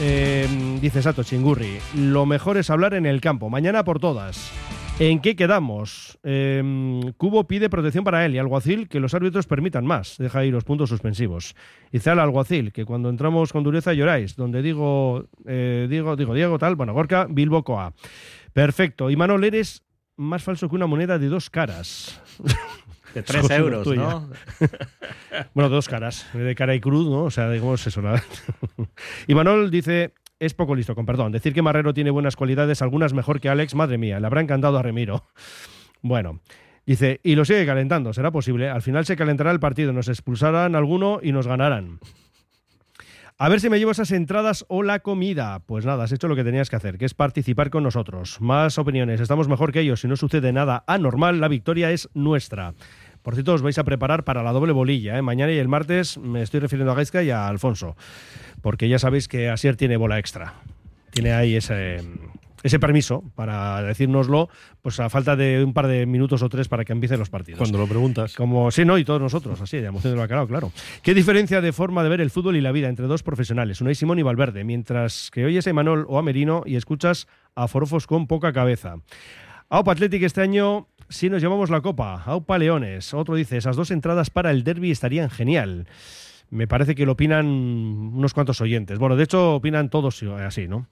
Eh, 0.01 0.49
dice 0.81 1.03
Sato 1.03 1.23
Chingurri, 1.23 1.79
lo 1.95 2.27
mejor 2.27 2.57
es 2.57 2.69
hablar 2.69 2.95
en 2.95 3.07
el 3.07 3.21
campo, 3.21 3.49
mañana 3.49 3.85
por 3.85 4.01
todas. 4.01 4.51
¿En 5.03 5.19
qué 5.19 5.35
quedamos? 5.35 6.17
Eh, 6.23 6.63
Cubo 7.17 7.49
pide 7.49 7.69
protección 7.69 8.05
para 8.05 8.25
él 8.25 8.37
y 8.37 8.39
Alguacil 8.39 8.89
que 8.89 9.01
los 9.01 9.15
árbitros 9.15 9.49
permitan 9.49 9.85
más. 9.85 10.17
Deja 10.17 10.39
ahí 10.39 10.53
los 10.53 10.63
puntos 10.63 10.91
suspensivos. 10.91 11.57
Dice 11.91 12.11
al 12.11 12.21
Alguacil 12.21 12.73
que 12.73 12.85
cuando 12.85 13.09
entramos 13.09 13.53
con 13.53 13.65
dureza 13.65 13.95
lloráis. 13.95 14.37
Donde 14.37 14.63
digo, 14.63 15.27
eh, 15.45 15.89
digo, 15.91 16.15
digo, 16.15 16.35
Diego, 16.35 16.57
tal. 16.57 16.77
Bueno, 16.77 16.93
Gorka, 16.93 17.27
Bilbo, 17.29 17.65
Coa. 17.65 17.93
Perfecto. 18.53 19.11
Y 19.11 19.17
Manol, 19.17 19.43
eres 19.43 19.83
más 20.17 20.45
falso 20.45 20.69
que 20.69 20.77
una 20.77 20.87
moneda 20.87 21.19
de 21.19 21.27
dos 21.27 21.51
caras. 21.51 22.21
De 23.13 23.25
tres 23.25 23.51
euros, 23.51 23.85
¿no? 23.89 24.31
bueno, 25.55 25.69
dos 25.69 25.89
caras. 25.89 26.29
De 26.33 26.55
cara 26.55 26.77
y 26.77 26.81
cruz, 26.81 27.09
¿no? 27.09 27.25
O 27.25 27.31
sea, 27.33 27.51
digamos 27.51 27.85
eso. 27.85 28.03
La... 28.03 28.23
y 29.27 29.35
Manol 29.35 29.69
dice, 29.69 30.15
es 30.43 30.55
poco 30.55 30.75
listo, 30.75 30.97
con 30.97 31.07
perdón. 31.07 31.31
Decir 31.31 31.55
que 31.55 31.63
Marrero 31.63 31.95
tiene 31.95 32.11
buenas 32.11 32.35
cualidades, 32.35 32.83
algunas 32.83 33.15
mejor 33.15 33.41
que 33.41 33.49
Alex, 33.49 33.77
madre 33.77 33.97
mía, 33.97 34.19
le 34.19 34.27
habrá 34.27 34.41
encantado 34.41 34.79
a 34.79 34.83
Remiro. 34.83 35.25
Bueno, 36.05 36.41
dice, 36.85 37.21
y 37.23 37.37
lo 37.37 37.45
sigue 37.45 37.65
calentando, 37.65 38.13
será 38.13 38.33
posible. 38.33 38.69
Al 38.69 38.83
final 38.83 39.07
se 39.07 39.15
calentará 39.15 39.53
el 39.53 39.61
partido, 39.61 39.93
nos 39.93 40.09
expulsarán 40.09 40.75
alguno 40.75 41.21
y 41.23 41.31
nos 41.31 41.47
ganarán. 41.47 42.01
A 43.39 43.49
ver 43.49 43.61
si 43.61 43.71
me 43.71 43.79
llevo 43.79 43.93
esas 43.93 44.11
entradas 44.11 44.65
o 44.69 44.83
la 44.83 44.99
comida. 44.99 45.61
Pues 45.61 45.87
nada, 45.87 46.03
has 46.03 46.13
hecho 46.13 46.27
lo 46.27 46.35
que 46.37 46.43
tenías 46.43 46.71
que 46.71 46.77
hacer, 46.77 46.99
que 46.99 47.05
es 47.05 47.15
participar 47.15 47.71
con 47.71 47.85
nosotros. 47.85 48.41
Más 48.41 48.79
opiniones, 48.79 49.21
estamos 49.21 49.47
mejor 49.47 49.71
que 49.71 49.81
ellos. 49.81 50.01
Si 50.01 50.09
no 50.09 50.17
sucede 50.17 50.53
nada 50.53 50.83
anormal, 50.89 51.41
la 51.41 51.47
victoria 51.47 51.93
es 51.93 52.09
nuestra. 52.15 52.75
Por 53.23 53.35
cierto, 53.35 53.55
os 53.55 53.63
vais 53.63 53.79
a 53.79 53.85
preparar 53.85 54.25
para 54.25 54.43
la 54.43 54.53
doble 54.53 54.73
bolilla. 54.73 55.17
¿eh? 55.17 55.23
Mañana 55.23 55.53
y 55.53 55.59
el 55.59 55.69
martes 55.69 56.19
me 56.19 56.43
estoy 56.43 56.61
refiriendo 56.61 56.93
a 56.93 56.95
Gaizka 56.95 57.23
y 57.23 57.31
a 57.31 57.49
Alfonso. 57.49 57.97
Porque 58.61 58.89
ya 58.89 58.99
sabéis 58.99 59.29
que 59.29 59.49
Asier 59.49 59.77
tiene 59.77 59.97
bola 59.97 60.19
extra. 60.19 60.55
Tiene 61.11 61.33
ahí 61.33 61.57
ese, 61.57 62.01
ese 62.63 62.79
permiso 62.79 63.25
para 63.35 63.83
decírnoslo, 63.83 64.49
pues 64.81 65.01
a 65.01 65.11
falta 65.11 65.37
de 65.37 65.63
un 65.65 65.73
par 65.73 65.87
de 65.87 66.07
minutos 66.07 66.43
o 66.43 66.49
tres 66.49 66.69
para 66.69 66.85
que 66.85 66.93
empiecen 66.93 67.19
los 67.19 67.31
partidos. 67.31 67.59
Cuando 67.59 67.79
lo 67.79 67.87
preguntas. 67.87 68.35
Como 68.35 68.71
sí, 68.71 68.85
no, 68.85 68.99
y 68.99 69.05
todos 69.05 69.21
nosotros, 69.21 69.61
así, 69.61 69.79
de 69.79 69.87
emoción 69.87 70.13
del 70.13 70.21
bacalao, 70.21 70.47
claro. 70.47 70.73
¿Qué 71.03 71.15
diferencia 71.15 71.61
de 71.61 71.73
forma 71.73 72.03
de 72.03 72.09
ver 72.09 72.21
el 72.21 72.31
fútbol 72.31 72.57
y 72.57 72.61
la 72.61 72.73
vida 72.73 72.89
entre 72.89 73.07
dos 73.07 73.23
profesionales, 73.23 73.81
Unai 73.81 73.95
Simón 73.95 74.19
y 74.19 74.23
Valverde, 74.23 74.65
mientras 74.65 75.31
que 75.31 75.45
oyes 75.45 75.67
a 75.67 75.71
Emanuel 75.71 76.05
o 76.09 76.19
a 76.19 76.23
Merino 76.23 76.63
y 76.65 76.77
escuchas 76.77 77.27
a 77.55 77.69
Forofos 77.69 78.07
con 78.07 78.27
poca 78.27 78.53
cabeza? 78.53 78.97
Aupa 79.69 79.93
Athletic 79.93 80.23
este 80.23 80.43
año 80.43 80.89
sí 81.13 81.31
nos 81.31 81.43
llevamos 81.43 81.71
la 81.71 81.81
copa. 81.81 82.23
Aupa 82.25 82.59
Leones. 82.59 83.15
Otro 83.15 83.35
dice, 83.35 83.57
esas 83.57 83.77
dos 83.77 83.91
entradas 83.91 84.31
para 84.31 84.51
el 84.51 84.65
derby 84.65 84.91
estarían 84.91 85.31
genial. 85.31 85.87
Me 86.51 86.67
parece 86.67 86.95
que 86.95 87.07
lo 87.07 87.13
opinan 87.13 87.47
unos 87.47 88.35
cuantos 88.35 88.61
oyentes. 88.61 88.99
Bueno, 88.99 89.17
de 89.17 89.25
hecho, 89.25 89.55
opinan 89.55 89.89
todos 89.89 90.23
así, 90.23 90.69
¿no? 90.69 90.87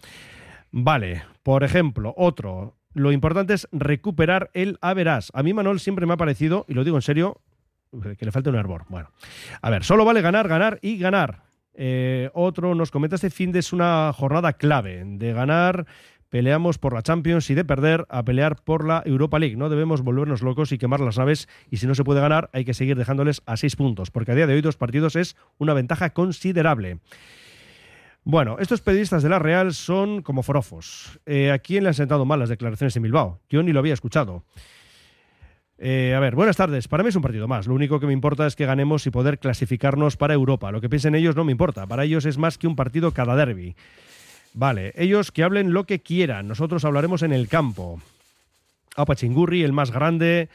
Vale, 0.70 1.22
por 1.42 1.64
ejemplo, 1.64 2.14
otro. 2.16 2.76
Lo 2.94 3.12
importante 3.12 3.54
es 3.54 3.68
recuperar 3.72 4.50
el 4.54 4.78
Averas. 4.80 5.30
A 5.34 5.42
mí 5.42 5.52
Manuel 5.52 5.80
siempre 5.80 6.06
me 6.06 6.14
ha 6.14 6.16
parecido, 6.16 6.64
y 6.68 6.74
lo 6.74 6.84
digo 6.84 6.96
en 6.96 7.02
serio, 7.02 7.40
que 8.18 8.24
le 8.24 8.32
falta 8.32 8.50
un 8.50 8.56
hervor. 8.56 8.84
Bueno, 8.88 9.10
a 9.60 9.70
ver, 9.70 9.84
solo 9.84 10.04
vale 10.04 10.22
ganar, 10.22 10.48
ganar 10.48 10.78
y 10.82 10.98
ganar. 10.98 11.42
Eh, 11.74 12.30
otro 12.34 12.74
nos 12.74 12.90
comenta 12.90 13.16
este 13.16 13.30
fin 13.30 13.52
de 13.52 13.60
es 13.60 13.72
una 13.72 14.12
jornada 14.12 14.54
clave 14.54 15.02
de 15.04 15.32
ganar. 15.32 15.86
Peleamos 16.30 16.78
por 16.78 16.94
la 16.94 17.02
Champions 17.02 17.50
y 17.50 17.54
de 17.54 17.64
perder 17.64 18.06
a 18.08 18.24
pelear 18.24 18.62
por 18.62 18.86
la 18.86 19.02
Europa 19.04 19.38
League. 19.38 19.56
No 19.56 19.68
debemos 19.68 20.02
volvernos 20.02 20.42
locos 20.42 20.70
y 20.70 20.78
quemar 20.78 21.00
las 21.00 21.18
naves 21.18 21.48
y 21.70 21.78
si 21.78 21.86
no 21.86 21.94
se 21.94 22.04
puede 22.04 22.20
ganar 22.20 22.48
hay 22.52 22.64
que 22.64 22.72
seguir 22.72 22.96
dejándoles 22.96 23.42
a 23.46 23.56
seis 23.56 23.74
puntos, 23.74 24.10
porque 24.12 24.32
a 24.32 24.34
día 24.36 24.46
de 24.46 24.54
hoy 24.54 24.62
dos 24.62 24.76
partidos 24.76 25.16
es 25.16 25.36
una 25.58 25.74
ventaja 25.74 26.10
considerable. 26.10 27.00
Bueno, 28.22 28.58
estos 28.60 28.80
periodistas 28.80 29.22
de 29.22 29.28
la 29.28 29.38
Real 29.38 29.74
son 29.74 30.22
como 30.22 30.42
forofos. 30.42 31.18
Eh, 31.26 31.50
¿A 31.50 31.58
quién 31.58 31.82
le 31.82 31.88
han 31.88 31.94
sentado 31.94 32.24
mal 32.24 32.38
las 32.38 32.48
declaraciones 32.48 32.94
en 32.96 33.02
Bilbao? 33.02 33.40
Yo 33.48 33.62
ni 33.62 33.72
lo 33.72 33.80
había 33.80 33.94
escuchado. 33.94 34.44
Eh, 35.78 36.14
a 36.14 36.20
ver, 36.20 36.36
buenas 36.36 36.58
tardes. 36.58 36.86
Para 36.86 37.02
mí 37.02 37.08
es 37.08 37.16
un 37.16 37.22
partido 37.22 37.48
más. 37.48 37.66
Lo 37.66 37.74
único 37.74 37.98
que 37.98 38.06
me 38.06 38.12
importa 38.12 38.46
es 38.46 38.54
que 38.54 38.66
ganemos 38.66 39.06
y 39.06 39.10
poder 39.10 39.38
clasificarnos 39.38 40.18
para 40.18 40.34
Europa. 40.34 40.70
Lo 40.70 40.82
que 40.82 40.90
piensen 40.90 41.14
ellos 41.14 41.34
no 41.34 41.44
me 41.44 41.52
importa. 41.52 41.86
Para 41.86 42.04
ellos 42.04 42.26
es 42.26 42.36
más 42.36 42.58
que 42.58 42.66
un 42.66 42.76
partido 42.76 43.12
cada 43.12 43.34
derby. 43.34 43.74
Vale, 44.52 44.92
ellos 44.96 45.30
que 45.30 45.42
hablen 45.42 45.72
lo 45.72 45.84
que 45.84 46.00
quieran. 46.00 46.48
Nosotros 46.48 46.84
hablaremos 46.84 47.22
en 47.22 47.32
el 47.32 47.48
campo. 47.48 48.00
Aupa 48.96 49.14
Chingurri, 49.14 49.62
el 49.62 49.72
más 49.72 49.90
grande. 49.90 50.48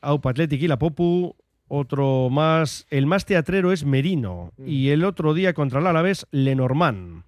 Aupa 0.00 0.30
Athletic 0.30 0.62
y 0.62 0.68
la 0.68 0.78
Popu. 0.78 1.34
Otro 1.68 2.28
más. 2.30 2.86
El 2.90 3.06
más 3.06 3.26
teatrero 3.26 3.72
es 3.72 3.84
Merino. 3.84 4.52
Y 4.58 4.90
el 4.90 5.04
otro 5.04 5.34
día 5.34 5.52
contra 5.52 5.80
el 5.80 5.86
Alavés, 5.86 6.26
Lenormand. 6.30 7.24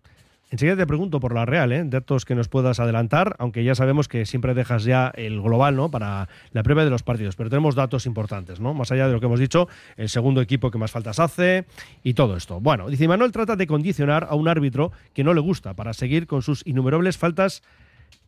Enseguida 0.48 0.76
te 0.76 0.86
pregunto 0.86 1.18
por 1.18 1.34
la 1.34 1.44
Real, 1.44 1.72
¿eh? 1.72 1.82
datos 1.84 2.24
que 2.24 2.36
nos 2.36 2.48
puedas 2.48 2.78
adelantar, 2.78 3.34
aunque 3.40 3.64
ya 3.64 3.74
sabemos 3.74 4.06
que 4.06 4.26
siempre 4.26 4.54
dejas 4.54 4.84
ya 4.84 5.10
el 5.14 5.42
global 5.42 5.74
¿no? 5.74 5.90
para 5.90 6.28
la 6.52 6.62
prueba 6.62 6.84
de 6.84 6.90
los 6.90 7.02
partidos, 7.02 7.34
pero 7.34 7.50
tenemos 7.50 7.74
datos 7.74 8.06
importantes, 8.06 8.60
¿no? 8.60 8.72
más 8.72 8.92
allá 8.92 9.08
de 9.08 9.12
lo 9.12 9.18
que 9.18 9.26
hemos 9.26 9.40
dicho, 9.40 9.68
el 9.96 10.08
segundo 10.08 10.40
equipo 10.40 10.70
que 10.70 10.78
más 10.78 10.92
faltas 10.92 11.18
hace 11.18 11.64
y 12.04 12.14
todo 12.14 12.36
esto. 12.36 12.60
Bueno, 12.60 12.88
dice 12.88 13.08
Manuel 13.08 13.32
trata 13.32 13.56
de 13.56 13.66
condicionar 13.66 14.28
a 14.30 14.36
un 14.36 14.46
árbitro 14.46 14.92
que 15.12 15.24
no 15.24 15.34
le 15.34 15.40
gusta 15.40 15.74
para 15.74 15.92
seguir 15.92 16.28
con 16.28 16.42
sus 16.42 16.64
innumerables 16.64 17.18
faltas 17.18 17.62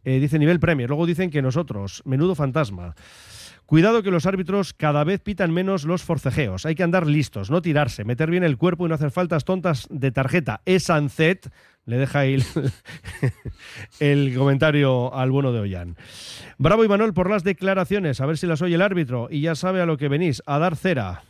Eh, 0.05 0.21
dice 0.21 0.39
nivel 0.39 0.61
Premier. 0.61 0.89
Luego 0.89 1.07
dicen 1.07 1.31
que 1.31 1.43
nosotros, 1.43 2.03
menudo 2.05 2.35
fantasma. 2.35 2.95
Cuidado 3.67 4.03
que 4.03 4.11
los 4.11 4.25
árbitros 4.25 4.73
cada 4.73 5.05
vez 5.05 5.21
pitan 5.21 5.53
menos 5.53 5.85
los 5.85 6.03
forcejeos. 6.03 6.65
Hay 6.65 6.75
que 6.75 6.83
andar 6.83 7.07
listos, 7.07 7.51
no 7.51 7.61
tirarse, 7.61 8.05
meter 8.05 8.31
bien 8.31 8.43
el 8.43 8.57
cuerpo 8.57 8.87
y 8.87 8.89
no 8.89 8.95
hacer 8.95 9.11
faltas 9.11 9.45
tontas 9.45 9.87
de 9.91 10.11
tarjeta. 10.11 10.63
Es 10.65 10.89
Ancet, 10.89 11.51
le 11.89 11.97
deja 11.97 12.21
ahí 12.21 12.37
el, 14.01 14.35
comentario 14.37 15.15
al 15.15 15.31
bueno 15.31 15.53
de 15.53 15.61
Ollán. 15.61 15.97
Bravo 16.59 16.85
Imanol 16.85 17.15
por 17.15 17.31
las 17.31 17.45
declaraciones, 17.45 18.21
a 18.21 18.27
ver 18.27 18.37
si 18.37 18.47
las 18.47 18.61
oye 18.61 18.75
el 18.75 18.83
árbitro 18.83 19.29
y 19.31 19.41
ya 19.41 19.55
sabe 19.55 19.81
a 19.81 19.87
lo 19.87 19.97
que 19.97 20.09
venís, 20.09 20.43
a 20.45 20.59
dar 20.59 20.77
cera. 20.77 21.23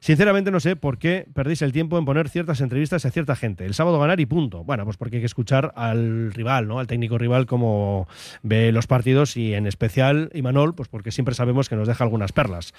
Sinceramente 0.00 0.50
no 0.50 0.60
sé 0.60 0.76
por 0.76 0.98
qué 0.98 1.26
perdéis 1.32 1.62
el 1.62 1.72
tiempo 1.72 1.98
en 1.98 2.04
poner 2.04 2.28
ciertas 2.28 2.60
entrevistas 2.60 3.06
a 3.06 3.10
cierta 3.10 3.36
gente. 3.36 3.64
El 3.64 3.74
sábado 3.74 3.98
ganar 3.98 4.20
y 4.20 4.26
punto. 4.26 4.64
Bueno, 4.64 4.84
pues 4.84 4.96
porque 4.96 5.16
hay 5.16 5.22
que 5.22 5.26
escuchar 5.26 5.72
al 5.76 6.32
rival, 6.32 6.68
¿no? 6.68 6.78
Al 6.78 6.86
técnico 6.86 7.16
rival 7.16 7.46
cómo 7.46 8.06
ve 8.42 8.70
los 8.72 8.86
partidos 8.86 9.36
y 9.36 9.54
en 9.54 9.66
especial 9.66 10.30
Imanol, 10.34 10.74
pues 10.74 10.88
porque 10.88 11.10
siempre 11.10 11.34
sabemos 11.34 11.68
que 11.68 11.76
nos 11.76 11.88
deja 11.88 12.04
algunas 12.04 12.32
perlas. 12.32 12.74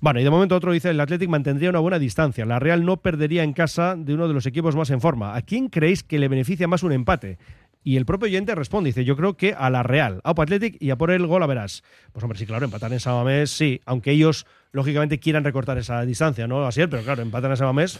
Bueno, 0.00 0.20
y 0.20 0.24
de 0.24 0.30
momento 0.30 0.54
otro 0.54 0.72
dice, 0.72 0.90
el 0.90 1.00
Athletic 1.00 1.28
mantendría 1.28 1.70
una 1.70 1.78
buena 1.78 1.98
distancia. 1.98 2.44
La 2.44 2.58
Real 2.58 2.84
no 2.84 2.98
perdería 2.98 3.42
en 3.42 3.54
casa 3.54 3.96
de 3.96 4.14
uno 4.14 4.28
de 4.28 4.34
los 4.34 4.46
equipos 4.46 4.76
más 4.76 4.90
en 4.90 5.00
forma. 5.00 5.34
¿A 5.34 5.42
quién 5.42 5.68
creéis 5.68 6.02
que 6.02 6.18
le 6.18 6.28
beneficia 6.28 6.68
más 6.68 6.82
un 6.82 6.92
empate? 6.92 7.38
Y 7.86 7.96
el 7.96 8.04
propio 8.04 8.26
oyente 8.26 8.52
responde, 8.56 8.88
dice, 8.88 9.04
yo 9.04 9.16
creo 9.16 9.36
que 9.36 9.54
a 9.56 9.70
la 9.70 9.84
Real, 9.84 10.20
a 10.24 10.30
Athletic 10.30 10.76
y 10.80 10.90
a 10.90 10.96
por 10.96 11.12
el 11.12 11.24
gol 11.24 11.44
a 11.44 11.46
verás. 11.46 11.84
Pues 12.10 12.24
hombre, 12.24 12.36
sí, 12.36 12.44
claro, 12.44 12.64
empatar 12.64 12.92
en 12.92 12.98
Samamés, 12.98 13.50
sí, 13.50 13.80
aunque 13.86 14.10
ellos 14.10 14.44
lógicamente 14.76 15.18
quieran 15.18 15.42
recortar 15.42 15.78
esa 15.78 16.02
distancia, 16.02 16.46
¿no? 16.46 16.66
Así 16.66 16.82
es, 16.82 16.88
pero 16.88 17.02
claro, 17.02 17.22
empatar 17.22 17.50
en 17.50 17.56
Samamés 17.56 17.98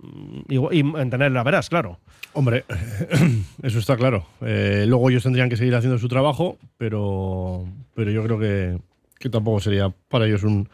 mm, 0.00 0.40
y, 0.48 0.78
y 0.78 0.82
mantener 0.82 1.30
la 1.30 1.44
verás, 1.44 1.68
claro. 1.68 2.00
Hombre, 2.32 2.64
eso 3.62 3.78
está 3.78 3.96
claro. 3.96 4.26
Eh, 4.40 4.86
luego 4.88 5.08
ellos 5.08 5.22
tendrían 5.22 5.48
que 5.48 5.56
seguir 5.56 5.76
haciendo 5.76 5.98
su 5.98 6.08
trabajo, 6.08 6.58
pero, 6.78 7.64
pero 7.94 8.10
yo 8.10 8.24
creo 8.24 8.38
que, 8.40 8.78
que 9.20 9.30
tampoco 9.30 9.60
sería 9.60 9.94
para 10.08 10.26
ellos 10.26 10.42
un, 10.42 10.68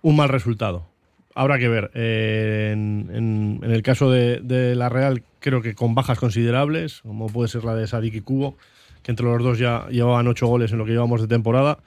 un 0.00 0.16
mal 0.16 0.30
resultado. 0.30 0.86
Habrá 1.34 1.58
que 1.58 1.68
ver. 1.68 1.90
Eh, 1.94 2.70
en, 2.72 3.60
el 3.62 3.82
caso 3.82 4.10
de, 4.10 4.40
de 4.40 4.74
la 4.74 4.88
Real, 4.88 5.22
creo 5.38 5.60
que 5.60 5.74
con 5.74 5.94
bajas 5.94 6.18
considerables, 6.18 7.02
como 7.02 7.26
puede 7.26 7.48
ser 7.48 7.62
la 7.64 7.74
de 7.74 7.86
Sadik 7.86 8.14
y 8.14 8.20
Cubo, 8.22 8.56
que 9.02 9.12
entre 9.12 9.26
los 9.26 9.42
dos 9.42 9.58
ya 9.58 9.86
llevaban 9.90 10.26
ocho 10.26 10.46
goles 10.46 10.72
en 10.72 10.78
lo 10.78 10.86
que 10.86 10.92
llevamos 10.92 11.20
de 11.20 11.28
temporada. 11.28 11.78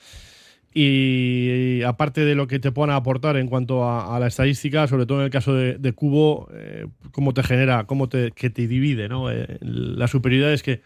Y 0.74 1.82
aparte 1.84 2.24
de 2.24 2.34
lo 2.34 2.47
que 2.47 2.59
te 2.59 2.72
puedan 2.72 2.95
aportar 2.95 3.36
en 3.36 3.47
cuanto 3.47 3.89
a, 3.89 4.17
la 4.19 4.28
estadística, 4.28 4.88
sobre 4.88 5.05
todo 5.05 5.19
en 5.19 5.26
el 5.26 5.32
caso 5.32 5.53
de, 5.53 5.78
de 5.78 5.93
Cubo, 5.93 6.49
eh, 6.53 6.88
cómo 7.11 7.34
te 7.34 7.43
genera, 7.43 7.86
cómo 7.86 8.07
te, 8.07 8.32
que 8.32 8.49
te 8.49 8.67
divide, 8.67 9.09
¿no? 9.09 9.30
Eh, 9.30 9.57
las 9.59 10.11
superioridades 10.11 10.63
que, 10.63 10.82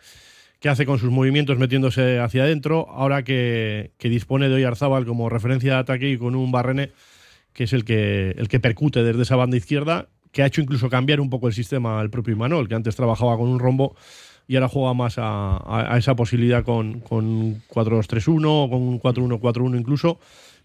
que 0.59 0.69
hace 0.69 0.87
con 0.87 0.97
sus 0.97 1.11
movimientos 1.11 1.59
metiéndose 1.59 2.19
hacia 2.19 2.43
adentro, 2.43 2.87
ahora 2.89 3.23
que, 3.23 3.91
que 3.99 4.09
dispone 4.09 4.49
de 4.49 4.55
Oyarzábal 4.55 5.05
como 5.05 5.29
referencia 5.29 5.73
de 5.73 5.79
ataque 5.79 6.09
y 6.09 6.17
con 6.17 6.35
un 6.35 6.51
Barrene 6.51 6.91
que 7.55 7.63
es 7.63 7.73
el 7.73 7.85
que, 7.85 8.35
el 8.37 8.49
que 8.49 8.59
percute 8.59 9.01
desde 9.01 9.21
esa 9.21 9.37
banda 9.37 9.55
izquierda, 9.55 10.09
que 10.33 10.43
ha 10.43 10.45
hecho 10.45 10.61
incluso 10.61 10.89
cambiar 10.89 11.21
un 11.21 11.29
poco 11.29 11.47
el 11.47 11.53
sistema 11.53 12.01
al 12.01 12.09
propio 12.09 12.33
Imanol, 12.33 12.67
que 12.67 12.75
antes 12.75 12.97
trabajaba 12.97 13.37
con 13.37 13.47
un 13.47 13.59
rombo 13.59 13.95
y 14.47 14.55
ahora 14.55 14.67
juega 14.67 14.93
más 14.93 15.15
a, 15.17 15.95
esa 15.97 16.15
posibilidad 16.15 16.63
con, 16.63 16.99
con 16.99 17.61
4-2-3-1, 17.67 18.69
con 18.69 18.81
un 18.81 19.01
4-1-4-1 19.01 19.79
incluso, 19.79 20.19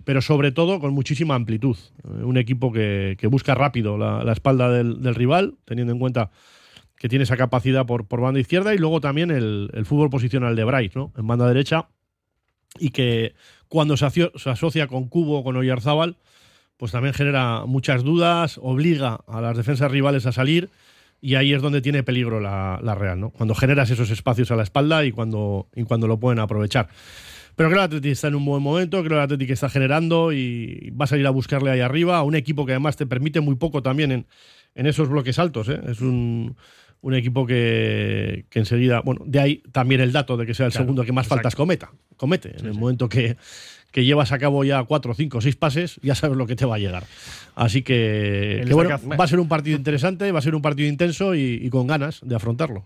pero 0.05 0.21
sobre 0.21 0.53
todo 0.53 0.81
con 0.81 0.93
muchísima 0.93 1.35
amplitud. 1.35 1.77
Eh, 2.05 2.25
Un 2.25 2.37
equipo 2.37 2.73
que, 2.73 3.17
busca 3.31 3.55
rápido 3.55 3.97
la, 3.97 4.23
la 4.25 4.33
espalda 4.33 4.71
del, 4.71 5.15
rival, 5.15 5.55
teniendo 5.65 5.93
en 5.93 5.99
cuenta 5.99 6.31
que 6.97 7.09
tiene 7.09 7.23
esa 7.23 7.39
capacidad 7.39 7.87
por, 7.87 8.07
por 8.07 8.21
banda 8.21 8.41
izquierda 8.41 8.75
y 8.75 8.79
luego 8.79 9.01
también 9.01 9.31
el, 9.31 9.71
fútbol 9.87 10.11
posicional 10.11 10.55
de 10.55 10.65
Bright, 10.65 10.95
¿no? 10.95 11.13
En 11.17 11.27
banda 11.27 11.49
derecha 11.49 11.89
y 12.79 12.91
que 12.91 13.35
cuando 13.69 13.97
se, 13.97 14.09
se 14.11 14.51
asocia 14.51 14.87
con 14.87 15.09
Cubo 15.09 15.39
o 15.39 15.45
con 15.45 15.57
Oyarzábal, 15.57 16.17
pues 16.77 16.93
también 16.93 17.15
genera 17.15 17.65
muchas 17.67 18.05
dudas, 18.05 18.59
obliga 18.63 19.21
a 19.27 19.41
las 19.41 19.57
defensas 19.57 19.91
rivales 19.91 20.27
a 20.27 20.33
salir 20.33 20.71
y 21.21 21.35
ahí 21.35 21.53
es 21.53 21.61
donde 21.63 21.81
tiene 21.83 22.03
peligro 22.03 22.41
la, 22.41 22.81
la 22.83 22.95
Real, 22.95 23.21
¿no? 23.21 23.31
Cuando 23.31 23.55
generas 23.55 23.91
esos 23.91 24.11
espacios 24.11 24.51
a 24.51 24.57
la 24.57 24.63
espalda 24.63 25.05
y 25.05 25.13
cuando, 25.13 25.69
y 25.75 25.85
cuando 25.85 26.07
lo 26.09 26.19
pueden 26.19 26.39
aprovechar. 26.39 26.89
Pero 27.57 27.69
creo 27.69 27.79
que 27.79 27.85
el 27.85 27.85
Atlético 27.87 28.13
está 28.13 28.29
en 28.29 28.37
un 28.37 28.45
buen 28.45 28.63
momento, 28.63 28.99
creo 28.99 29.11
que 29.11 29.15
el 29.17 29.21
Atlético 29.21 29.53
está 29.53 29.69
generando 29.69 30.33
y 30.33 30.91
va 30.99 31.05
a 31.05 31.09
salir 31.09 31.27
a 31.27 31.31
buscarle 31.31 31.71
ahí 31.71 31.81
arriba 31.81 32.17
a 32.17 32.23
un 32.23 32.35
equipo 32.35 32.65
que 32.65 32.73
además 32.73 32.97
te 32.97 33.07
permite 33.07 33.41
muy 33.41 33.57
poco 33.57 33.83
también 33.83 34.13
en, 34.13 34.27
en 34.75 34.87
esos 34.87 35.09
bloques 35.09 35.39
altos. 35.39 35.69
¿eh? 35.69 35.79
Es 35.89 36.01
un, 36.01 36.57
un 37.03 37.15
equipo 37.15 37.47
que, 37.47 38.47
que 38.49 38.61
enseguida, 38.61 39.01
bueno, 39.01 39.23
de 39.27 39.41
ahí 39.41 39.63
también 39.73 40.01
el 40.01 40.13
dato 40.13 40.37
de 40.39 40.47
que 40.47 40.55
sea 40.55 40.67
el 40.67 40.73
Claro, 40.73 40.85
segundo 40.85 41.05
que 41.05 41.13
más 41.13 41.27
exacto. 41.27 41.37
faltas 41.43 41.55
cometa, 41.57 41.91
comete. 42.17 42.57
En 42.59 42.67
el 42.67 42.75
momento 42.75 43.09
que, 43.11 43.37
que 43.93 44.05
llevas 44.05 44.33
a 44.33 44.39
cabo 44.39 44.65
ya 44.65 44.83
cuatro, 44.85 45.15
cinco, 45.15 45.41
seis 45.41 45.57
pases, 45.57 45.99
ya 46.03 46.15
sabes 46.15 46.37
lo 46.37 46.47
que 46.47 46.57
te 46.57 46.67
va 46.67 46.77
a 46.77 46.79
llegar. 46.79 47.05
Así 47.55 47.83
que, 47.83 48.65
bueno, 48.71 48.99
va 49.19 49.25
a 49.25 49.29
ser 49.29 49.41
un 49.41 49.49
partido 49.49 49.77
interesante, 49.77 50.31
va 50.33 50.39
a 50.39 50.43
ser 50.43 50.55
un 50.55 50.63
partido 50.63 50.89
intenso 50.89 51.35
y, 51.35 51.61
y 51.63 51.71
con 51.71 51.87
ganas 51.87 52.21
de 52.23 52.35
afrontarlo. 52.35 52.85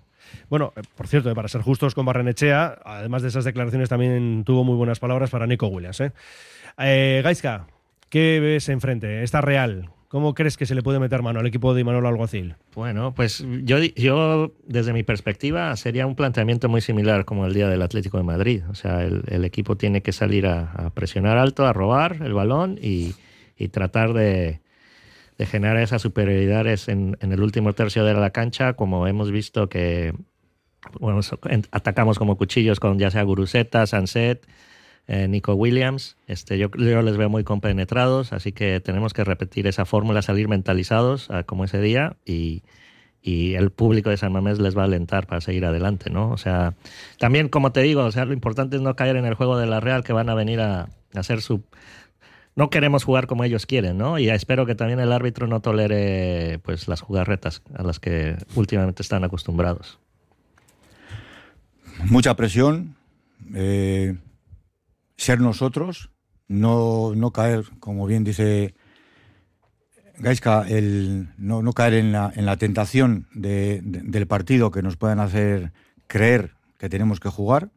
Bueno, 0.48 0.72
eh, 0.76 0.82
por 0.96 1.06
cierto, 1.06 1.30
eh, 1.30 1.34
para 1.34 1.48
ser 1.48 1.62
justos 1.62 1.94
con 1.94 2.06
Barrenechea, 2.06 2.78
además 2.84 3.22
de 3.22 3.28
esas 3.28 3.44
declaraciones, 3.44 3.88
también 3.88 4.44
tuvo 4.44 4.64
muy 4.64 4.76
buenas 4.76 4.98
palabras 4.98 5.30
para 5.30 5.46
Nico 5.46 5.66
Williams. 5.68 6.00
¿eh? 6.00 6.12
Eh, 6.78 7.20
Gaizka, 7.22 7.66
¿qué 8.08 8.40
ves 8.40 8.68
enfrente? 8.68 9.22
Está 9.22 9.40
real. 9.40 9.90
¿Cómo 10.14 10.32
crees 10.32 10.56
que 10.56 10.64
se 10.64 10.76
le 10.76 10.82
puede 10.84 11.00
meter 11.00 11.22
mano 11.22 11.40
al 11.40 11.46
equipo 11.46 11.74
de 11.74 11.80
Imanol 11.80 12.06
Alguacil? 12.06 12.54
Bueno, 12.76 13.12
pues 13.16 13.44
yo, 13.64 13.78
yo 13.80 14.52
desde 14.64 14.92
mi 14.92 15.02
perspectiva 15.02 15.74
sería 15.74 16.06
un 16.06 16.14
planteamiento 16.14 16.68
muy 16.68 16.82
similar 16.82 17.24
como 17.24 17.46
el 17.46 17.52
día 17.52 17.68
del 17.68 17.82
Atlético 17.82 18.18
de 18.18 18.22
Madrid. 18.22 18.62
O 18.70 18.76
sea, 18.76 19.02
el, 19.02 19.44
equipo 19.44 19.76
tiene 19.76 20.02
que 20.02 20.12
salir 20.12 20.46
a, 20.46 20.92
presionar 20.94 21.36
alto, 21.36 21.66
a 21.66 21.72
robar 21.72 22.18
el 22.22 22.32
balón 22.32 22.78
y, 22.80 23.14
y 23.58 23.66
tratar 23.70 24.12
de, 24.12 24.60
de 25.36 25.46
generar 25.46 25.78
esas 25.78 26.00
superioridades 26.00 26.86
en, 26.86 27.18
en 27.20 27.32
el 27.32 27.42
último 27.42 27.72
tercio 27.72 28.04
de 28.04 28.14
la 28.14 28.30
cancha, 28.30 28.74
como 28.74 29.08
hemos 29.08 29.32
visto 29.32 29.68
que 29.68 30.14
atacamos 31.72 32.20
como 32.20 32.36
cuchillos 32.36 32.78
con 32.78 33.00
ya 33.00 33.10
sea 33.10 33.24
Guruceta, 33.24 33.84
Sanset, 33.88 34.46
eh, 35.06 35.28
Nico 35.28 35.54
Williams. 35.54 36.16
Este, 36.26 36.58
yo, 36.58 36.70
yo 36.76 37.02
les 37.02 37.16
veo 37.16 37.28
muy 37.28 37.44
compenetrados, 37.44 38.32
así 38.32 38.52
que 38.52 38.80
tenemos 38.80 39.12
que 39.12 39.24
repetir 39.24 39.66
esa 39.66 39.84
fórmula, 39.84 40.22
salir 40.22 40.48
mentalizados 40.48 41.30
ah, 41.30 41.42
como 41.42 41.64
ese 41.64 41.80
día 41.80 42.16
y, 42.24 42.62
y 43.24 43.54
el 43.54 43.70
público 43.70 44.10
de 44.10 44.18
San 44.18 44.32
Mamés 44.32 44.58
les 44.58 44.76
va 44.76 44.82
a 44.82 44.84
alentar 44.84 45.26
para 45.26 45.40
seguir 45.40 45.64
adelante, 45.64 46.10
¿no? 46.10 46.30
O 46.30 46.36
sea, 46.36 46.74
también 47.18 47.48
como 47.48 47.72
te 47.72 47.80
digo, 47.80 48.04
o 48.04 48.12
sea, 48.12 48.26
lo 48.26 48.34
importante 48.34 48.76
es 48.76 48.82
no 48.82 48.96
caer 48.96 49.16
en 49.16 49.24
el 49.24 49.32
juego 49.32 49.56
de 49.56 49.66
la 49.66 49.80
Real 49.80 50.04
que 50.04 50.12
van 50.12 50.28
a 50.28 50.34
venir 50.34 50.60
a, 50.60 50.90
hacer 51.14 51.40
su 51.40 51.62
no 52.56 52.70
queremos 52.70 53.02
jugar 53.02 53.26
como 53.26 53.42
ellos 53.42 53.66
quieren, 53.66 53.98
¿no? 53.98 54.18
Y 54.18 54.28
espero 54.28 54.66
que 54.66 54.74
también 54.74 55.00
el 55.00 55.10
árbitro 55.10 55.46
no 55.46 55.60
tolere 55.60 56.60
pues 56.62 56.86
las 56.86 57.00
jugarretas 57.00 57.62
a 57.74 57.82
las 57.82 57.98
que 57.98 58.36
últimamente 58.54 59.02
están 59.02 59.24
acostumbrados. 59.24 59.98
mucha 62.04 62.36
presión, 62.36 62.94
eh, 63.54 64.16
ser 65.16 65.40
nosotros, 65.40 66.10
no, 66.48 67.12
no 67.14 67.30
caer, 67.32 67.64
como 67.80 68.06
bien 68.06 68.24
dice 68.24 68.74
Gaiska, 70.18 70.66
el, 70.68 71.28
no, 71.38 71.62
no 71.62 71.72
caer 71.72 71.94
en 71.94 72.12
la, 72.12 72.32
en 72.34 72.46
la 72.46 72.56
tentación 72.56 73.26
de- 73.34 73.80
de- 73.82 74.00
del 74.02 74.26
partido 74.26 74.70
que 74.70 74.82
nos 74.82 74.96
puedan 74.96 75.18
hacer 75.20 75.72
creer 76.06 76.52
que 76.78 76.88
tenemos 76.88 77.18
que 77.20 77.30
jugar, 77.30 77.70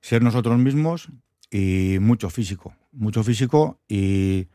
ser 0.00 0.22
nosotros 0.22 0.58
mismos 0.58 1.08
y 1.50 1.98
mucho 2.00 2.28
físico, 2.28 2.74
mucho 2.92 3.22
físico 3.24 3.80
y, 3.88 4.48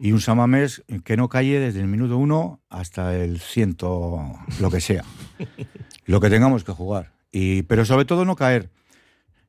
y 0.00 0.12
un 0.12 0.20
Samamés 0.20 0.82
que 1.04 1.16
no 1.16 1.28
calle 1.28 1.58
desde 1.60 1.80
el 1.80 1.86
minuto 1.86 2.18
uno 2.18 2.60
hasta 2.68 3.16
el 3.16 3.40
ciento, 3.40 4.20
lo 4.60 4.70
que 4.70 4.80
sea, 4.80 5.04
lo 6.06 6.20
que 6.20 6.28
tengamos 6.30 6.64
que 6.64 6.72
jugar. 6.72 7.12
Y, 7.32 7.62
pero 7.62 7.84
sobre 7.84 8.04
todo 8.04 8.24
no 8.24 8.36
caer, 8.36 8.70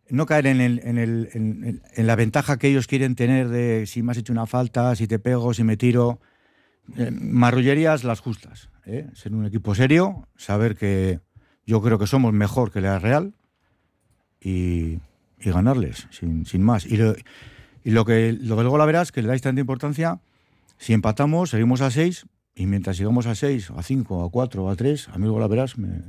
no 0.09 0.25
caer 0.25 0.47
en, 0.47 0.61
el- 0.61 0.81
en 0.83 0.97
el- 0.97 1.29
en- 1.33 2.07
la 2.07 2.15
ventaja 2.15 2.57
que 2.57 2.67
ellos 2.67 2.87
quieren 2.87 3.15
tener 3.15 3.49
de 3.49 3.85
si 3.87 4.01
me 4.03 4.11
has 4.11 4.17
hecho 4.17 4.33
una 4.33 4.45
falta, 4.45 4.95
si 4.95 5.07
te 5.07 5.19
pego, 5.19 5.53
si 5.53 5.63
me 5.63 5.77
tiro. 5.77 6.19
Eh, 6.97 7.11
marrullerías 7.11 8.03
las 8.03 8.19
justas. 8.19 8.69
¿eh? 8.85 9.07
Ser 9.13 9.33
un 9.35 9.45
equipo 9.45 9.75
serio, 9.75 10.27
saber 10.35 10.75
que 10.75 11.19
yo 11.65 11.81
creo 11.81 11.99
que 11.99 12.07
somos 12.07 12.33
mejor 12.33 12.71
que 12.71 12.81
la 12.81 12.97
Real 12.97 13.33
y, 14.41 14.99
y 15.39 15.51
ganarles, 15.51 16.07
sin, 16.11 16.45
sin 16.45 16.63
más. 16.63 16.85
Y 16.85 16.97
lo, 16.97 17.13
y 17.83 17.91
lo 17.91 18.05
que 18.05 18.33
lo 18.33 18.55
del 18.55 18.69
gol 18.69 18.81
a 18.81 18.85
verás, 18.85 19.11
que 19.11 19.21
le 19.21 19.27
dais 19.27 19.41
tanta 19.41 19.61
importancia, 19.61 20.19
si 20.77 20.93
empatamos, 20.93 21.51
seguimos 21.51 21.81
a 21.81 21.91
6 21.91 22.25
y 22.55 22.65
mientras 22.65 22.97
sigamos 22.97 23.27
a 23.27 23.35
6, 23.35 23.71
a 23.75 23.83
5, 23.83 24.25
a 24.25 24.29
4, 24.31 24.69
a 24.69 24.75
3, 24.75 25.09
a 25.09 25.17
mí 25.17 25.25
el 25.25 25.31
gol 25.31 25.43
a 25.43 25.47
verás 25.47 25.77
me, 25.77 26.01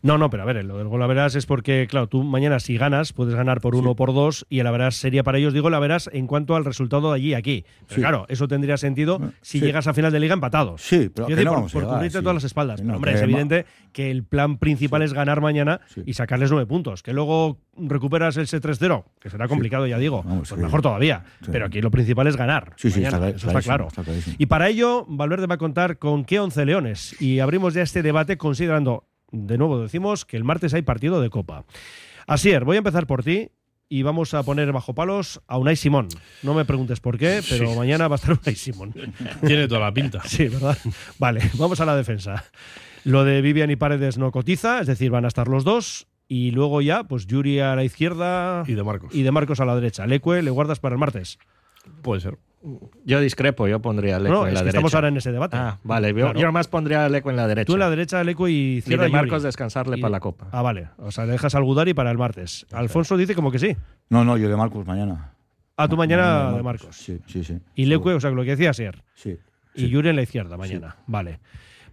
No, 0.00 0.18
no, 0.18 0.30
pero 0.30 0.42
a 0.42 0.46
ver, 0.46 0.64
lo 0.64 0.78
del 0.78 0.88
gol 0.88 1.02
a 1.02 1.06
verás 1.06 1.34
es 1.36 1.46
porque, 1.46 1.86
claro, 1.88 2.08
tú 2.08 2.24
mañana 2.24 2.58
si 2.60 2.76
ganas, 2.76 3.12
puedes 3.12 3.34
ganar 3.34 3.60
por 3.60 3.76
uno 3.76 3.90
o 3.90 3.94
por 3.96 4.12
dos 4.14 4.46
y 4.48 4.58
el 4.58 4.70
verás 4.70 4.96
sería 4.96 5.22
para 5.22 5.38
ellos, 5.38 5.52
digo, 5.52 5.70
la 5.70 5.78
verás 5.78 6.08
en 6.12 6.26
cuanto 6.26 6.56
al 6.56 6.64
resultado 6.64 7.10
de 7.10 7.16
allí 7.16 7.34
aquí. 7.34 7.64
Pero 7.86 7.94
Sí. 7.94 8.00
claro, 8.00 8.26
eso 8.28 8.48
tendría 8.48 8.76
sentido 8.78 9.20
si 9.42 9.60
sí. 9.60 9.64
llegas 9.64 9.86
a 9.86 9.94
final 9.94 10.10
de 10.10 10.18
liga 10.18 10.34
empatados. 10.34 10.80
Sí, 10.82 11.10
pero 11.14 11.26
que 11.28 11.34
decir, 11.36 11.44
no 11.50 11.66
por, 11.68 11.70
por 11.70 12.02
llegar, 12.02 12.22
todas 12.22 12.34
las 12.34 12.44
espaldas. 12.44 12.80
Pero, 12.80 12.94
hombre, 12.96 13.12
es 13.14 13.20
evidente 13.22 13.66
que 13.92 14.10
el 14.10 14.24
plan 14.24 14.56
principal 14.58 15.02
es 15.02 15.12
ganar 15.12 15.40
mañana 15.40 15.80
y 16.06 16.14
sacarles 16.14 16.50
nueve 16.50 16.66
puntos. 16.66 17.02
Que 17.02 17.12
luego 17.12 17.58
recuperas 17.76 18.36
ese 18.38 18.60
3-0, 18.60 19.04
que 19.20 19.30
será 19.30 19.46
complicado, 19.46 19.86
ya 19.86 19.98
digo. 19.98 20.24
pues 20.24 20.56
mejor 20.56 20.82
todavía. 20.82 21.22
Pero 21.50 21.66
aquí 21.66 21.80
lo 21.80 21.90
principal 21.90 22.26
es 22.26 22.36
ganar. 22.36 22.72
Sí, 22.76 22.90
sí, 22.90 23.04
está 23.04 23.28
eso 23.28 23.46
está 23.48 23.60
claro. 23.62 23.88
está. 23.88 24.02
Y 24.38 24.46
para 24.46 24.68
ello, 24.68 25.04
Valverde 25.08 25.46
va 25.46 25.56
a 25.56 25.58
contar 25.58 25.98
con 25.98 26.24
qué 26.24 26.40
11 26.40 26.64
leones. 26.64 27.20
Y 27.20 27.38
abrimos 27.40 27.74
ya 27.74 27.82
este 27.82 28.02
debate 28.02 28.36
considerando, 28.36 29.04
de 29.32 29.58
nuevo 29.58 29.80
decimos, 29.80 30.24
que 30.24 30.36
el 30.36 30.44
martes 30.44 30.72
hay 30.74 30.82
partido 30.82 31.20
de 31.20 31.30
Copa. 31.30 31.64
Asier, 32.26 32.64
voy 32.64 32.76
a 32.76 32.78
empezar 32.78 33.06
por 33.06 33.24
ti 33.24 33.50
y 33.88 34.02
vamos 34.02 34.32
a 34.34 34.42
poner 34.42 34.72
bajo 34.72 34.94
palos 34.94 35.42
a 35.48 35.58
Unai 35.58 35.76
Simón. 35.76 36.08
No 36.42 36.54
me 36.54 36.64
preguntes 36.64 37.00
por 37.00 37.18
qué, 37.18 37.42
pero 37.48 37.70
Sí. 37.70 37.76
mañana 37.76 38.08
va 38.08 38.14
a 38.14 38.18
estar 38.18 38.38
Unai 38.40 38.54
Simón. 38.54 38.94
Tiene 39.46 39.66
toda 39.68 39.80
la 39.80 39.92
pinta. 39.92 40.22
Sí, 40.24 40.48
¿verdad? 40.48 40.78
Vale, 41.18 41.40
vamos 41.58 41.80
a 41.80 41.84
la 41.84 41.96
defensa. 41.96 42.44
Lo 43.04 43.24
de 43.24 43.42
Vivian 43.42 43.70
y 43.70 43.76
Paredes 43.76 44.16
no 44.16 44.30
cotiza, 44.30 44.80
es 44.80 44.86
decir, 44.86 45.10
van 45.10 45.24
a 45.24 45.28
estar 45.28 45.48
los 45.48 45.64
dos. 45.64 46.06
Y 46.28 46.52
luego 46.52 46.80
ya, 46.80 47.04
pues 47.04 47.26
Yuri 47.26 47.60
a 47.60 47.74
la 47.76 47.84
izquierda 47.84 48.62
Y 48.66 48.72
de 48.74 48.82
Marcos. 48.84 49.14
y 49.14 49.22
de 49.22 49.30
Marcos 49.32 49.60
a 49.60 49.66
la 49.66 49.74
derecha. 49.74 50.06
Leque, 50.06 50.40
¿le 50.40 50.50
guardas 50.50 50.78
para 50.80 50.94
el 50.94 50.98
martes? 50.98 51.38
Puede 52.00 52.20
ser. 52.22 52.38
Yo 53.04 53.20
discrepo, 53.20 53.66
yo 53.66 53.80
pondría 53.82 54.16
a 54.16 54.18
Leco 54.20 54.34
No, 54.34 54.42
en 54.42 54.48
es 54.48 54.54
la 54.54 54.60
que 54.60 54.64
derecha. 54.66 54.78
estamos 54.78 54.94
ahora 54.94 55.08
en 55.08 55.16
ese 55.16 55.32
debate. 55.32 55.56
Ah, 55.56 55.78
vale, 55.82 56.08
yo, 56.08 56.14
Claro. 56.14 56.40
yo 56.40 56.52
más 56.52 56.68
pondría 56.68 57.04
a 57.04 57.08
Leco 57.08 57.30
en 57.30 57.36
la 57.36 57.48
derecha. 57.48 57.66
Tú 57.66 57.72
en 57.74 57.80
la 57.80 57.90
derecha, 57.90 58.22
Leque 58.22 58.42
y 58.50 58.54
y 58.54 58.76
izquierda 58.78 59.04
de 59.04 59.10
Yuri. 59.10 59.20
Marcos 59.22 59.42
descansarle 59.42 59.98
Y- 59.98 60.00
para 60.00 60.12
la 60.12 60.20
Copa. 60.20 60.46
Ah, 60.52 60.62
vale. 60.62 60.88
O 60.98 61.10
sea, 61.10 61.26
le 61.26 61.32
dejas 61.32 61.54
al 61.54 61.64
Gudari 61.64 61.92
para 61.94 62.10
el 62.10 62.18
martes. 62.18 62.66
Alfonso 62.72 63.16
dice 63.16 63.34
como 63.34 63.50
que 63.50 63.58
sí. 63.58 63.76
No, 64.10 64.24
no, 64.24 64.36
yo 64.36 64.48
de 64.48 64.56
Marcos 64.56 64.86
mañana. 64.86 65.34
Ah, 65.76 65.88
tú 65.88 65.96
Ma- 65.96 66.02
mañana 66.04 66.52
de 66.52 66.62
Marcos. 66.62 66.94
Sí, 66.96 67.18
sí, 67.26 67.42
sí. 67.42 67.58
Y 67.74 67.86
Leque, 67.86 68.10
o 68.10 68.20
sea, 68.20 68.30
lo 68.30 68.44
que 68.44 68.50
decía 68.50 68.70
Asier. 68.70 69.02
Sí. 69.14 69.36
Y 69.74 69.88
Yuri 69.88 70.10
en 70.10 70.16
la 70.16 70.22
izquierda 70.22 70.56
mañana. 70.56 70.96
Vale. 71.06 71.40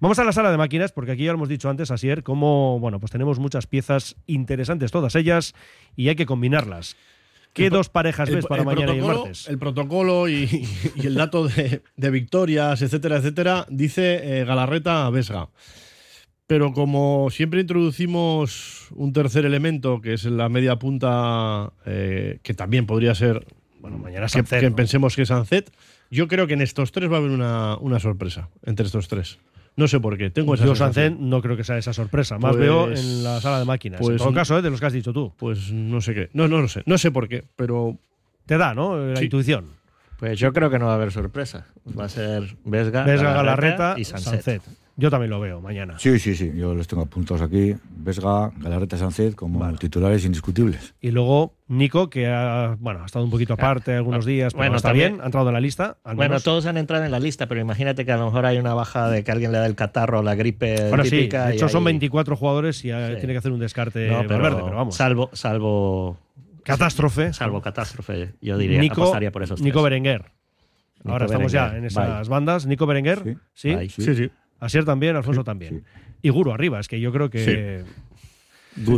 Vamos 0.01 0.17
a 0.19 0.23
la 0.23 0.31
sala 0.31 0.51
de 0.51 0.57
máquinas, 0.57 0.91
porque 0.93 1.11
aquí 1.13 1.23
ya 1.25 1.31
lo 1.31 1.37
hemos 1.37 1.49
dicho 1.49 1.69
antes, 1.69 1.91
Asier, 1.91 2.23
como, 2.23 2.79
bueno, 2.79 2.99
pues 3.01 3.11
tenemos 3.11 3.37
muchas 3.39 3.67
piezas 3.67 4.15
interesantes, 4.27 4.91
todas 4.91 5.13
ellas, 5.15 5.53
y 5.95 6.07
hay 6.07 6.15
que 6.15 6.25
combinarlas. 6.25 6.95
¿Qué 7.53 7.65
El 7.65 7.71
dos 7.71 7.89
parejas 7.89 8.29
el- 8.29 8.35
ves 8.35 8.45
para 8.45 8.61
el 8.61 8.65
mañana 8.65 8.93
y 8.93 8.97
el 8.97 9.03
protocolo- 9.03 9.19
martes? 9.23 9.47
El 9.49 9.57
protocolo 9.57 10.29
y, 10.29 10.67
y 10.95 11.07
el 11.07 11.15
dato 11.15 11.47
de, 11.47 11.81
de 11.97 12.09
victorias, 12.11 12.81
etcétera, 12.81 13.17
etcétera, 13.17 13.65
dice 13.69 14.39
eh, 14.41 14.45
Galarreta 14.45 15.05
a 15.05 15.09
Vesga. 15.09 15.49
Pero 16.47 16.73
como 16.73 17.29
siempre 17.29 17.61
introducimos 17.61 18.87
un 18.95 19.13
tercer 19.13 19.45
elemento, 19.45 20.01
que 20.01 20.13
es 20.13 20.25
la 20.25 20.49
media 20.49 20.77
punta, 20.77 21.73
eh, 21.85 22.39
que 22.41 22.53
también 22.55 22.85
podría 22.87 23.13
ser. 23.13 23.45
Bueno, 23.79 23.97
mañana 23.99 24.25
que, 24.25 24.29
Sancet, 24.29 24.59
que 24.59 24.69
¿no? 24.71 24.75
pensemos 24.75 25.15
que 25.15 25.21
es 25.23 25.27
Sancet. 25.27 25.71
Yo 26.09 26.27
creo 26.27 26.47
que 26.47 26.53
en 26.55 26.61
estos 26.61 26.91
tres 26.91 27.09
va 27.11 27.15
a 27.15 27.19
haber 27.19 27.29
una, 27.31 27.77
una 27.77 27.99
sorpresa. 27.99 28.49
Entre 28.65 28.85
estos 28.85 29.07
tres. 29.07 29.37
No 29.79 29.87
sé 29.87 29.99
por 30.01 30.17
qué. 30.17 30.29
Tengo 30.29 30.55
esa 30.55 30.65
Yo. 30.65 30.75
Sancet 30.75 31.17
no 31.17 31.41
creo 31.41 31.55
que 31.55 31.63
sea 31.63 31.77
esa 31.77 31.93
sorpresa. 31.93 32.37
Más 32.37 32.51
Pues- 32.51 32.59
veo 32.59 32.91
en 32.91 33.23
la 33.23 33.39
sala 33.39 33.59
de 33.59 33.65
máquinas. 33.65 34.01
en 34.01 34.05
pues- 34.07 34.17
todo 34.21 34.33
caso, 34.33 34.57
¿eh? 34.57 34.61
de 34.61 34.69
los 34.69 34.79
que 34.79 34.85
has 34.85 34.93
dicho 34.93 35.13
tú. 35.13 35.33
Pues 35.37 35.71
no 35.71 36.01
sé 36.01 36.13
qué. 36.13 36.29
No, 36.33 36.47
no 36.49 36.59
lo 36.59 36.67
sé. 36.67 36.83
No 36.85 36.97
sé 36.97 37.11
por 37.11 37.29
qué, 37.29 37.45
pero. 37.55 37.97
Te 38.45 38.57
da, 38.57 38.73
¿no? 38.73 38.97
La 38.97 39.15
Sí. 39.15 39.25
intuición. 39.25 39.67
Pues 40.19 40.37
yo 40.37 40.51
creo 40.51 40.69
que 40.69 40.79
no 40.79 40.87
va 40.87 40.91
a 40.91 40.95
haber 40.95 41.11
sorpresa. 41.13 41.67
Va 41.97 42.05
a 42.05 42.09
ser 42.09 42.57
Vesga, 42.65 43.03
Vesga, 43.05 43.31
Galarreta 43.33 43.77
Galarreta 43.93 43.95
y. 43.97 44.03
Sancet. 44.03 44.61
Yo 44.99 45.09
también 45.09 45.29
lo 45.29 45.39
veo 45.39 45.61
mañana. 45.61 45.97
Sí, 45.97 46.19
sí, 46.19 46.35
sí. 46.35 46.51
Yo 46.55 46.75
los 46.75 46.85
tengo 46.87 47.03
apuntados 47.03 47.41
aquí. 47.41 47.73
Vesga, 47.97 48.51
Galarreta, 48.57 48.97
Sánchez 48.97 49.33
como 49.33 49.73
titulares 49.77 50.25
indiscutibles. 50.25 50.93
Y 50.99 51.11
luego 51.11 51.53
Nico, 51.69 52.09
que 52.09 52.27
ha, 52.27 52.75
bueno, 52.79 53.03
ha 53.03 53.05
estado 53.05 53.23
un 53.23 53.31
poquito 53.31 53.53
aparte 53.53 53.93
algunos 53.93 54.25
días, 54.25 54.53
pero 54.53 54.63
Bueno, 54.65 54.75
está 54.75 54.89
también- 54.89 55.13
bien, 55.13 55.21
ha 55.21 55.25
entrado 55.27 55.47
en 55.47 55.53
la 55.53 55.61
lista. 55.61 55.97
Al 56.03 56.15
Bueno, 56.17 56.31
menos. 56.31 56.43
todos 56.43 56.65
han 56.65 56.75
entrado 56.77 57.05
en 57.05 57.11
la 57.11 57.19
lista, 57.19 57.47
pero 57.47 57.61
imagínate 57.61 58.03
que 58.05 58.11
a 58.11 58.17
lo 58.17 58.25
mejor 58.25 58.45
hay 58.45 58.57
una 58.57 58.73
baja 58.73 59.09
de 59.09 59.23
que 59.23 59.31
alguien 59.31 59.51
le 59.53 59.59
da 59.59 59.65
el 59.67 59.75
catarro 59.75 60.19
o 60.19 60.23
la 60.23 60.35
gripe 60.35 60.89
Bueno, 60.89 61.03
sí, 61.05 61.11
típica. 61.11 61.45
de 61.47 61.53
y 61.53 61.55
hecho 61.55 61.69
son 61.69 61.79
ahí- 61.83 61.85
24 61.93 62.35
jugadores 62.35 62.77
y 62.83 62.89
Sí. 62.89 62.93
tiene 63.19 63.33
que 63.33 63.37
hacer 63.37 63.51
un 63.53 63.59
descarte 63.59 64.09
No, 64.09 64.17
pero, 64.23 64.29
Valverde, 64.41 64.63
pero 64.63 64.75
vamos. 64.75 64.95
Salvo, 64.95 65.29
salvo 65.31 66.17
Catástrofe. 66.63 67.33
Salvo 67.33 67.61
catástrofe, 67.61 68.33
yo 68.41 68.57
diría, 68.57 68.79
Nico, 68.79 69.01
apostaría 69.01 69.31
por 69.31 69.43
esos 69.43 69.61
Nico 69.61 69.75
tres. 69.79 69.83
Berenguer. 69.85 70.25
Nico 71.03 71.11
Ahora 71.13 71.25
estamos 71.25 71.51
ya 71.51 71.75
en 71.77 71.85
esas 71.85 72.27
bye. 72.27 72.29
bandas. 72.35 72.65
Nico 72.65 72.85
Berenguer, 72.85 73.37
sí. 73.53 73.73
Bye. 73.73 73.89
Sí, 73.89 74.15
sí. 74.15 74.29
Asier 74.59 74.85
también, 74.85 75.15
Alfonso 75.15 75.43
también. 75.43 75.83
Y 76.21 76.29
Guru 76.29 76.51
arriba, 76.51 76.79
es 76.79 76.87
que 76.87 76.99
yo 76.99 77.11
creo 77.11 77.29
que. 77.29 77.83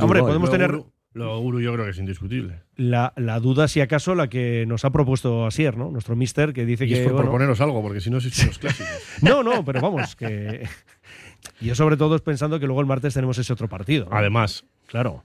Hombre, 0.01 0.19
podemos 0.21 0.49
Luego 0.49 0.51
tener 0.51 0.71
Guru- 0.71 0.91
luego 1.13 1.39
Guru 1.39 1.59
yo 1.61 1.73
creo 1.73 1.85
que 1.85 1.91
es 1.91 1.97
indiscutible. 1.97 2.61
la, 2.75 3.13
la 3.15 3.39
duda, 3.39 3.67
si 3.67 3.81
acaso, 3.81 4.15
la 4.15 4.27
que 4.29 4.65
nos 4.67 4.85
ha 4.85 4.91
propuesto 4.91 5.45
Asier, 5.45 5.77
¿no? 5.77 5.91
Nuestro 5.91 6.15
mister, 6.15 6.53
que 6.53 6.65
dice 6.65 6.85
Y 6.85 6.89
que. 6.89 6.93
es 6.95 6.99
por 7.03 7.13
bueno, 7.13 7.25
proponeros 7.29 7.61
algo, 7.61 7.81
porque 7.81 8.01
si 8.01 8.09
no, 8.09 8.17
es 8.17 8.45
los 8.45 8.59
clásicos. 8.59 8.91
No, 9.21 9.43
no, 9.43 9.63
pero 9.65 9.81
vamos, 9.81 10.15
que. 10.15 10.67
Yo 11.59 11.73
sobre 11.75 11.97
todo 11.97 12.15
es 12.15 12.21
pensando 12.21 12.59
que 12.59 12.65
luego 12.67 12.81
el 12.81 12.87
martes 12.87 13.13
tenemos 13.15 13.37
ese 13.37 13.51
otro 13.53 13.67
partido. 13.67 14.07
¿no? 14.09 14.15
Además. 14.15 14.63
Claro. 14.87 15.23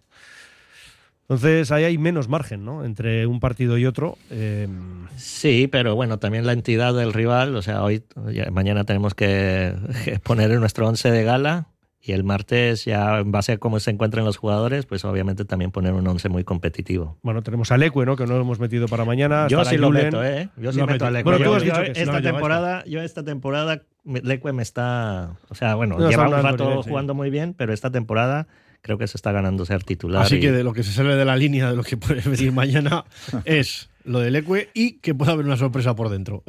Entonces 1.28 1.72
ahí 1.72 1.82
hay 1.84 1.98
menos 1.98 2.28
margen, 2.28 2.64
¿no? 2.64 2.84
Entre 2.84 3.26
un 3.26 3.40
partido 3.40 3.76
y 3.78 3.86
otro. 3.86 4.16
Eh, 4.30 4.68
Sí, 5.16 5.66
pero 5.70 5.94
bueno, 5.96 6.18
también 6.18 6.46
la 6.46 6.52
entidad 6.52 6.94
del 6.94 7.12
rival, 7.12 7.56
o 7.56 7.62
sea, 7.62 7.82
hoy, 7.82 8.04
mañana 8.52 8.84
tenemos 8.84 9.14
que 9.14 9.72
poner 10.22 10.50
en 10.52 10.60
nuestro 10.60 10.86
once 10.86 11.10
de 11.10 11.24
gala 11.24 11.68
y 12.02 12.12
el 12.12 12.22
martes 12.22 12.84
ya 12.84 13.18
en 13.18 13.32
base 13.32 13.52
a 13.52 13.58
cómo 13.58 13.80
se 13.80 13.90
encuentran 13.90 14.24
los 14.24 14.36
jugadores, 14.36 14.86
pues 14.86 15.04
obviamente 15.04 15.44
también 15.44 15.70
poner 15.72 15.94
un 15.94 16.06
once 16.06 16.28
muy 16.28 16.44
competitivo. 16.44 17.16
bueno, 17.22 17.42
tenemos 17.42 17.72
a 17.72 17.78
Leque, 17.78 18.04
¿no? 18.06 18.14
Que 18.14 18.26
no 18.26 18.34
lo 18.34 18.42
hemos 18.42 18.60
metido 18.60 18.86
para 18.86 19.04
mañana. 19.04 19.48
Yo 19.48 19.64
sí 19.64 19.76
lo 19.78 19.88
Julen. 19.88 20.04
meto, 20.04 20.22
¿eh? 20.24 20.48
Yo 20.58 20.70
sí 20.72 20.78
Lo 20.78 20.86
meto 20.86 21.06
a. 21.06 21.10
Leque. 21.10 21.24
Bueno, 21.24 21.38
tú 21.38 21.44
Yo- 21.44 21.54
has 21.56 21.62
dicho 21.64 21.74
yo 21.76 21.82
que 21.82 21.94
sí. 21.94 22.02
esta 22.02 22.22
temporada, 22.22 22.84
yo 22.84 23.00
esta 23.02 23.24
temporada 23.24 23.82
Leque 24.04 24.52
me 24.52 24.62
está, 24.62 25.30
o 25.48 25.54
sea, 25.56 25.74
bueno, 25.74 25.98
No, 25.98 26.08
lleva 26.08 26.28
un 26.28 26.42
rato 26.42 26.82
sí. 26.84 26.88
jugando 26.90 27.14
muy 27.14 27.30
bien, 27.30 27.54
pero 27.54 27.72
esta 27.72 27.90
temporada 27.90 28.46
creo 28.82 28.98
que 28.98 29.06
se 29.06 29.16
está 29.16 29.32
ganando 29.32 29.64
ser 29.64 29.82
titular. 29.84 30.22
Así 30.22 30.36
y- 30.36 30.40
que 30.40 30.52
de 30.52 30.62
lo 30.64 30.72
que 30.72 30.82
se 30.82 30.92
sale 30.92 31.14
de 31.16 31.24
la 31.24 31.36
línea 31.36 31.70
de 31.70 31.76
lo 31.76 31.82
que 31.82 31.96
puede 31.96 32.20
venir 32.22 32.52
mañana 32.52 33.04
es 33.44 33.88
lo 34.04 34.20
del 34.20 34.36
Ecue 34.36 34.70
y 34.72 34.92
que 34.98 35.14
pueda 35.14 35.32
haber 35.32 35.46
una 35.46 35.56
sorpresa 35.56 35.96
por 35.96 36.08
dentro. 36.08 36.44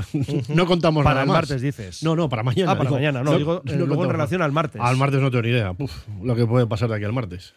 no 0.49 0.65
contamos 0.67 1.03
Para 1.03 1.15
nada 1.15 1.23
el 1.23 1.27
más. 1.29 1.35
martes, 1.37 1.61
dices. 1.61 2.03
No, 2.03 2.15
no, 2.15 2.29
para 2.29 2.43
mañana. 2.43 2.71
Ah, 2.71 2.77
para 2.77 2.91
mañana, 2.91 3.23
no, 3.23 3.35
digo, 3.37 3.63
eh, 3.65 3.75
luego 3.75 4.03
en 4.05 4.11
relación 4.11 4.39
nada. 4.39 4.45
al 4.45 4.51
martes. 4.51 4.79
Al 4.81 4.95
martes 4.97 5.19
no 5.21 5.31
tengo 5.31 5.41
ni 5.43 5.49
idea. 5.49 5.73
Uf, 5.77 5.91
lo 6.23 6.35
que 6.35 6.45
puede 6.45 6.67
pasar 6.67 6.89
de 6.89 6.95
aquí 6.95 7.05
al 7.05 7.13
martes. 7.13 7.55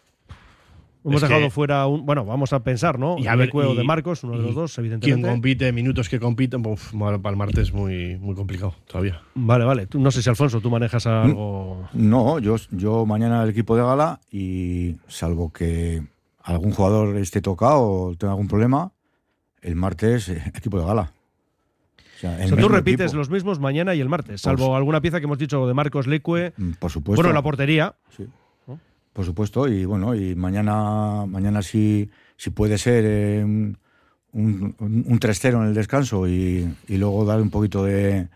Hemos 1.03 1.15
Es 1.23 1.29
dejado 1.29 1.45
que- 1.47 1.49
fuera 1.51 1.87
un. 1.87 2.05
Bueno, 2.05 2.25
vamos 2.25 2.53
a 2.53 2.63
pensar, 2.63 2.99
¿no? 2.99 3.17
Y 3.17 3.25
a 3.27 3.35
ver, 3.35 3.47
Leque 3.47 3.57
o 3.57 3.73
y- 3.73 3.77
de 3.77 3.83
Marcos, 3.83 4.23
uno 4.23 4.37
de 4.37 4.43
los 4.43 4.53
dos, 4.53 4.75
Quien 4.75 4.85
evidentemente. 4.85 5.29
compite, 5.29 5.71
minutos 5.71 6.09
que 6.09 6.19
compiten, 6.19 6.63
uf, 6.65 6.93
para 6.93 7.17
el 7.31 7.35
martes 7.37 7.73
muy, 7.73 8.17
muy 8.17 8.35
complicado 8.35 8.75
todavía. 8.87 9.19
Vale, 9.33 9.65
vale. 9.65 9.87
Tú, 9.87 9.99
no 9.99 10.11
sé 10.11 10.21
si 10.21 10.29
Alfonso, 10.29 10.61
tú 10.61 10.69
manejas 10.69 11.07
algo. 11.07 11.89
No, 11.93 12.37
yo, 12.37 12.55
yo 12.69 13.05
mañana 13.07 13.43
el 13.43 13.49
equipo 13.49 13.75
de 13.75 13.81
gala 13.83 14.19
y 14.31 14.97
salvo 15.07 15.51
que 15.51 16.03
algún 16.43 16.71
jugador 16.71 17.17
esté 17.17 17.41
tocado 17.41 17.81
o 17.81 18.15
tenga 18.15 18.33
algún 18.33 18.47
problema, 18.47 18.91
el 19.63 19.75
martes 19.75 20.29
eh, 20.29 20.41
equipo 20.55 20.79
de 20.79 20.85
gala. 20.85 21.11
O 22.17 22.19
sea, 22.21 22.37
el 22.37 22.45
O 22.45 22.55
sea, 22.55 22.57
tú 22.63 22.69
repites 22.69 23.05
equipo. 23.07 23.17
los 23.17 23.29
mismos 23.31 23.59
mañana 23.59 23.95
y 23.95 24.01
el 24.01 24.07
martes, 24.09 24.41
salvo 24.41 24.75
alguna 24.75 25.01
pieza 25.01 25.19
que 25.19 25.25
hemos 25.25 25.39
dicho 25.39 25.65
de 25.65 25.73
Marcos 25.73 26.05
Leque. 26.05 26.53
Mm, 26.57 26.71
Por 26.73 26.91
supuesto. 26.91 27.19
Bueno, 27.23 27.33
la 27.33 27.41
portería. 27.41 27.95
Sí. 28.15 28.27
Por 29.13 29.25
supuesto, 29.25 29.67
y 29.67 29.83
bueno, 29.85 30.15
y 30.15 30.35
mañana, 30.35 31.25
mañana 31.27 31.61
si, 31.61 32.09
si 32.37 32.49
puede 32.49 32.77
ser 32.77 33.03
eh, 33.05 33.43
un, 33.43 33.77
un, 34.31 34.75
un 34.79 35.19
3-0 35.19 35.57
en 35.61 35.67
el 35.67 35.73
descanso 35.73 36.27
y, 36.27 36.73
y 36.87 36.97
luego 36.97 37.25
dar 37.25 37.41
un 37.41 37.49
poquito 37.49 37.83
de, 37.83 38.29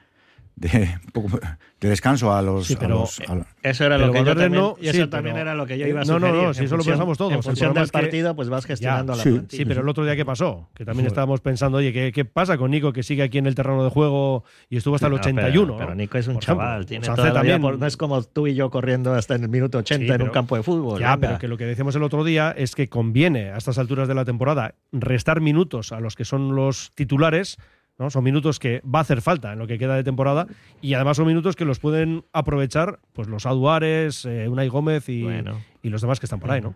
de, 0.56 0.97
un 1.06 1.12
poco 1.14 1.39
de 1.82 1.89
descanso 1.89 2.34
a 2.34 2.41
los. 2.41 2.66
Sí, 2.68 2.76
a 2.76 2.80
pero, 2.80 2.99
los- 2.99 3.20
a- 3.22 3.45
Eso 3.62 3.84
era 3.86 3.95
Pero 3.97 4.08
lo 4.08 4.14
que 4.14 4.20
yo 4.20 4.26
también, 4.36 4.51
no- 4.53 4.76
y 4.80 4.88
eso 4.88 5.03
sí, 5.03 5.08
también 5.10 5.36
pero- 5.36 5.49
era 5.49 5.56
lo 5.56 5.66
que 5.66 5.78
yo 5.78 5.86
eh, 5.86 5.89
iba 5.89 6.01
a 6.01 6.03
no, 6.06 6.14
no, 6.14 6.20
sugerir. 6.28 6.41
no, 6.43 6.47
En 6.49 6.53
si 6.56 6.64
eso 6.64 6.78
lo 6.78 6.84
pensamos 6.84 7.18
todos. 7.18 7.32
En 7.34 7.38
El 7.39 7.43
función 7.43 7.74
del 7.74 7.86
que- 7.86 7.91
partido, 7.91 8.36
pues 8.36 8.49
vas 8.49 8.66
gestionando 8.66 9.14
Ya, 9.14 9.18
la 9.18 9.24
sí, 9.24 9.30
plantilla. 9.32 9.58
sí, 9.58 9.66
pero 9.66 9.82
el 9.82 9.89
otro 9.89 10.06
día 10.06 10.16
que 10.16 10.26
pasó, 10.26 10.70
que 10.74 10.86
también 10.86 11.08
estábamos 11.08 11.41
pensando, 11.41 11.78
oye, 11.80 11.91
¿qué, 11.93 12.12
qué 12.12 12.26
pasa 12.26 12.58
con 12.58 12.72
Nico 12.72 12.93
que 12.93 13.03
sigue 13.03 13.24
aquí 13.24 13.38
en 13.38 13.45
el 13.47 13.56
terreno 13.56 13.84
de 13.84 13.89
juego 13.89 14.43
y 14.70 14.78
estuvo 14.78 14.95
hasta 14.95 15.08
el 15.08 15.14
No, 15.14 15.18
pero- 15.22 15.30
81? 15.38 15.76
Pero, 15.78 15.89
¿no? 15.89 15.95
Nico 15.95 16.18
es 16.18 16.28
un 16.28 16.36
Por 16.36 16.43
ejemplo. 16.43 16.64
chaval, 16.64 16.86
tiene 16.86 17.06
toda 17.06 17.18
la 17.18 17.24
vida 17.24 17.34
también. 17.34 17.62
por- 17.62 17.78
no 17.80 17.86
es 17.86 17.97
como 17.97 18.24
tú 18.24 18.47
y 18.47 18.56
yo 18.56 18.70
corriendo 18.70 19.14
hasta 19.14 19.36
en 19.36 19.43
el 19.43 19.49
minuto 19.49 19.78
80 19.80 20.06
Sí, 20.06 20.08
en 20.08 20.14
pero- 20.14 20.26
un 20.26 20.32
campo 20.32 20.56
de 20.56 20.64
fútbol. 20.64 20.99
Ya, 20.99 21.16
venga. 21.16 21.28
pero 21.28 21.39
que 21.39 21.47
lo 21.49 21.58
que 21.58 21.66
decíamos 21.66 21.95
el 21.95 22.03
otro 22.03 22.24
día 22.24 22.53
es 22.58 22.74
que 22.76 22.88
conviene 22.88 23.51
a 23.51 23.58
estas 23.58 23.78
alturas 23.78 24.08
de 24.08 24.16
la 24.16 24.24
temporada 24.26 24.76
restar 24.91 25.41
minutos 25.41 25.91
a 25.91 25.99
los 25.99 26.16
que 26.16 26.24
son 26.26 26.56
los 26.56 26.91
titulares. 26.95 27.58
¿No? 27.98 28.10
Son 28.10 28.24
minutos 28.24 28.60
que 28.60 28.82
va 28.84 29.00
a 29.00 29.02
hacer 29.04 29.22
falta 29.22 29.54
en 29.54 29.60
lo 29.60 29.68
que 29.68 29.78
queda 29.78 29.96
de 29.96 30.04
temporada 30.04 30.48
y 30.82 30.93
además 30.93 31.18
son 31.18 31.28
minutos 31.28 31.56
que 31.56 31.66
los 31.66 31.80
pueden 31.80 32.24
aprovechar 32.34 33.00
pues 33.14 33.28
los 33.28 33.46
Aduares, 33.46 34.26
eh, 34.26 34.48
Unai 34.50 34.68
Gómez 34.68 35.08
y, 35.10 35.24
Bueno. 35.24 35.62
y 35.82 35.89
los 35.89 36.02
demás 36.02 36.20
que 36.20 36.26
están 36.26 36.39
por 36.39 36.52
ahí, 36.52 36.62
¿no? 36.62 36.76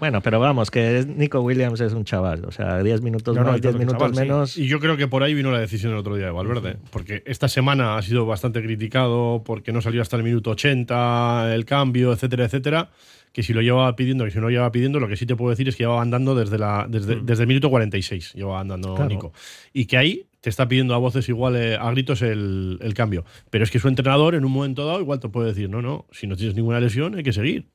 Bueno, 0.00 0.20
pero 0.20 0.38
vamos, 0.38 0.70
que 0.70 1.04
Nico 1.08 1.40
Williams 1.40 1.80
es 1.80 1.92
un 1.92 2.04
chaval. 2.04 2.44
O 2.44 2.52
sea, 2.52 2.82
10 2.84 3.02
minutos 3.02 3.34
No, 3.36 3.42
no, 3.42 3.50
más, 3.50 3.60
yo 3.60 3.72
10 3.72 3.72
creo 3.72 3.72
que 3.72 3.78
minutos 3.78 3.98
chaval, 3.98 4.14
sí. 4.14 4.20
menos. 4.20 4.56
Y 4.56 4.68
yo 4.68 4.78
creo 4.78 4.96
que 4.96 5.08
por 5.08 5.24
ahí 5.24 5.34
vino 5.34 5.50
la 5.50 5.58
decisión 5.58 5.90
el 5.92 5.98
otro 5.98 6.14
día 6.14 6.26
de 6.26 6.30
Valverde, 6.32 6.76
porque 6.90 7.22
esta 7.26 7.48
semana 7.48 7.96
ha 7.96 8.02
sido 8.02 8.24
bastante 8.24 8.62
criticado 8.62 9.42
porque 9.44 9.72
no 9.72 9.80
salió 9.80 10.00
hasta 10.02 10.16
el 10.16 10.22
minuto 10.22 10.50
80 10.50 11.52
el 11.52 11.64
cambio, 11.64 12.12
etcétera, 12.12 12.44
etcétera. 12.44 12.90
Que 13.32 13.42
si 13.42 13.52
lo 13.52 13.60
llevaba 13.62 13.94
pidiendo, 13.96 14.24
que 14.24 14.30
si 14.30 14.36
no 14.38 14.44
lo 14.44 14.50
llevaba 14.50 14.72
pidiendo, 14.72 14.98
lo 15.00 15.08
que 15.08 15.16
sí 15.16 15.26
te 15.26 15.36
puedo 15.36 15.50
decir 15.50 15.68
es 15.68 15.76
que 15.76 15.82
llevaba 15.84 16.02
andando 16.02 16.34
desde, 16.34 16.58
la, 16.58 16.86
desde, 16.88 17.16
Mm. 17.16 17.26
desde 17.26 17.42
el 17.42 17.46
minuto 17.48 17.70
46, 17.70 18.32
llevaba 18.34 18.60
andando 18.60 18.94
Claro. 18.94 19.08
Nico. 19.10 19.32
Y 19.72 19.86
que 19.86 19.96
ahí 19.96 20.26
te 20.40 20.50
está 20.50 20.66
pidiendo 20.68 20.94
a 20.94 20.98
voces 20.98 21.28
igual, 21.28 21.56
eh, 21.56 21.76
a 21.76 21.90
gritos, 21.90 22.22
el, 22.22 22.78
el 22.80 22.94
cambio. 22.94 23.24
Pero 23.50 23.64
es 23.64 23.70
que 23.70 23.78
su 23.78 23.88
entrenador 23.88 24.34
en 24.34 24.44
un 24.44 24.52
momento 24.52 24.86
dado 24.86 25.00
igual 25.00 25.20
te 25.20 25.28
puede 25.28 25.48
decir, 25.48 25.68
no, 25.68 25.82
no, 25.82 26.06
si 26.12 26.26
no 26.26 26.36
tienes 26.36 26.54
ninguna 26.56 26.80
lesión 26.80 27.14
hay 27.16 27.22
que 27.22 27.32
seguir. 27.32 27.66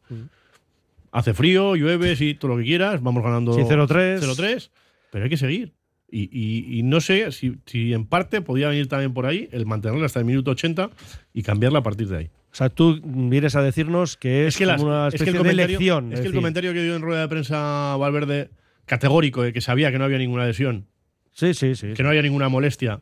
Hace 1.11 1.33
frío, 1.33 1.75
llueve, 1.75 2.15
sí, 2.15 2.33
todo 2.33 2.51
lo 2.53 2.57
que 2.57 2.63
quieras, 2.63 3.01
vamos 3.03 3.21
ganando 3.23 3.53
Sí, 3.53 3.61
0-3. 3.61 4.19
0-3, 4.21 4.69
pero 5.11 5.25
hay 5.25 5.29
que 5.29 5.37
seguir. 5.37 5.73
Y, 6.15 6.29
y- 6.31 6.77
y 6.79 6.83
no 6.83 7.01
sé 7.01 7.31
si, 7.31 7.55
si 7.65 7.91
en 7.93 8.05
parte 8.05 8.41
podía 8.41 8.67
venir 8.69 8.87
también 8.87 9.13
por 9.15 9.25
ahí 9.25 9.49
el 9.51 9.65
mantenerla 9.65 10.05
hasta 10.05 10.19
el 10.19 10.25
minuto 10.25 10.51
80 10.51 10.91
y 11.33 11.41
cambiarla 11.41 11.79
a 11.79 11.83
partir 11.83 12.07
de 12.07 12.17
ahí. 12.17 12.25
O 12.51 12.55
sea, 12.55 12.69
tú 12.69 13.01
vienes 13.03 13.55
a 13.55 13.63
decirnos 13.63 14.15
que 14.15 14.45
es, 14.45 14.53
Es 14.53 14.57
que, 14.59 14.65
las- 14.67 14.79
como 14.79 14.91
una 14.91 15.07
es 15.07 15.13
que 15.13 15.15
especie 15.15 15.31
el 15.31 15.33
de 15.33 15.39
comentario, 15.39 15.77
lección. 15.79 16.07
es 16.13 16.13
es 16.13 16.21
que 16.21 16.27
el 16.27 16.33
comentario 16.35 16.73
que 16.73 16.83
dio 16.83 16.95
en 16.95 17.01
rueda 17.01 17.21
de 17.21 17.27
prensa 17.29 17.95
Valverde, 17.97 18.51
categórico, 18.85 19.41
de 19.41 19.53
que 19.53 19.61
sabía 19.61 19.91
que 19.91 19.97
no 19.97 20.03
había 20.05 20.19
ninguna 20.19 20.45
lesión, 20.45 20.85
Sí, 21.31 21.55
sí, 21.55 21.73
sí. 21.73 21.93
que 21.93 22.03
no 22.03 22.09
había 22.09 22.21
ninguna 22.21 22.47
molestia 22.47 23.01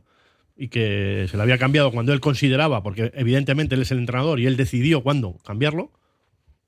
y 0.56 0.70
que 0.70 1.26
se 1.30 1.36
le 1.36 1.44
había 1.44 1.58
cambiado 1.58 1.92
cuando 1.92 2.14
él 2.14 2.22
consideraba, 2.22 2.82
porque 2.82 3.12
evidentemente 3.16 3.76
él 3.76 3.82
es 3.82 3.92
el 3.92 3.98
entrenador 3.98 4.40
y 4.40 4.46
él 4.46 4.56
decidió 4.56 5.02
cuándo 5.04 5.38
cambiarlo. 5.46 5.92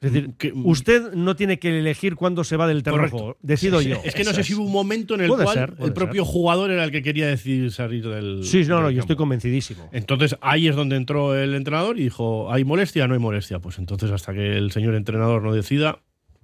Es 0.04 0.12
decir, 0.12 0.34
que- 0.38 0.52
usted 0.54 1.14
no 1.14 1.36
tiene 1.36 1.60
que 1.60 1.80
elegir 1.80 2.16
cuándo 2.16 2.44
se 2.44 2.58
va 2.58 2.68
del 2.68 2.84
terreno. 2.84 3.10
Correcto. 3.10 3.38
Decido 3.42 3.82
yo. 3.82 3.98
Es 4.04 4.14
que 4.14 4.24
no 4.24 4.34
sé 4.34 4.44
si 4.44 4.54
hubo 4.54 4.64
un 4.66 4.72
momento 4.72 5.16
en 5.16 5.22
el 5.22 5.28
Puede 5.30 5.46
cual 5.46 5.56
ser, 5.58 5.74
el 5.80 5.94
propio 5.94 6.26
jugador 6.26 6.72
era 6.72 6.84
el 6.84 6.92
que 6.92 7.02
quería 7.02 7.26
decidir 7.28 7.72
salir 7.72 8.08
del. 8.08 8.44
Sí, 8.44 8.64
no, 8.68 8.82
no, 8.82 8.92
yo 8.92 9.00
estoy 9.00 9.16
convencidísimo. 9.16 9.90
Entonces 9.92 10.36
ahí 10.42 10.68
es 10.68 10.76
donde 10.76 10.98
entró 10.98 11.36
el 11.36 11.56
entrenador 11.56 11.98
y 12.00 12.04
dijo: 12.04 12.52
¿hay 12.52 12.64
molestia? 12.66 13.08
No 13.08 13.14
hay 13.14 13.20
molestia. 13.20 13.60
Pues 13.60 13.80
entonces, 13.80 14.12
hasta 14.12 14.34
que 14.34 14.58
el 14.58 14.72
señor 14.72 14.96
entrenador 14.96 15.42
no 15.42 15.54
decida, 15.54 16.00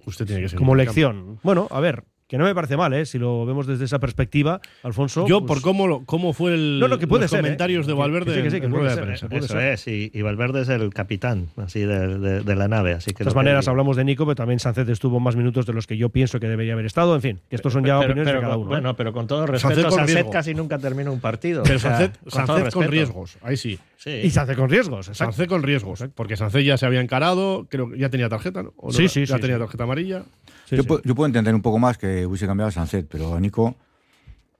usted 0.06 0.24
tiene 0.26 0.40
que 0.42 0.48
seguir. 0.48 0.58
Como 0.58 0.72
campo. 0.72 0.82
lección. 0.82 1.38
Bueno, 1.42 1.68
a 1.70 1.80
ver, 1.80 2.04
que 2.30 2.38
no 2.38 2.44
me 2.44 2.54
parece 2.54 2.76
mal, 2.76 2.92
¿eh? 2.94 3.04
Si 3.04 3.18
lo 3.18 3.44
vemos 3.44 3.66
desde 3.66 3.84
esa 3.84 3.98
perspectiva, 3.98 4.60
Alfonso. 4.84 5.26
Yo, 5.26 5.40
pues- 5.40 5.48
por 5.48 5.62
cómo, 5.62 5.86
lo- 5.88 6.04
cómo 6.06 6.32
fue 6.32 6.54
el, 6.54 6.78
No, 6.78 6.86
no, 6.86 6.98
que 6.98 7.08
puede 7.08 7.22
los 7.24 7.30
ser, 7.32 7.40
¿eh? 7.40 7.42
comentarios 7.42 7.86
de 7.88 7.92
Valverde 7.92 8.26
que 8.32 8.36
sí, 8.38 8.42
que 8.44 8.50
sí, 8.50 8.56
en- 8.56 8.60
que 8.62 8.66
en 8.66 8.72
puede 8.72 8.82
rueda 8.84 8.94
de 8.94 8.96
ser, 9.00 9.06
prensa. 9.06 9.28
puede 9.28 9.44
Eso 9.44 9.54
ser. 9.54 9.72
es, 9.72 9.86
y, 9.88 10.10
y 10.14 10.22
Valverde 10.22 10.62
es 10.62 10.68
el 10.68 10.94
capitán 10.94 11.48
así 11.56 11.80
de, 11.80 12.18
de- 12.18 12.40
de 12.42 12.54
la 12.56 12.68
nave. 12.68 12.92
Así 12.92 13.10
que 13.12 13.18
De 13.18 13.24
todas 13.24 13.34
maneras, 13.34 13.66
hablamos 13.66 13.96
de 13.96 14.04
Nico, 14.04 14.24
pero 14.26 14.36
también 14.36 14.60
Sánchez 14.60 14.88
estuvo 14.88 15.18
más 15.18 15.34
minutos 15.34 15.66
de 15.66 15.72
los 15.72 15.86
que 15.88 15.96
yo 15.96 16.08
pienso 16.10 16.38
que 16.38 16.46
debería 16.48 16.74
haber 16.74 16.86
estado. 16.86 17.16
En 17.16 17.20
fin, 17.20 17.40
que 17.50 17.56
estos 17.56 17.72
son 17.72 17.84
ya 17.84 17.98
Pero- 17.98 18.12
opiniones 18.12 18.28
pero 18.30 18.38
de 18.38 18.42
cada 18.44 18.56
uno. 18.56 18.66
¿eh? 18.66 18.74
Bueno, 18.74 18.94
pero 18.96 19.12
con 19.12 19.26
todo 19.26 19.46
Sánchez 19.48 19.64
respeto, 19.64 19.88
con 19.88 19.98
Sánchez 20.06 20.26
casi 20.30 20.54
nunca 20.54 20.78
termina 20.78 21.10
un 21.10 21.18
partido. 21.20 21.64
Pero 21.64 21.76
o 21.76 21.78
sea, 21.80 21.96
Sánchez, 21.98 22.18
con 22.32 22.46
Sánchez 22.46 22.90
riesgos, 22.90 23.38
ahí 23.42 23.56
sí. 23.56 23.76
Sí. 23.96 24.10
Y 24.10 24.30
Sánchez 24.30 24.56
con 24.56 24.70
riesgos, 24.70 25.08
exacto. 25.08 25.32
Sánchez 25.32 25.48
con 25.48 25.62
riesgos, 25.64 26.04
porque 26.14 26.36
Sánchez 26.36 26.64
ya 26.64 26.78
se 26.78 26.86
había 26.86 27.00
encarado, 27.00 27.66
creo 27.68 27.90
que 27.90 27.98
ya 27.98 28.08
tenía 28.08 28.28
tarjeta, 28.28 28.62
¿no? 28.62 28.72
¿O 28.76 28.86
no? 28.86 28.92
Sí, 28.92 29.08
sí, 29.08 29.26
Ya 29.26 29.34
sí, 29.34 29.40
tenía 29.42 29.58
tarjeta 29.58 29.82
amarilla. 29.84 30.22
Sí, 30.70 30.76
yo, 30.76 30.82
sí. 30.82 30.88
Puedo, 30.88 31.02
yo 31.02 31.14
puedo 31.16 31.26
entender 31.26 31.52
un 31.52 31.62
poco 31.62 31.80
más 31.80 31.98
que 31.98 32.24
hubiese 32.24 32.46
cambiado 32.46 32.68
a 32.68 32.72
Sancet, 32.72 33.08
pero 33.10 33.34
a 33.34 33.40
Nico, 33.40 33.74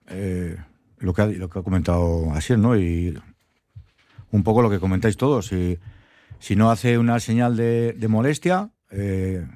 eh, 0.09 0.57
lo, 0.99 1.13
que 1.13 1.21
ha, 1.21 1.25
lo 1.27 1.49
que 1.49 1.59
ha 1.59 1.61
comentado 1.61 2.31
Asier, 2.33 2.59
¿no? 2.59 2.77
Y 2.77 3.17
un 4.31 4.43
poco 4.43 4.61
lo 4.61 4.69
que 4.69 4.79
comentáis 4.79 5.15
todos. 5.15 5.47
Si, 5.47 5.79
si 6.39 6.57
no 6.57 6.69
hace 6.69 6.97
una 6.97 7.17
señal 7.21 7.55
de, 7.55 7.93
de 7.93 8.07
molestia, 8.09 8.71
eh, 8.89 9.47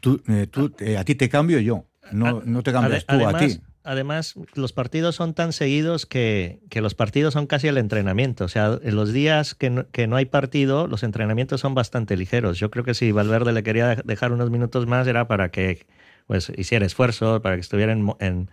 tú, 0.00 0.22
eh, 0.28 0.46
tú, 0.46 0.74
eh, 0.78 0.98
a 0.98 1.04
ti 1.04 1.14
te 1.14 1.30
cambio 1.30 1.58
yo. 1.58 1.86
No, 2.12 2.42
no 2.44 2.62
te 2.62 2.70
cambias 2.72 3.06
Ade- 3.06 3.18
tú 3.18 3.26
a 3.26 3.38
ti. 3.38 3.60
Además, 3.88 4.34
los 4.52 4.74
partidos 4.74 5.14
son 5.14 5.32
tan 5.32 5.54
seguidos 5.54 6.04
que, 6.04 6.60
que 6.68 6.82
los 6.82 6.94
partidos 6.94 7.32
son 7.32 7.46
casi 7.46 7.68
el 7.68 7.78
entrenamiento. 7.78 8.44
O 8.44 8.48
sea, 8.48 8.78
en 8.82 8.94
los 8.94 9.14
días 9.14 9.54
que 9.54 9.70
no, 9.70 9.88
que 9.90 10.06
no 10.06 10.16
hay 10.16 10.26
partido, 10.26 10.86
los 10.86 11.02
entrenamientos 11.02 11.62
son 11.62 11.74
bastante 11.74 12.14
ligeros. 12.14 12.58
Yo 12.58 12.70
creo 12.70 12.84
que 12.84 12.92
si 12.92 13.12
Valverde 13.12 13.54
le 13.54 13.62
quería 13.62 13.94
dejar 14.04 14.32
unos 14.32 14.50
minutos 14.50 14.86
más 14.86 15.06
era 15.06 15.26
para 15.26 15.50
que 15.50 15.86
pues, 16.26 16.52
hiciera 16.54 16.84
esfuerzo, 16.84 17.40
para 17.40 17.54
que 17.54 17.62
estuviera 17.62 17.92
en, 17.92 18.12
en, 18.20 18.50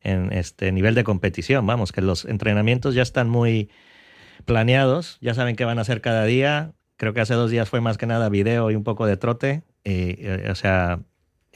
en 0.00 0.32
este 0.32 0.70
nivel 0.70 0.94
de 0.94 1.02
competición. 1.02 1.66
Vamos, 1.66 1.90
que 1.90 2.00
los 2.00 2.24
entrenamientos 2.24 2.94
ya 2.94 3.02
están 3.02 3.28
muy 3.28 3.70
planeados, 4.44 5.18
ya 5.20 5.34
saben 5.34 5.56
qué 5.56 5.64
van 5.64 5.78
a 5.78 5.80
hacer 5.80 6.00
cada 6.00 6.24
día. 6.24 6.70
Creo 6.96 7.14
que 7.14 7.20
hace 7.20 7.34
dos 7.34 7.50
días 7.50 7.68
fue 7.68 7.80
más 7.80 7.98
que 7.98 8.06
nada 8.06 8.28
video 8.28 8.70
y 8.70 8.76
un 8.76 8.84
poco 8.84 9.06
de 9.06 9.16
trote. 9.16 9.64
Eh, 9.82 10.46
o 10.48 10.54
sea, 10.54 11.00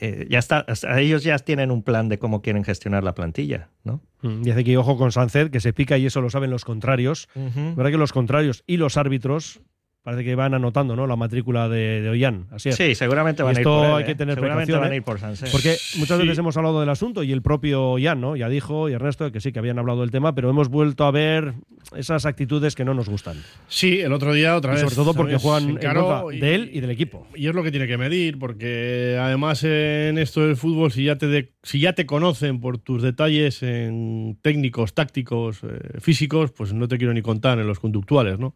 eh, 0.05 0.27
ya 0.29 0.41
está, 0.41 0.67
ellos 0.99 1.23
ya 1.23 1.39
tienen 1.39 1.71
un 1.71 1.85
plan 1.85 2.09
de 2.09 2.19
cómo 2.19 2.43
quieren 2.43 2.65
gestionar 2.65 3.05
la 3.05 3.15
plantilla, 3.15 3.71
¿no? 3.85 4.03
Mm, 4.23 4.43
Dice 4.43 4.59
aquí, 4.59 4.75
ojo 4.75 4.97
con 4.99 5.13
Sánchez, 5.13 5.51
que 5.51 5.61
se 5.61 5.73
pica 5.73 5.97
y 5.97 6.07
eso 6.07 6.21
lo 6.21 6.29
saben 6.29 6.51
los 6.51 6.65
contrarios. 6.65 7.29
Verdad 7.37 7.93
que 7.93 7.99
los 7.99 8.13
contrarios 8.13 8.65
y 8.67 8.79
los 8.79 8.97
árbitros 8.97 9.61
parece 10.03 10.25
que 10.25 10.35
van 10.35 10.53
anotando 10.55 10.97
¿no? 10.97 11.07
la 11.07 11.15
matrícula 11.17 11.69
de, 11.69 12.01
de 12.03 12.09
Ollán. 12.11 12.47
Así 12.51 12.71
es. 12.71 12.77
Sí, 12.77 12.95
seguramente 12.95 13.43
Y 13.43 13.45
van 13.45 13.57
a 13.57 13.61
ir 13.61 13.67
esto 13.67 13.77
por 13.79 13.87
él, 13.87 13.93
hay 13.95 14.03
¿eh? 14.03 14.07
que 14.07 14.15
tener 14.17 14.35
Seguramente 14.35 14.67
precaución. 14.73 14.81
van 14.81 14.91
a 14.91 14.95
¿eh? 14.95 14.97
ir 14.97 15.03
por 15.05 15.21
Sánchez. 15.21 15.51
Porque 15.53 15.77
muchas 15.99 16.19
Sí. 16.19 16.23
veces 16.25 16.39
hemos 16.39 16.57
hablado 16.57 16.81
del 16.81 16.89
asunto 16.89 17.23
y 17.23 17.31
el 17.33 17.41
propio 17.43 17.91
Ollán 17.93 18.21
¿no? 18.21 18.35
ya 18.37 18.49
dijo, 18.49 18.89
y 18.89 18.95
Ernesto, 18.95 19.31
que 19.31 19.41
sí, 19.41 19.53
que 19.53 19.59
habían 19.61 19.79
hablado 19.79 20.01
del 20.01 20.11
tema, 20.11 20.35
pero 20.35 20.51
hemos 20.51 20.69
vuelto 20.69 21.05
a 21.05 21.11
ver 21.13 21.55
esas 21.97 22.27
actitudes 22.27 22.75
que 22.75 22.85
no 22.85 22.95
nos 22.95 23.09
gustan. 23.09 23.37
Sí, 23.69 24.01
el 24.01 24.13
otro 24.13 24.33
día 24.33 24.57
otra 24.57 24.73
Y 24.73 24.75
vez. 24.75 24.83
sobre 24.83 24.95
todo 24.97 25.15
porque 25.15 25.37
juegan 25.37 25.71
en 25.71 26.41
de 26.41 26.55
él 26.55 26.71
y 26.73 26.81
del 26.81 26.91
equipo. 26.91 27.27
Y 27.35 27.47
es 27.49 27.55
lo 27.55 27.63
que 27.63 27.71
tiene 27.71 27.87
que 27.87 27.99
medir, 27.99 28.39
porque 28.39 29.19
además 29.21 29.63
en 29.65 30.19
esto 30.19 30.45
del 30.47 30.57
fútbol, 30.57 30.91
si 30.93 31.05
ya 31.05 31.17
te, 31.17 31.27
de- 31.29 31.53
si 31.63 31.79
ya 31.81 31.93
te 31.93 32.07
conocen 32.07 32.61
por 32.61 32.79
tus 32.79 33.03
detalles 33.03 33.63
en 33.63 34.37
técnicos, 34.43 34.95
tácticos, 34.95 35.61
eh, 35.63 36.01
físicos, 36.01 36.51
pues 36.53 36.73
no 36.73 36.89
te 36.89 36.99
quiero 36.99 37.13
ni 37.15 37.23
contar 37.23 37.59
en 37.59 37.67
los 37.67 37.79
conductuales, 37.79 38.39
¿no? 38.39 38.55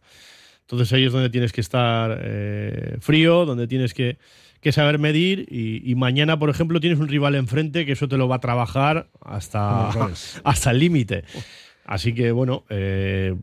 Entonces 0.67 0.93
ahí 0.93 1.05
es 1.05 1.13
donde 1.13 1.31
tienes 1.31 1.53
que 1.53 1.61
estar 1.61 2.19
eh, 2.21 2.97
frío, 3.01 3.47
donde 3.47 3.69
tienes 3.69 3.95
que, 3.95 4.19
que 4.61 4.73
saber 4.73 4.99
medir 4.99 5.47
y, 5.49 5.89
y 5.89 5.95
mañana, 5.95 6.41
por 6.41 6.51
ejemplo, 6.51 6.81
tienes 6.81 6.99
un 6.99 7.07
rival 7.07 7.37
enfrente 7.37 7.87
que 7.87 7.93
eso 7.93 8.09
te 8.09 8.17
lo 8.17 8.27
va 8.27 8.37
a 8.37 8.41
trabajar 8.41 9.09
hasta, 9.21 9.91
hasta 10.45 10.71
el 10.73 10.79
límite. 10.81 11.23
Así 11.87 12.15
que 12.15 12.33
bueno, 12.33 12.65
eh, 12.69 13.35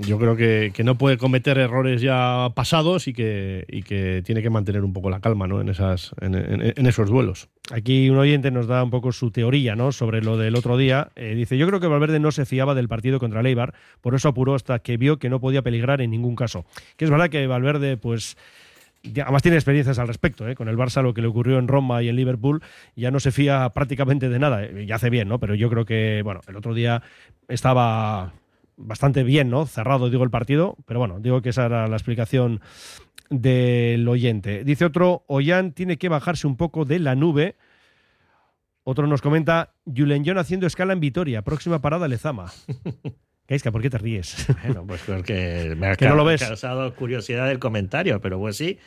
yo 0.00 0.18
creo 0.18 0.36
que, 0.36 0.72
no 0.84 0.96
puede 0.96 1.18
cometer 1.18 1.58
errores 1.58 2.00
ya 2.00 2.50
pasados 2.54 3.08
y 3.08 3.12
que, 3.12 3.64
y 3.68 3.82
que 3.82 4.22
tiene 4.24 4.42
que 4.42 4.50
mantener 4.50 4.82
un 4.84 4.92
poco 4.92 5.10
la 5.10 5.20
calma 5.20 5.46
¿no? 5.46 5.60
en, 5.60 5.68
esas, 5.68 6.14
en 6.20 6.86
esos 6.86 7.10
duelos. 7.10 7.48
Aquí 7.72 8.10
un 8.10 8.18
oyente 8.18 8.50
nos 8.50 8.66
da 8.66 8.84
un 8.84 8.90
poco 8.90 9.10
su 9.12 9.30
teoría 9.30 9.74
¿no? 9.74 9.90
sobre 9.90 10.22
lo 10.22 10.36
del 10.36 10.54
otro 10.54 10.76
día. 10.76 11.10
Eh, 11.16 11.34
dice, 11.34 11.56
yo 11.56 11.66
creo 11.66 11.80
que 11.80 11.86
Valverde 11.86 12.20
no 12.20 12.30
se 12.30 12.44
fiaba 12.44 12.74
del 12.74 12.88
partido 12.88 13.18
contra 13.18 13.42
Leibar, 13.42 13.74
por 14.02 14.14
eso 14.14 14.28
apuró 14.28 14.54
hasta 14.54 14.78
que 14.80 14.98
vio 14.98 15.18
que 15.18 15.30
no 15.30 15.40
podía 15.40 15.62
peligrar 15.62 16.02
en 16.02 16.10
ningún 16.10 16.36
caso. 16.36 16.66
Que 16.96 17.06
es 17.06 17.10
verdad 17.10 17.30
que 17.30 17.46
Valverde, 17.46 17.96
pues... 17.96 18.36
Además 19.04 19.42
tiene 19.42 19.56
experiencias 19.56 19.98
al 19.98 20.08
respecto, 20.08 20.48
¿eh? 20.48 20.54
con 20.54 20.68
el 20.68 20.76
Barça 20.76 21.02
lo 21.02 21.12
que 21.12 21.20
le 21.20 21.28
ocurrió 21.28 21.58
en 21.58 21.68
Roma 21.68 22.02
y 22.02 22.08
en 22.08 22.16
Liverpool, 22.16 22.62
ya 22.96 23.10
no 23.10 23.20
se 23.20 23.32
fía 23.32 23.68
prácticamente 23.70 24.28
de 24.28 24.38
nada, 24.38 24.64
eh, 24.64 24.84
y 24.88 24.92
hace 24.92 25.10
bien, 25.10 25.28
¿no? 25.28 25.38
Pero 25.38 25.54
yo 25.54 25.68
creo 25.68 25.84
que, 25.84 26.22
bueno, 26.24 26.40
el 26.46 26.56
otro 26.56 26.72
día 26.72 27.02
estaba 27.48 28.32
bastante 28.76 29.22
bien, 29.22 29.50
¿no? 29.50 29.66
Cerrado, 29.66 30.08
digo, 30.08 30.24
el 30.24 30.30
partido, 30.30 30.76
pero 30.86 31.00
bueno, 31.00 31.20
digo 31.20 31.42
que 31.42 31.50
esa 31.50 31.66
era 31.66 31.86
la 31.86 31.96
explicación 31.96 32.60
del 33.30 34.08
oyente. 34.08 34.64
Dice 34.64 34.84
otro, 34.84 35.24
Ollán 35.26 35.72
tiene 35.72 35.98
que 35.98 36.08
bajarse 36.08 36.46
un 36.46 36.56
poco 36.56 36.84
de 36.84 36.98
la 36.98 37.14
nube. 37.14 37.56
Otro 38.84 39.06
nos 39.06 39.22
comenta, 39.22 39.74
Julen 39.86 40.24
John 40.26 40.38
haciendo 40.38 40.66
escala 40.66 40.92
en 40.92 41.00
Vitoria, 41.00 41.42
próxima 41.42 41.80
parada 41.80 42.08
Lezama. 42.08 42.52
Gaisca, 43.48 43.70
¿por 43.70 43.82
qué 43.82 43.90
te 43.90 43.98
ríes? 43.98 44.46
Bueno, 44.64 44.84
pues 44.86 45.02
porque 45.06 45.74
me 45.76 45.88
ha 45.88 45.96
Que 45.96 46.08
no 46.08 46.14
lo 46.16 46.24
ves. 46.24 46.42
causado 46.42 46.94
curiosidad 46.94 47.50
el 47.50 47.58
comentario, 47.58 48.20
pero 48.20 48.38
pues 48.38 48.56
sí, 48.56 48.78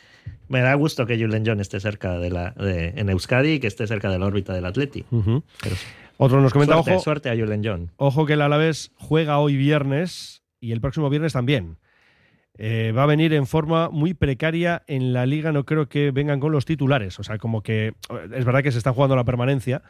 me 0.48 0.60
da 0.60 0.74
gusto 0.74 1.06
que 1.06 1.16
Julen 1.18 1.44
John 1.46 1.60
esté 1.60 1.78
cerca 1.80 2.18
de 2.18 2.30
la 2.30 2.50
de, 2.52 2.88
en 2.96 3.08
Euskadi 3.08 3.52
y 3.54 3.60
que 3.60 3.68
esté 3.68 3.86
cerca 3.86 4.10
de 4.10 4.18
la 4.18 4.26
órbita 4.26 4.52
del 4.52 4.66
Atleti. 4.66 5.04
Ujú. 5.10 5.44
Pero 5.62 5.76
Otro 6.16 6.40
nos 6.40 6.52
comenta, 6.52 6.74
suerte, 6.74 6.90
ojo, 6.92 7.00
suerte 7.02 7.30
a 7.30 7.36
Julen 7.36 7.62
John. 7.64 7.92
ojo 7.96 8.26
que 8.26 8.32
el 8.32 8.42
Alavés 8.42 8.90
juega 8.96 9.38
hoy 9.38 9.56
viernes 9.56 10.42
y 10.60 10.72
el 10.72 10.80
próximo 10.80 11.08
viernes 11.08 11.32
también. 11.32 11.76
Eh, 12.60 12.90
va 12.90 13.04
a 13.04 13.06
venir 13.06 13.32
en 13.34 13.46
forma 13.46 13.88
muy 13.88 14.14
precaria 14.14 14.82
en 14.88 15.12
la 15.12 15.26
liga, 15.26 15.52
no 15.52 15.64
creo 15.64 15.88
que 15.88 16.10
vengan 16.10 16.40
con 16.40 16.50
los 16.50 16.64
titulares. 16.64 17.20
O 17.20 17.22
sea, 17.22 17.38
como 17.38 17.62
que 17.62 17.92
es 18.34 18.44
verdad 18.44 18.64
que 18.64 18.72
se 18.72 18.78
está 18.78 18.92
jugando 18.92 19.14
la 19.14 19.22
permanencia 19.22 19.82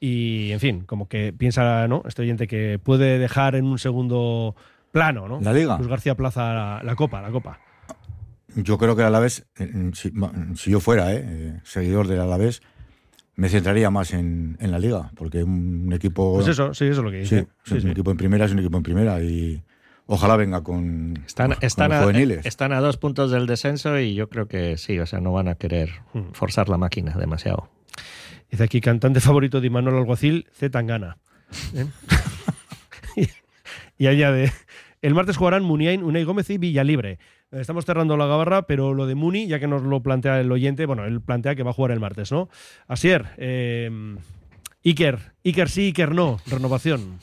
y, 0.00 0.50
en 0.52 0.60
fin, 0.60 0.80
como 0.86 1.08
que 1.08 1.32
piensa, 1.32 1.86
¿no? 1.86 2.02
Este 2.06 2.22
oyente 2.22 2.46
que 2.46 2.78
puede 2.82 3.18
dejar 3.18 3.54
en 3.54 3.66
un 3.66 3.78
segundo 3.78 4.56
plano, 4.92 5.28
¿no? 5.28 5.40
¿La 5.40 5.52
Liga? 5.52 5.76
Luis 5.76 5.88
García 5.88 6.14
Plaza 6.16 6.52
la, 6.54 6.80
la 6.82 6.96
Copa, 6.96 7.20
la 7.20 7.30
Copa. 7.30 7.60
Yo 8.56 8.78
creo 8.78 8.96
que 8.96 9.02
el 9.02 9.08
Alavés, 9.08 9.46
eh, 9.58 9.90
si, 9.92 10.12
si 10.56 10.70
yo 10.72 10.80
fuera 10.80 11.12
eh, 11.14 11.22
eh, 11.24 11.60
seguidor 11.62 12.08
del 12.08 12.20
Alavés, 12.20 12.62
me 13.36 13.48
centraría 13.48 13.90
más 13.90 14.12
en, 14.12 14.56
en 14.60 14.70
la 14.72 14.78
Liga, 14.80 15.12
porque 15.14 15.44
un 15.44 15.92
equipo... 15.92 16.34
Pues 16.34 16.48
eso, 16.48 16.74
sí, 16.74 16.86
eso 16.86 17.00
es 17.00 17.04
lo 17.04 17.10
que 17.10 17.24
Sí, 17.24 17.36
dice. 17.36 17.48
Sí, 17.64 17.74
un 17.74 17.80
sí. 17.82 17.88
equipo 17.90 18.10
en 18.10 18.16
primera 18.16 18.44
es 18.46 18.52
un 18.52 18.58
equipo 18.58 18.76
en 18.76 18.82
primera 18.82 19.22
y 19.22 19.62
ojalá 20.06 20.36
venga 20.36 20.62
con, 20.62 21.22
Están, 21.26 21.52
con 21.52 21.58
están, 21.64 21.90
los 21.90 21.98
a, 21.98 22.02
juveniles. 22.02 22.44
están 22.44 22.72
a 22.72 22.80
dos 22.80 22.96
puntos 22.96 23.30
del 23.30 23.46
descenso 23.46 23.98
y 24.00 24.14
yo 24.14 24.28
creo 24.28 24.48
que 24.48 24.76
sí, 24.76 24.98
o 24.98 25.06
sea, 25.06 25.20
no 25.20 25.32
van 25.32 25.46
a 25.48 25.54
querer 25.54 25.90
Hmm. 26.12 26.32
forzar 26.32 26.68
la 26.68 26.76
máquina 26.76 27.12
demasiado. 27.16 27.68
Dice 28.50 28.64
aquí, 28.64 28.80
cantante 28.80 29.20
favorito 29.20 29.60
de 29.60 29.70
Manuel 29.70 29.96
Alguacil, 29.96 30.46
Z 30.52 30.70
Tangana. 30.70 31.18
¿Eh? 31.74 31.86
y 33.98 34.06
añade, 34.06 34.52
el 35.02 35.14
martes 35.14 35.36
jugarán 35.36 35.62
Muniain, 35.62 36.02
Unai 36.02 36.24
Gómez 36.24 36.50
y 36.50 36.58
Villalibre. 36.58 37.18
Estamos 37.52 37.84
cerrando 37.84 38.16
la 38.16 38.26
gabarra, 38.26 38.62
pero 38.62 38.94
lo 38.94 39.06
de 39.06 39.14
Muni, 39.16 39.48
ya 39.48 39.58
que 39.58 39.66
nos 39.66 39.82
lo 39.82 40.02
plantea 40.02 40.40
el 40.40 40.52
oyente, 40.52 40.86
bueno, 40.86 41.04
él 41.04 41.20
plantea 41.20 41.56
que 41.56 41.64
va 41.64 41.70
a 41.70 41.74
jugar 41.74 41.90
el 41.90 41.98
martes, 41.98 42.30
¿no? 42.30 42.48
Asier, 42.86 43.26
eh, 43.38 43.90
Iker, 44.84 45.32
Iker 45.44 45.68
sí, 45.68 45.86
Iker 45.86 46.14
no, 46.14 46.38
renovación. 46.46 47.18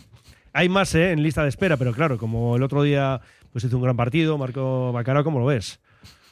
Hay 0.53 0.69
más 0.69 0.93
¿eh? 0.95 1.11
en 1.11 1.23
lista 1.23 1.43
de 1.43 1.49
espera, 1.49 1.77
pero 1.77 1.93
claro, 1.93 2.17
como 2.17 2.55
el 2.55 2.63
otro 2.63 2.83
día 2.83 3.21
pues 3.51 3.63
hizo 3.63 3.77
un 3.77 3.83
gran 3.83 3.95
partido, 3.95 4.37
Marco 4.37 4.91
Bacara, 4.91 5.23
¿cómo 5.23 5.39
lo 5.39 5.45
ves? 5.45 5.79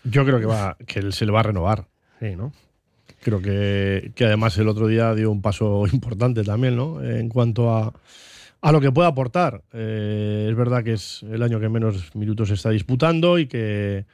Yo 0.03 0.25
creo 0.25 0.39
que 0.39 0.45
va, 0.45 0.77
que 0.85 0.99
él 0.99 1.13
se 1.13 1.25
le 1.25 1.31
va 1.31 1.39
a 1.39 1.43
renovar. 1.43 1.87
Sí, 2.19 2.35
¿no? 2.35 2.51
Creo 3.25 3.41
que, 3.41 4.11
que 4.13 4.25
además 4.25 4.55
el 4.59 4.67
otro 4.67 4.85
día 4.85 5.15
dio 5.15 5.31
un 5.31 5.41
paso 5.41 5.85
importante 5.91 6.43
también, 6.43 6.75
¿no? 6.75 7.03
En 7.03 7.27
cuanto 7.27 7.75
a, 7.75 7.91
a 8.61 8.71
lo 8.71 8.79
que 8.79 8.91
puede 8.91 9.07
aportar. 9.07 9.63
Eh, 9.73 10.45
es 10.47 10.55
verdad 10.55 10.83
que 10.83 10.93
es 10.93 11.23
el 11.23 11.41
año 11.41 11.59
que 11.59 11.67
menos 11.67 12.13
minutos 12.15 12.51
está 12.51 12.69
disputando 12.69 13.39
y 13.39 13.47
que, 13.47 14.05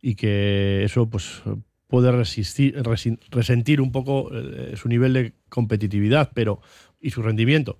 y 0.00 0.14
que 0.14 0.84
eso 0.84 1.10
pues 1.10 1.42
puede 1.88 2.12
resistir, 2.12 2.76
resi- 2.76 3.18
resentir 3.28 3.80
un 3.80 3.90
poco 3.90 4.30
eh, 4.32 4.74
su 4.76 4.88
nivel 4.88 5.14
de 5.14 5.32
competitividad 5.48 6.30
pero, 6.32 6.60
y 7.00 7.10
su 7.10 7.22
rendimiento. 7.22 7.76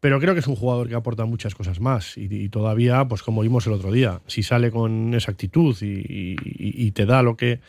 Pero 0.00 0.18
creo 0.20 0.32
que 0.32 0.40
es 0.40 0.46
un 0.46 0.56
jugador 0.56 0.88
que 0.88 0.94
aporta 0.94 1.26
muchas 1.26 1.54
cosas 1.54 1.80
más 1.80 2.16
y, 2.16 2.48
todavía, 2.48 3.04
pues 3.06 3.22
como 3.22 3.42
vimos 3.42 3.66
el 3.66 3.74
otro 3.74 3.92
día, 3.92 4.22
si 4.26 4.42
sale 4.42 4.70
con 4.70 5.12
esa 5.12 5.32
actitud 5.32 5.76
y 5.82 6.90
te 6.92 7.04
da 7.04 7.22
lo 7.22 7.36
que, 7.36 7.60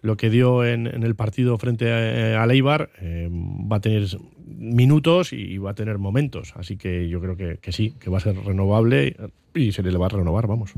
lo 0.00 0.16
que 0.16 0.30
dio 0.30 0.64
en, 0.64 0.86
en 0.86 1.02
el 1.02 1.14
partido 1.14 1.58
frente 1.58 1.92
a, 2.34 2.42
a 2.42 2.46
Leibar, 2.46 2.90
eh, 3.00 3.28
va 3.30 3.76
a 3.76 3.80
tener 3.80 4.06
minutos 4.46 5.32
y 5.32 5.58
va 5.58 5.70
a 5.72 5.74
tener 5.74 5.98
momentos. 5.98 6.52
Así 6.56 6.76
que 6.76 7.08
yo 7.08 7.20
creo 7.20 7.36
que, 7.36 7.58
que 7.58 7.72
sí, 7.72 7.94
que 7.98 8.10
va 8.10 8.18
a 8.18 8.20
ser 8.20 8.36
renovable 8.44 9.16
y 9.54 9.72
se 9.72 9.82
le 9.82 9.96
va 9.98 10.06
a 10.06 10.10
renovar, 10.10 10.46
vamos. 10.46 10.72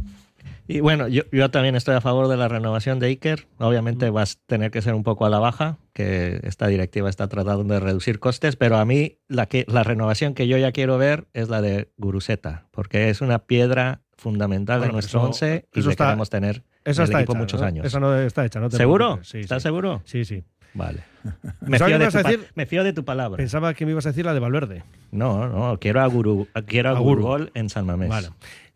Y 0.67 0.81
bueno, 0.81 1.09
yo, 1.09 1.23
yo 1.33 1.51
también 1.51 1.75
estoy 1.75 1.97
a 1.97 2.01
favor 2.01 2.29
de 2.29 2.37
la 2.37 2.47
renovación 2.49 2.99
de 3.01 3.09
Iker. 3.09 3.47
Obviamente 3.59 4.09
vas 4.11 4.37
a 4.37 4.47
tener 4.47 4.71
que 4.71 4.81
ser 4.83 4.95
un 4.95 5.03
poco 5.03 5.27
a 5.27 5.31
la 5.31 5.39
baja, 5.41 5.79
que 5.93 6.41
esta 6.45 6.69
directiva 6.69 7.11
está 7.11 7.29
tratando 7.29 7.75
de 7.75 7.81
reducir 7.81 8.21
costes, 8.21 8.57
pero 8.57 8.77
a 8.79 8.85
mí 8.85 9.19
la, 9.29 9.47
que, 9.47 9.65
la 9.69 9.83
renovación 9.83 10.33
que 10.35 10.47
yo 10.47 10.57
ya 10.59 10.71
quiero 10.73 10.97
ver 10.97 11.27
es 11.35 11.49
la 11.49 11.61
de 11.61 11.91
Guruseta, 11.99 12.67
porque 12.71 13.11
es 13.11 13.21
una 13.21 13.41
piedra 13.41 14.03
fundamental 14.17 14.79
Bueno, 14.79 14.93
de 14.93 14.97
nuestro 14.97 15.19
eso- 15.21 15.27
once 15.27 15.67
y 15.75 15.81
eso 15.81 15.89
le 15.89 15.93
está- 15.93 16.07
queremos 16.07 16.31
tener 16.31 16.63
esa 16.85 17.05
está 17.05 17.19
equipo 17.21 17.33
hecha, 17.33 17.41
muchos 17.41 17.61
¿no? 17.61 17.67
años. 17.67 17.87
Esa 17.87 18.01
no 18.01 18.17
está 18.19 18.45
hecha, 18.45 18.61
¿no? 18.61 18.69
te 18.69 18.77
¿Seguro? 18.77 19.21
Sí, 19.23 19.39
¿Estás 19.41 19.63
sí. 19.63 19.69
seguro? 19.69 20.03
Sí, 20.05 20.25
sí. 20.25 20.45
Vale. 20.75 21.03
Me 21.61 21.79
fío, 21.79 21.99
de 21.99 22.09
tu 22.09 22.19
a 22.19 22.23
pa- 22.23 22.29
decir- 22.31 22.47
me 22.55 22.65
fío 22.67 22.85
de 22.85 22.93
tu 22.93 23.05
palabra. 23.05 23.37
Pensaba 23.37 23.75
que 23.75 23.85
me 23.85 23.91
ibas 23.93 24.07
a 24.07 24.11
decir 24.11 24.25
la 24.25 24.33
de 24.35 24.41
Valverde. 24.41 24.85
No, 25.11 25.49
no, 25.49 25.79
quiero 25.81 26.01
a, 26.01 26.07
Guru, 26.07 26.47
quiero 26.67 26.91
a, 26.91 26.93
A 26.93 26.99
Guru. 27.01 27.23
Gurugol 27.23 27.51
en 27.55 27.69
San 27.69 27.85
Mamés. 27.87 28.09
Vale. 28.09 28.29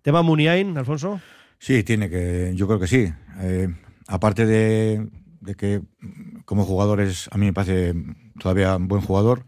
Tema 0.02 0.22
Muniain, 0.22 0.76
Alfonso. 0.76 1.20
Sí, 1.58 1.82
tiene 1.84 2.10
que, 2.10 2.52
yo 2.56 2.66
creo 2.66 2.80
que 2.80 2.88
sí. 2.88 3.12
Eh, 3.40 3.68
aparte 4.08 4.44
de, 4.44 5.08
de 5.40 5.54
que 5.54 5.80
como 6.44 6.64
jugador 6.64 7.00
es, 7.00 7.28
a 7.32 7.38
mí 7.38 7.46
me 7.46 7.52
parece 7.52 7.94
todavía 8.40 8.76
un 8.76 8.88
buen 8.88 9.00
jugador, 9.00 9.46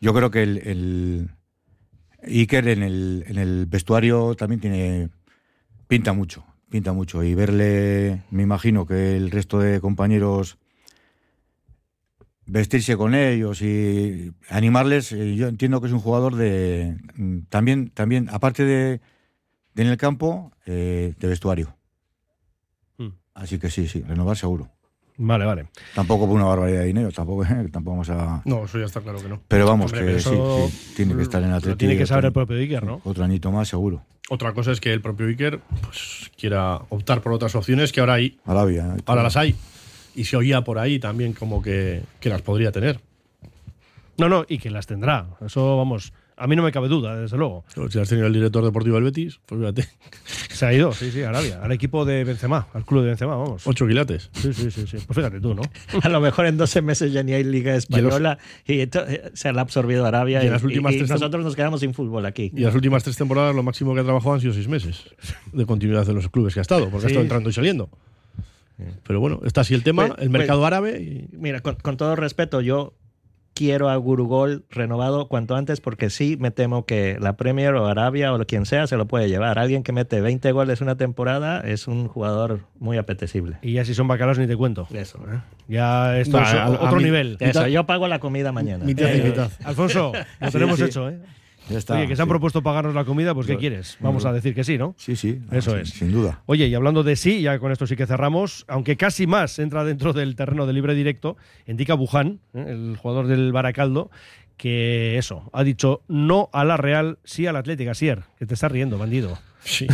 yo 0.00 0.12
creo 0.14 0.30
que 0.30 0.42
el, 0.42 0.58
el 0.66 1.30
Iker 2.26 2.66
en 2.68 2.82
el, 2.82 3.24
en 3.28 3.38
el 3.38 3.66
vestuario 3.66 4.34
también 4.34 4.60
tiene 4.60 5.10
pinta 5.86 6.12
mucho, 6.14 6.44
pinta 6.74 6.92
mucho. 6.92 7.22
Y 7.22 7.36
verle, 7.36 8.24
me 8.32 8.42
imagino 8.42 8.84
que 8.84 9.16
el 9.16 9.30
resto 9.30 9.60
de 9.60 9.80
compañeros 9.80 10.58
vestirse 12.46 12.96
con 12.96 13.14
ellos 13.14 13.62
y 13.62 14.32
animarles, 14.48 15.12
eh, 15.12 15.36
yo 15.36 15.46
entiendo 15.46 15.80
que 15.80 15.86
es 15.86 15.92
un 15.92 16.00
jugador 16.00 16.34
de 16.34 16.98
mm, 17.14 17.42
también, 17.48 17.90
también 17.90 18.28
aparte 18.28 18.64
de, 18.64 19.00
de 19.74 19.82
en 19.84 19.88
el 19.88 19.96
campo, 19.96 20.50
eh, 20.66 21.14
de 21.16 21.28
vestuario. 21.28 21.76
Mm. 22.98 23.10
Así 23.34 23.60
que 23.60 23.70
sí, 23.70 23.86
sí, 23.86 24.02
renovar 24.02 24.36
seguro. 24.36 24.73
Vale, 25.16 25.44
vale. 25.44 25.66
Tampoco 25.94 26.26
por 26.26 26.34
una 26.34 26.44
barbaridad 26.44 26.80
de 26.80 26.86
dinero, 26.86 27.12
tampoco, 27.12 27.44
tampoco 27.72 27.90
vamos 27.90 28.10
a. 28.10 28.42
No, 28.44 28.64
eso 28.64 28.78
ya 28.78 28.86
está 28.86 29.00
claro 29.00 29.20
que 29.20 29.28
no. 29.28 29.40
Pero 29.46 29.66
vamos, 29.66 29.92
Hombre, 29.92 30.00
que 30.00 30.06
pero 30.06 30.18
eso 30.18 30.68
sí, 30.68 30.76
sí, 30.76 30.94
tiene 30.96 31.14
que 31.14 31.22
estar 31.22 31.42
en 31.42 31.50
la 31.50 31.60
tiene 31.60 31.96
que 31.96 32.06
saber 32.06 32.26
el 32.26 32.32
propio 32.32 32.56
Iker, 32.56 32.84
¿no? 32.84 33.00
Otro 33.04 33.24
añito 33.24 33.52
más, 33.52 33.68
seguro. 33.68 34.02
Otra 34.30 34.52
cosa 34.54 34.72
es 34.72 34.80
que 34.80 34.92
el 34.92 35.00
propio 35.00 35.26
Iker 35.26 35.60
pues, 35.82 36.30
quiera 36.36 36.76
optar 36.88 37.20
por 37.20 37.32
otras 37.32 37.54
opciones 37.54 37.92
que 37.92 38.00
ahora 38.00 38.14
hay. 38.14 38.38
Arabia. 38.44 38.96
Ahora 39.06 39.22
las 39.22 39.36
hay. 39.36 39.54
Y 40.16 40.24
se 40.24 40.36
oía 40.36 40.62
por 40.62 40.78
ahí 40.78 40.98
también 40.98 41.32
como 41.32 41.62
que, 41.62 42.02
que 42.20 42.28
las 42.28 42.42
podría 42.42 42.72
tener. 42.72 43.00
No, 44.16 44.28
no, 44.28 44.44
y 44.48 44.58
que 44.58 44.70
las 44.70 44.86
tendrá. 44.86 45.26
Eso, 45.44 45.76
vamos, 45.76 46.12
a 46.36 46.46
mí 46.46 46.56
no 46.56 46.62
me 46.62 46.72
cabe 46.72 46.88
duda, 46.88 47.16
desde 47.16 47.36
luego. 47.36 47.64
Si 47.90 47.98
has 47.98 48.08
tenido 48.08 48.26
el 48.26 48.32
director 48.32 48.64
deportivo 48.64 48.96
del 48.96 49.04
Betis, 49.04 49.38
pues 49.46 49.60
fíjate. 49.60 49.88
Se 50.50 50.66
ha 50.66 50.72
ido, 50.72 50.92
sí, 50.92 51.10
sí, 51.10 51.22
a 51.22 51.28
Arabia, 51.30 51.60
al 51.62 51.72
equipo 51.72 52.04
de 52.04 52.24
Benzema, 52.24 52.68
al 52.74 52.84
club 52.84 53.02
de 53.02 53.08
Benzema, 53.08 53.36
vamos. 53.36 53.66
Ocho 53.66 53.86
quilates. 53.86 54.30
Sí, 54.32 54.52
sí, 54.52 54.70
sí, 54.70 54.86
sí. 54.86 54.96
Pues 55.06 55.16
fíjate 55.16 55.40
tú, 55.40 55.54
¿no? 55.54 55.62
A 56.02 56.08
lo 56.08 56.20
mejor 56.20 56.46
en 56.46 56.56
12 56.56 56.82
meses 56.82 57.12
ya 57.12 57.22
ni 57.22 57.32
hay 57.32 57.44
Liga 57.44 57.74
Española 57.74 58.38
y, 58.66 58.74
ento- 58.78 59.04
eh, 59.08 59.30
se 59.34 59.52
la 59.52 59.60
ha 59.60 59.62
absorbido 59.62 60.04
Arabia 60.06 60.40
Y 60.40 60.44
y, 60.44 60.46
en 60.46 60.52
las 60.52 60.62
últimas 60.64 60.92
y- 60.92 60.96
y 60.96 60.98
tres 60.98 61.10
tem- 61.10 61.14
nosotros 61.14 61.44
nos 61.44 61.56
quedamos 61.56 61.80
sin 61.80 61.94
fútbol 61.94 62.26
aquí. 62.26 62.50
Y 62.54 62.60
las 62.60 62.74
últimas 62.74 63.02
tres 63.04 63.16
temporadas 63.16 63.54
lo 63.54 63.62
máximo 63.62 63.94
que 63.94 64.00
ha 64.00 64.04
trabajado 64.04 64.34
han 64.34 64.40
sido 64.40 64.52
seis 64.54 64.68
meses 64.68 65.04
de 65.52 65.66
continuidad 65.66 66.08
en 66.08 66.16
los 66.16 66.28
clubes 66.28 66.54
que 66.54 66.60
ha 66.60 66.62
estado, 66.62 66.90
porque 66.90 66.98
ha 66.98 67.00
Sí. 67.00 67.06
estado 67.08 67.22
entrando 67.22 67.50
y 67.50 67.52
saliendo. 67.52 67.90
Pero 69.06 69.20
bueno, 69.20 69.40
está 69.44 69.60
así 69.60 69.72
el 69.74 69.82
tema, 69.84 70.08
Pues- 70.08 70.20
el 70.20 70.30
mercado 70.30 70.58
pues, 70.60 70.66
árabe. 70.66 71.00
y- 71.00 71.28
Mira, 71.36 71.60
con, 71.60 71.76
con 71.76 71.96
todo 71.96 72.16
respeto, 72.16 72.60
yo 72.60 72.94
quiero 73.54 73.88
a 73.88 73.96
Gurugol 73.96 74.64
renovado 74.70 75.28
cuanto 75.28 75.54
antes 75.56 75.80
porque 75.80 76.10
sí 76.10 76.36
me 76.40 76.50
temo 76.50 76.84
que 76.86 77.16
la 77.20 77.36
Premier 77.36 77.74
o 77.74 77.86
Arabia 77.86 78.32
o 78.34 78.38
quien 78.44 78.66
sea 78.66 78.86
se 78.86 78.96
lo 78.96 79.06
puede 79.06 79.28
llevar. 79.28 79.58
Alguien 79.58 79.82
que 79.82 79.92
mete 79.92 80.20
20 80.20 80.50
goles 80.52 80.80
una 80.80 80.96
temporada 80.96 81.60
es 81.60 81.86
un 81.88 82.08
jugador 82.08 82.60
muy 82.78 82.98
apetecible. 82.98 83.58
Y 83.62 83.72
ya 83.74 83.84
si 83.84 83.94
son 83.94 84.08
bacalos 84.08 84.38
ni 84.38 84.46
te 84.46 84.56
cuento. 84.56 84.86
Eso, 84.92 85.18
¿eh? 85.32 85.38
Ya 85.68 86.18
esto 86.18 86.38
es 86.40 86.48
a- 86.52 86.64
a 86.64 86.70
otro 86.70 87.00
nivel. 87.00 87.36
Eso, 87.40 87.66
yo 87.68 87.86
pago 87.86 88.08
la 88.08 88.18
comida 88.18 88.52
mañana. 88.52 88.84
mitad 88.84 89.06
y 89.06 89.20
Eh, 89.20 89.22
mitad. 89.24 89.50
Alfonso, 89.64 90.12
lo 90.40 90.46
Sí, 90.48 90.52
tenemos 90.52 90.78
sí. 90.78 90.84
hecho, 90.86 91.08
¿eh? 91.08 91.18
Ya 91.70 91.78
está, 91.78 91.94
Oye, 91.96 92.06
que 92.08 92.14
se 92.16 92.20
han 92.22 92.28
sí. 92.28 92.30
propuesto 92.30 92.62
pagarnos 92.62 92.94
la 92.94 93.04
comida, 93.06 93.32
pues 93.34 93.46
¿qué 93.46 93.54
Yo- 93.54 93.58
quieres? 93.58 93.96
Vamos 94.00 94.24
a 94.26 94.32
decir 94.32 94.54
que 94.54 94.64
sí, 94.64 94.76
¿no? 94.76 94.94
Sí, 94.98 95.16
sí. 95.16 95.38
Eso 95.50 95.70
sin- 95.70 95.80
es. 95.80 95.88
Sin 95.90 96.12
duda. 96.12 96.42
Oye, 96.46 96.66
y 96.66 96.74
hablando 96.74 97.02
de 97.02 97.16
sí, 97.16 97.40
ya 97.40 97.58
con 97.58 97.72
esto 97.72 97.86
sí 97.86 97.96
que 97.96 98.06
cerramos, 98.06 98.64
aunque 98.68 98.96
casi 98.98 99.26
más 99.26 99.58
entra 99.58 99.82
dentro 99.84 100.12
del 100.12 100.36
terreno 100.36 100.66
de 100.66 100.72
libre 100.74 100.94
directo, 100.94 101.36
indica 101.66 101.94
Buján, 101.94 102.40
¿eh? 102.52 102.64
el 102.68 102.96
jugador 102.98 103.26
del 103.28 103.50
Baracaldo, 103.52 104.10
que 104.58 105.16
eso, 105.18 105.48
ha 105.52 105.64
dicho 105.64 106.02
no 106.06 106.48
a 106.52 106.64
la 106.64 106.76
Real, 106.76 107.18
sí 107.24 107.46
al 107.46 107.56
Atlético, 107.56 107.90
Asier, 107.92 108.24
que 108.38 108.44
te 108.46 108.54
estás 108.54 108.70
riendo, 108.70 108.98
bandido. 108.98 109.38
Sí. 109.64 109.86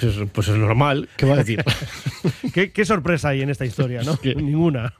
Pues, 0.00 0.16
pues 0.32 0.48
es 0.48 0.56
normal. 0.56 1.08
¿Qué 1.16 1.24
va 1.24 1.34
a 1.34 1.38
decir? 1.38 1.64
¿Qué, 2.52 2.72
qué 2.72 2.84
sorpresa 2.84 3.30
hay 3.30 3.40
en 3.42 3.48
esta 3.50 3.64
historia, 3.64 4.02
¿no? 4.02 4.18
Ninguna. 4.36 4.92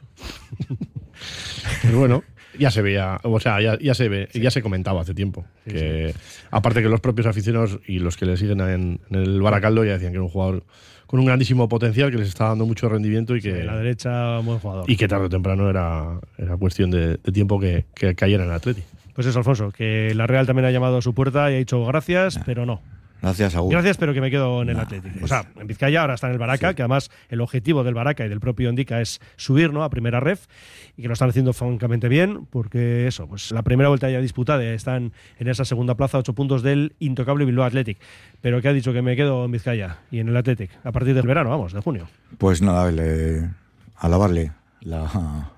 Pero 1.82 1.98
bueno, 1.98 2.24
ya 2.58 2.70
se 2.70 2.82
veía, 2.82 3.18
o 3.22 3.40
sea, 3.40 3.60
ya, 3.60 3.78
ya 3.78 3.94
se 3.94 4.08
ve, 4.08 4.28
ya 4.34 4.50
se 4.50 4.62
comentaba 4.62 5.02
hace 5.02 5.14
tiempo. 5.14 5.44
que 5.66 6.14
aparte 6.50 6.82
que 6.82 6.88
los 6.88 7.00
propios 7.00 7.26
aficionados 7.26 7.78
y 7.86 7.98
los 7.98 8.16
que 8.16 8.26
le 8.26 8.36
siguen 8.36 8.60
en, 8.60 9.00
en 9.10 9.16
el 9.16 9.40
Baracaldo 9.42 9.84
ya 9.84 9.92
decían 9.92 10.12
que 10.12 10.16
era 10.16 10.24
un 10.24 10.30
jugador 10.30 10.64
con 11.06 11.20
un 11.20 11.26
grandísimo 11.26 11.68
potencial 11.68 12.10
que 12.10 12.16
les 12.16 12.28
está 12.28 12.48
dando 12.48 12.66
mucho 12.66 12.88
rendimiento 12.88 13.36
y 13.36 13.40
que, 13.40 13.62
la 13.62 13.76
derecha, 13.76 14.38
buen 14.40 14.58
jugador. 14.58 14.90
y 14.90 14.96
que 14.96 15.06
tarde 15.06 15.26
o 15.26 15.28
temprano 15.28 15.68
era, 15.70 16.18
era 16.38 16.56
cuestión 16.56 16.90
de, 16.90 17.18
de 17.18 17.32
tiempo 17.32 17.60
que, 17.60 17.84
que 17.94 18.14
cayera 18.14 18.44
en 18.44 18.50
el 18.50 18.56
Atleti. 18.56 18.82
Pues 19.14 19.26
eso, 19.28 19.38
Alfonso, 19.38 19.70
que 19.70 20.12
la 20.14 20.26
Real 20.26 20.46
también 20.46 20.66
ha 20.66 20.70
llamado 20.72 20.96
a 20.98 21.02
su 21.02 21.14
puerta 21.14 21.50
y 21.50 21.54
ha 21.54 21.58
dicho 21.58 21.84
gracias, 21.86 22.40
pero 22.44 22.66
no. 22.66 22.80
Gracias. 23.24 23.54
Gracias, 23.54 23.96
pero 23.96 24.12
que 24.12 24.20
me 24.20 24.30
quedo 24.30 24.60
en 24.60 24.68
el 24.68 24.78
Atlético. 24.78 25.24
O 25.24 25.26
sea, 25.26 25.46
en 25.56 25.66
Vizcaya 25.66 26.02
ahora 26.02 26.12
está 26.12 26.26
en 26.26 26.34
el 26.34 26.38
Baraca, 26.38 26.74
que 26.74 26.82
además 26.82 27.10
el 27.30 27.40
objetivo 27.40 27.82
del 27.82 27.94
Baraca 27.94 28.26
y 28.26 28.28
del 28.28 28.38
propio 28.38 28.68
Indica 28.68 29.00
es 29.00 29.18
subir 29.36 29.72
¿no? 29.72 29.82
a 29.82 29.88
primera 29.88 30.20
ref 30.20 30.46
y 30.94 31.02
que 31.02 31.08
lo 31.08 31.14
están 31.14 31.30
haciendo 31.30 31.54
francamente 31.54 32.08
bien, 32.08 32.44
porque 32.44 33.06
eso, 33.06 33.26
pues 33.26 33.50
la 33.50 33.62
primera 33.62 33.88
vuelta 33.88 34.10
ya 34.10 34.20
disputada, 34.20 34.62
están 34.62 35.14
en 35.38 35.48
esa 35.48 35.64
segunda 35.64 35.94
plaza, 35.94 36.18
ocho 36.18 36.34
puntos 36.34 36.62
del 36.62 36.96
intocable 36.98 37.46
Bilbao 37.46 37.64
Athletic. 37.64 37.96
Pero 38.42 38.60
que 38.60 38.68
ha 38.68 38.74
dicho 38.74 38.92
que 38.92 39.00
me 39.00 39.16
quedo 39.16 39.46
en 39.46 39.52
Vizcaya 39.52 40.00
y 40.10 40.18
en 40.18 40.28
el 40.28 40.36
Athletic 40.36 40.70
a 40.84 40.92
partir 40.92 41.14
del 41.14 41.26
verano, 41.26 41.48
vamos, 41.48 41.72
de 41.72 41.80
junio. 41.80 42.06
Pues 42.36 42.60
nada, 42.60 42.90
le, 42.92 43.48
alabarle 43.96 44.52
la, 44.82 45.50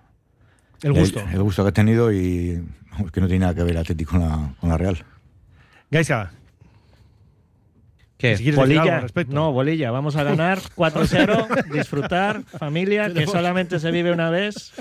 El 0.82 0.92
gusto. 0.92 1.20
El, 1.32 1.42
gusto 1.42 1.64
que 1.64 1.70
ha 1.70 1.72
tenido 1.72 2.12
y 2.12 2.62
vamos, 2.92 3.10
que 3.10 3.20
no 3.20 3.26
tiene 3.26 3.40
nada 3.40 3.54
que 3.56 3.64
ver 3.64 3.72
el 3.72 3.78
Atlético 3.78 4.12
con 4.12 4.20
la, 4.20 4.54
con 4.60 4.70
la 4.70 4.78
Real. 4.78 5.04
Gaisca, 5.90 6.32
¿Qué? 8.18 8.36
Si 8.38 8.50
Bolilla. 8.50 8.96
al 8.96 9.02
respecto. 9.02 9.34
No, 9.34 9.52
bolilla. 9.52 9.90
Vamos 9.90 10.16
a 10.16 10.22
ganar 10.24 10.58
4-0, 10.76 11.70
disfrutar, 11.72 12.42
familia, 12.44 13.12
que 13.12 13.26
solamente 13.26 13.78
se 13.78 13.90
vive 13.90 14.10
una 14.10 14.30
vez. 14.30 14.72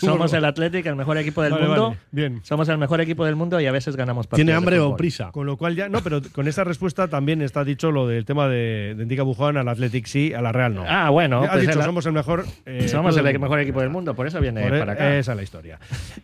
Somos 0.00 0.32
el 0.32 0.44
Athletic, 0.44 0.86
el 0.86 0.96
mejor 0.96 1.18
equipo 1.18 1.42
del 1.42 1.52
Vale, 1.52 1.66
mundo. 1.66 1.82
vale, 1.90 1.98
bien. 2.12 2.40
Somos 2.44 2.68
el 2.70 2.78
mejor 2.78 3.00
equipo 3.02 3.24
del 3.26 3.36
mundo 3.36 3.60
y 3.60 3.66
a 3.66 3.72
veces 3.72 3.94
ganamos 3.96 4.26
partidos. 4.26 4.46
de 4.46 4.54
fútbol. 4.86 4.96
Con 5.32 5.46
lo 5.46 5.56
cual 5.58 5.76
ya. 5.76 5.88
No, 5.88 6.00
pero 6.02 6.20
con 6.32 6.48
esa 6.48 6.64
respuesta 6.64 7.08
también 7.08 7.42
está 7.42 7.62
dicho 7.64 7.90
lo 7.90 8.06
del 8.06 8.24
tema 8.24 8.48
de, 8.48 8.94
de 8.96 9.02
Indica 9.02 9.22
Bujón 9.22 9.56
al 9.58 9.68
Athletic 9.68 10.06
sí, 10.06 10.32
a 10.32 10.40
la 10.40 10.52
Real 10.52 10.74
no. 10.74 10.84
Ah, 10.88 11.10
bueno, 11.10 11.42
Ha 11.44 11.50
pues 11.52 11.66
dicho, 11.66 11.78
el- 11.78 11.84
somos 11.84 12.06
el 12.06 12.12
mejor. 12.12 12.46
eh, 12.66 12.88
Somos 12.88 13.16
el 13.16 13.38
mejor 13.38 13.60
equipo 13.60 13.80
del 13.80 13.90
mundo, 13.90 14.14
por 14.14 14.26
eso 14.26 14.40
viene 14.40 14.62
Por 14.62 14.74
e- 14.74 14.78
para 14.78 14.92
acá. 14.94 15.16
Esa 15.18 15.32
es 15.32 15.36
la 15.36 15.42
historia. 15.42 15.78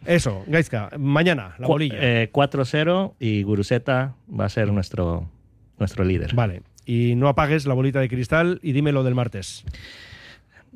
Eso, 0.06 0.44
Gaizka, 0.46 0.90
mañana, 0.98 1.54
la 1.58 1.66
bolilla. 1.66 1.96
eh, 2.00 2.30
4-0 2.32 3.14
y 3.20 3.42
Guruseta 3.42 4.14
va 4.28 4.46
a 4.46 4.48
ser 4.48 4.72
nuestro, 4.72 5.28
nuestro 5.78 6.04
líder. 6.04 6.34
Vale. 6.34 6.62
Y 6.86 7.14
no 7.16 7.28
apagues 7.28 7.66
la 7.66 7.74
bolita 7.74 8.00
de 8.00 8.08
cristal 8.08 8.58
y 8.62 8.72
dime 8.72 8.92
lo 8.92 9.02
del 9.04 9.14
martes. 9.14 9.64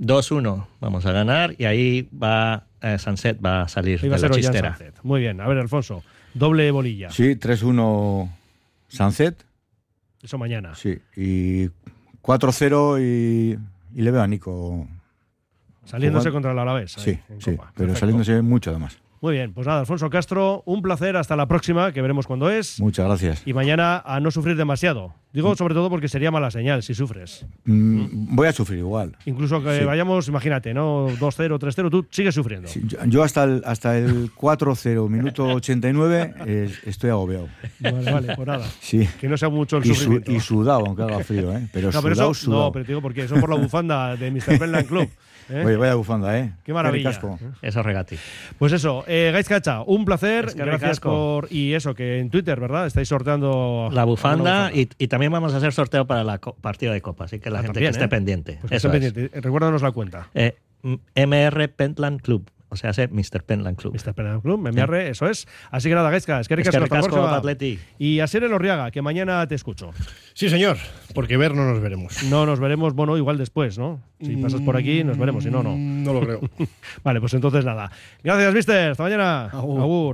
2-1 0.01 0.67
vamos 0.81 1.07
a 1.07 1.13
ganar 1.13 1.55
y 1.59 1.65
ahí 1.65 2.09
va 2.23 2.65
eh, 2.81 2.99
Sunset 2.99 3.45
va 3.45 3.63
a 3.63 3.69
salir 3.69 3.99
Iba 4.05 4.15
a 4.15 4.19
de 4.19 4.21
ser 4.21 4.31
la 4.31 4.37
chistera. 4.37 4.79
Muy 5.03 5.21
bien. 5.21 5.41
A 5.41 5.49
ver, 5.49 5.59
Alfonso, 5.59 6.03
doble 6.35 6.71
bolilla. 6.71 7.11
Sí, 7.11 7.35
3-1 7.35 8.31
Sunset. 8.89 9.45
Eso 10.23 10.39
mañana. 10.39 10.75
Sí, 10.75 10.99
y 11.17 11.67
4-0 12.23 13.01
y, 13.01 13.59
y 13.99 14.03
le 14.03 14.11
veo 14.11 14.23
a 14.23 14.27
Nico. 14.27 14.87
Saliéndose 15.85 16.31
jugando. 16.31 16.49
contra 16.49 16.53
el 16.53 16.59
Alavés. 16.59 16.97
ahí, 16.99 17.05
Sí, 17.05 17.21
en 17.29 17.41
sí, 17.41 17.51
Copa. 17.53 17.65
pero 17.75 17.89
Perfecto. 17.89 18.01
saliéndose 18.01 18.43
mucho 18.43 18.71
además. 18.71 18.99
Muy 19.21 19.33
bien, 19.35 19.53
pues 19.53 19.67
nada, 19.67 19.81
Alfonso 19.81 20.09
Castro, 20.11 20.63
un 20.65 20.81
placer. 20.81 21.17
Hasta 21.17 21.35
la 21.35 21.47
próxima, 21.49 21.93
que 21.93 22.01
veremos 22.03 22.27
cuándo 22.27 22.51
es. 22.51 22.81
Muchas 22.81 23.07
gracias. 23.07 23.43
Y 23.47 23.53
mañana 23.53 23.99
a 24.05 24.21
no 24.21 24.31
sufrir 24.31 24.57
demasiado. 24.57 25.13
Digo 25.33 25.55
sobre 25.57 25.75
todo 25.75 25.91
porque 25.91 26.09
sería 26.09 26.31
mala 26.31 26.51
señal 26.51 26.83
si 26.83 26.95
sufres. 26.95 27.45
Mm, 27.65 28.35
Voy 28.35 28.47
a 28.49 28.53
sufrir 28.53 28.79
igual. 28.79 29.17
Incluso 29.27 29.63
que 29.63 29.81
Sí. 29.81 29.85
vayamos, 29.85 30.27
imagínate, 30.29 30.73
¿no? 30.73 31.09
2-0, 31.19 31.59
3-0, 31.59 31.91
tú 31.91 32.07
sigues 32.11 32.35
sufriendo. 32.35 32.69
Sí, 32.69 32.83
yo, 33.09 33.23
hasta 33.23 33.45
el, 33.45 33.63
hasta 33.67 33.99
el 33.99 34.31
4-0, 34.35 35.09
minuto 35.09 35.45
89, 35.47 36.35
eh, 36.47 36.73
estoy 36.87 37.11
agobiado. 37.11 37.49
Vale, 37.81 38.11
vale, 38.13 38.37
pues 38.37 38.47
nada. 38.49 38.67
Sí. 38.81 39.07
Que 39.21 39.29
no 39.29 39.37
sea 39.37 39.49
mucho 39.51 39.77
el 39.79 39.85
y, 39.85 39.89
su- 39.89 39.95
sufrimiento. 39.97 40.33
y 40.33 40.41
sudado, 40.41 40.85
aunque 40.87 41.03
haga 41.03 41.21
frío, 41.25 41.53
¿eh? 41.53 41.69
Pero 41.73 41.91
no, 41.93 42.01
pero 42.03 42.15
sudado, 42.15 42.31
eso, 42.33 42.45
sudado. 42.45 42.65
no, 42.67 42.73
pero 42.73 42.85
te 42.85 42.93
digo 42.93 43.03
porque 43.03 43.23
eso 43.23 43.35
por 43.37 43.51
la 43.51 43.57
bufanda 43.57 44.17
de 44.17 44.31
Mr. 44.31 44.59
Penland 44.59 44.87
Club. 44.87 45.09
¿Eh? 45.51 45.65
Oye, 45.65 45.77
vaya 45.77 45.95
bufanda, 45.95 46.39
¿eh? 46.39 46.53
Qué 46.65 46.73
maravilla. 46.73 47.11
ricasco. 47.11 47.39
Eso 47.63 47.83
regati. 47.83 48.17
Pues 48.59 48.73
eso, 48.73 49.05
eh, 49.07 49.31
Gaiz 49.33 49.49
Cacha, 49.49 49.83
un 49.83 50.05
placer. 50.05 50.47
Es 50.47 50.55
que 50.55 50.61
Gracias 50.63 50.81
ricasco. 50.83 51.11
por. 51.11 51.53
Y 51.53 51.75
eso, 51.75 51.95
que 51.95 52.19
en 52.21 52.31
Twitter, 52.31 52.59
¿verdad? 52.61 52.87
Estáis 52.87 53.09
sorteando. 53.09 53.89
La 53.93 54.05
bufanda, 54.05 54.71
Y, 54.73 54.89
y 54.99 55.09
también 55.09 55.33
vamos 55.33 55.55
a 55.55 55.59
hacer 55.59 55.73
sorteo 55.73 56.07
para 56.07 56.25
la 56.25 56.39
partida 56.39 56.93
de 56.93 57.01
Copa, 57.01 57.25
así 57.25 57.39
que 57.39 57.51
la 57.51 57.59
Ah, 57.59 57.63
gente 57.63 57.75
también, 57.75 57.93
que 57.93 57.97
esté 57.97 58.05
¿eh? 58.05 58.09
pendiente. 58.09 58.59
Pues 58.61 58.71
que 58.71 58.77
Eso 58.77 58.89
estén 58.89 59.03
es. 59.03 59.13
pendientes. 59.13 59.43
Recuérdanos 59.43 59.83
la 59.83 59.91
cuenta. 59.93 60.29
Eh, 60.35 60.57
M- 60.83 60.99
MR 61.15 61.69
Pentland 61.69 62.21
Club, 62.21 62.49
o 62.71 62.77
sea, 62.77 62.91
hace 62.91 63.09
Mr. 63.09 63.43
Pentland 63.45 63.77
Club. 63.77 63.95
Mr. 63.95 64.15
Penland 64.15 64.43
Club, 64.43 64.61
MR, 64.61 65.09
eso 65.09 65.29
es. 65.29 65.47
Así 65.71 65.89
que 65.89 65.95
nada, 65.95 66.11
Gaizka, 66.11 66.41
es 66.41 66.49
que 66.49 66.57
ricasco, 66.57 66.77
Es 66.77 66.81
que 66.81 66.85
hasta 66.85 66.97
ricasco, 66.97 67.17
próxima. 67.17 67.37
Atleti. 67.37 67.79
Y 67.99 68.21
a 68.21 68.27
Ser 68.27 68.45
el 68.45 68.53
Orriaga, 68.53 68.91
que 68.91 69.01
mañana 69.03 69.47
te 69.47 69.55
escucho. 69.55 69.91
Sí, 70.35 70.49
señor, 70.49 70.77
porque 71.15 71.37
ver 71.37 71.55
no 71.55 71.65
nos 71.65 71.81
veremos. 71.81 72.23
No 72.25 72.47
nos 72.47 72.61
veremos, 72.61 72.95
bueno, 72.95 73.17
igual 73.17 73.39
después, 73.39 73.79
¿no? 73.79 74.01
Si 74.21 74.37
pasas 74.37 74.61
por 74.61 74.77
aquí, 74.77 75.05
nos 75.05 75.17
veremos, 75.17 75.45
si 75.45 75.51
no, 75.51 75.63
no. 75.63 75.77
No 75.77 76.13
lo 76.13 76.21
creo. 76.21 76.41
vale, 77.05 77.21
pues 77.21 77.35
entonces 77.35 77.65
nada. 77.65 77.91
Gracias, 78.23 78.53
mister. 78.55 78.91
Hasta 78.91 79.03
mañana. 79.03 79.45
Agur. 79.47 79.81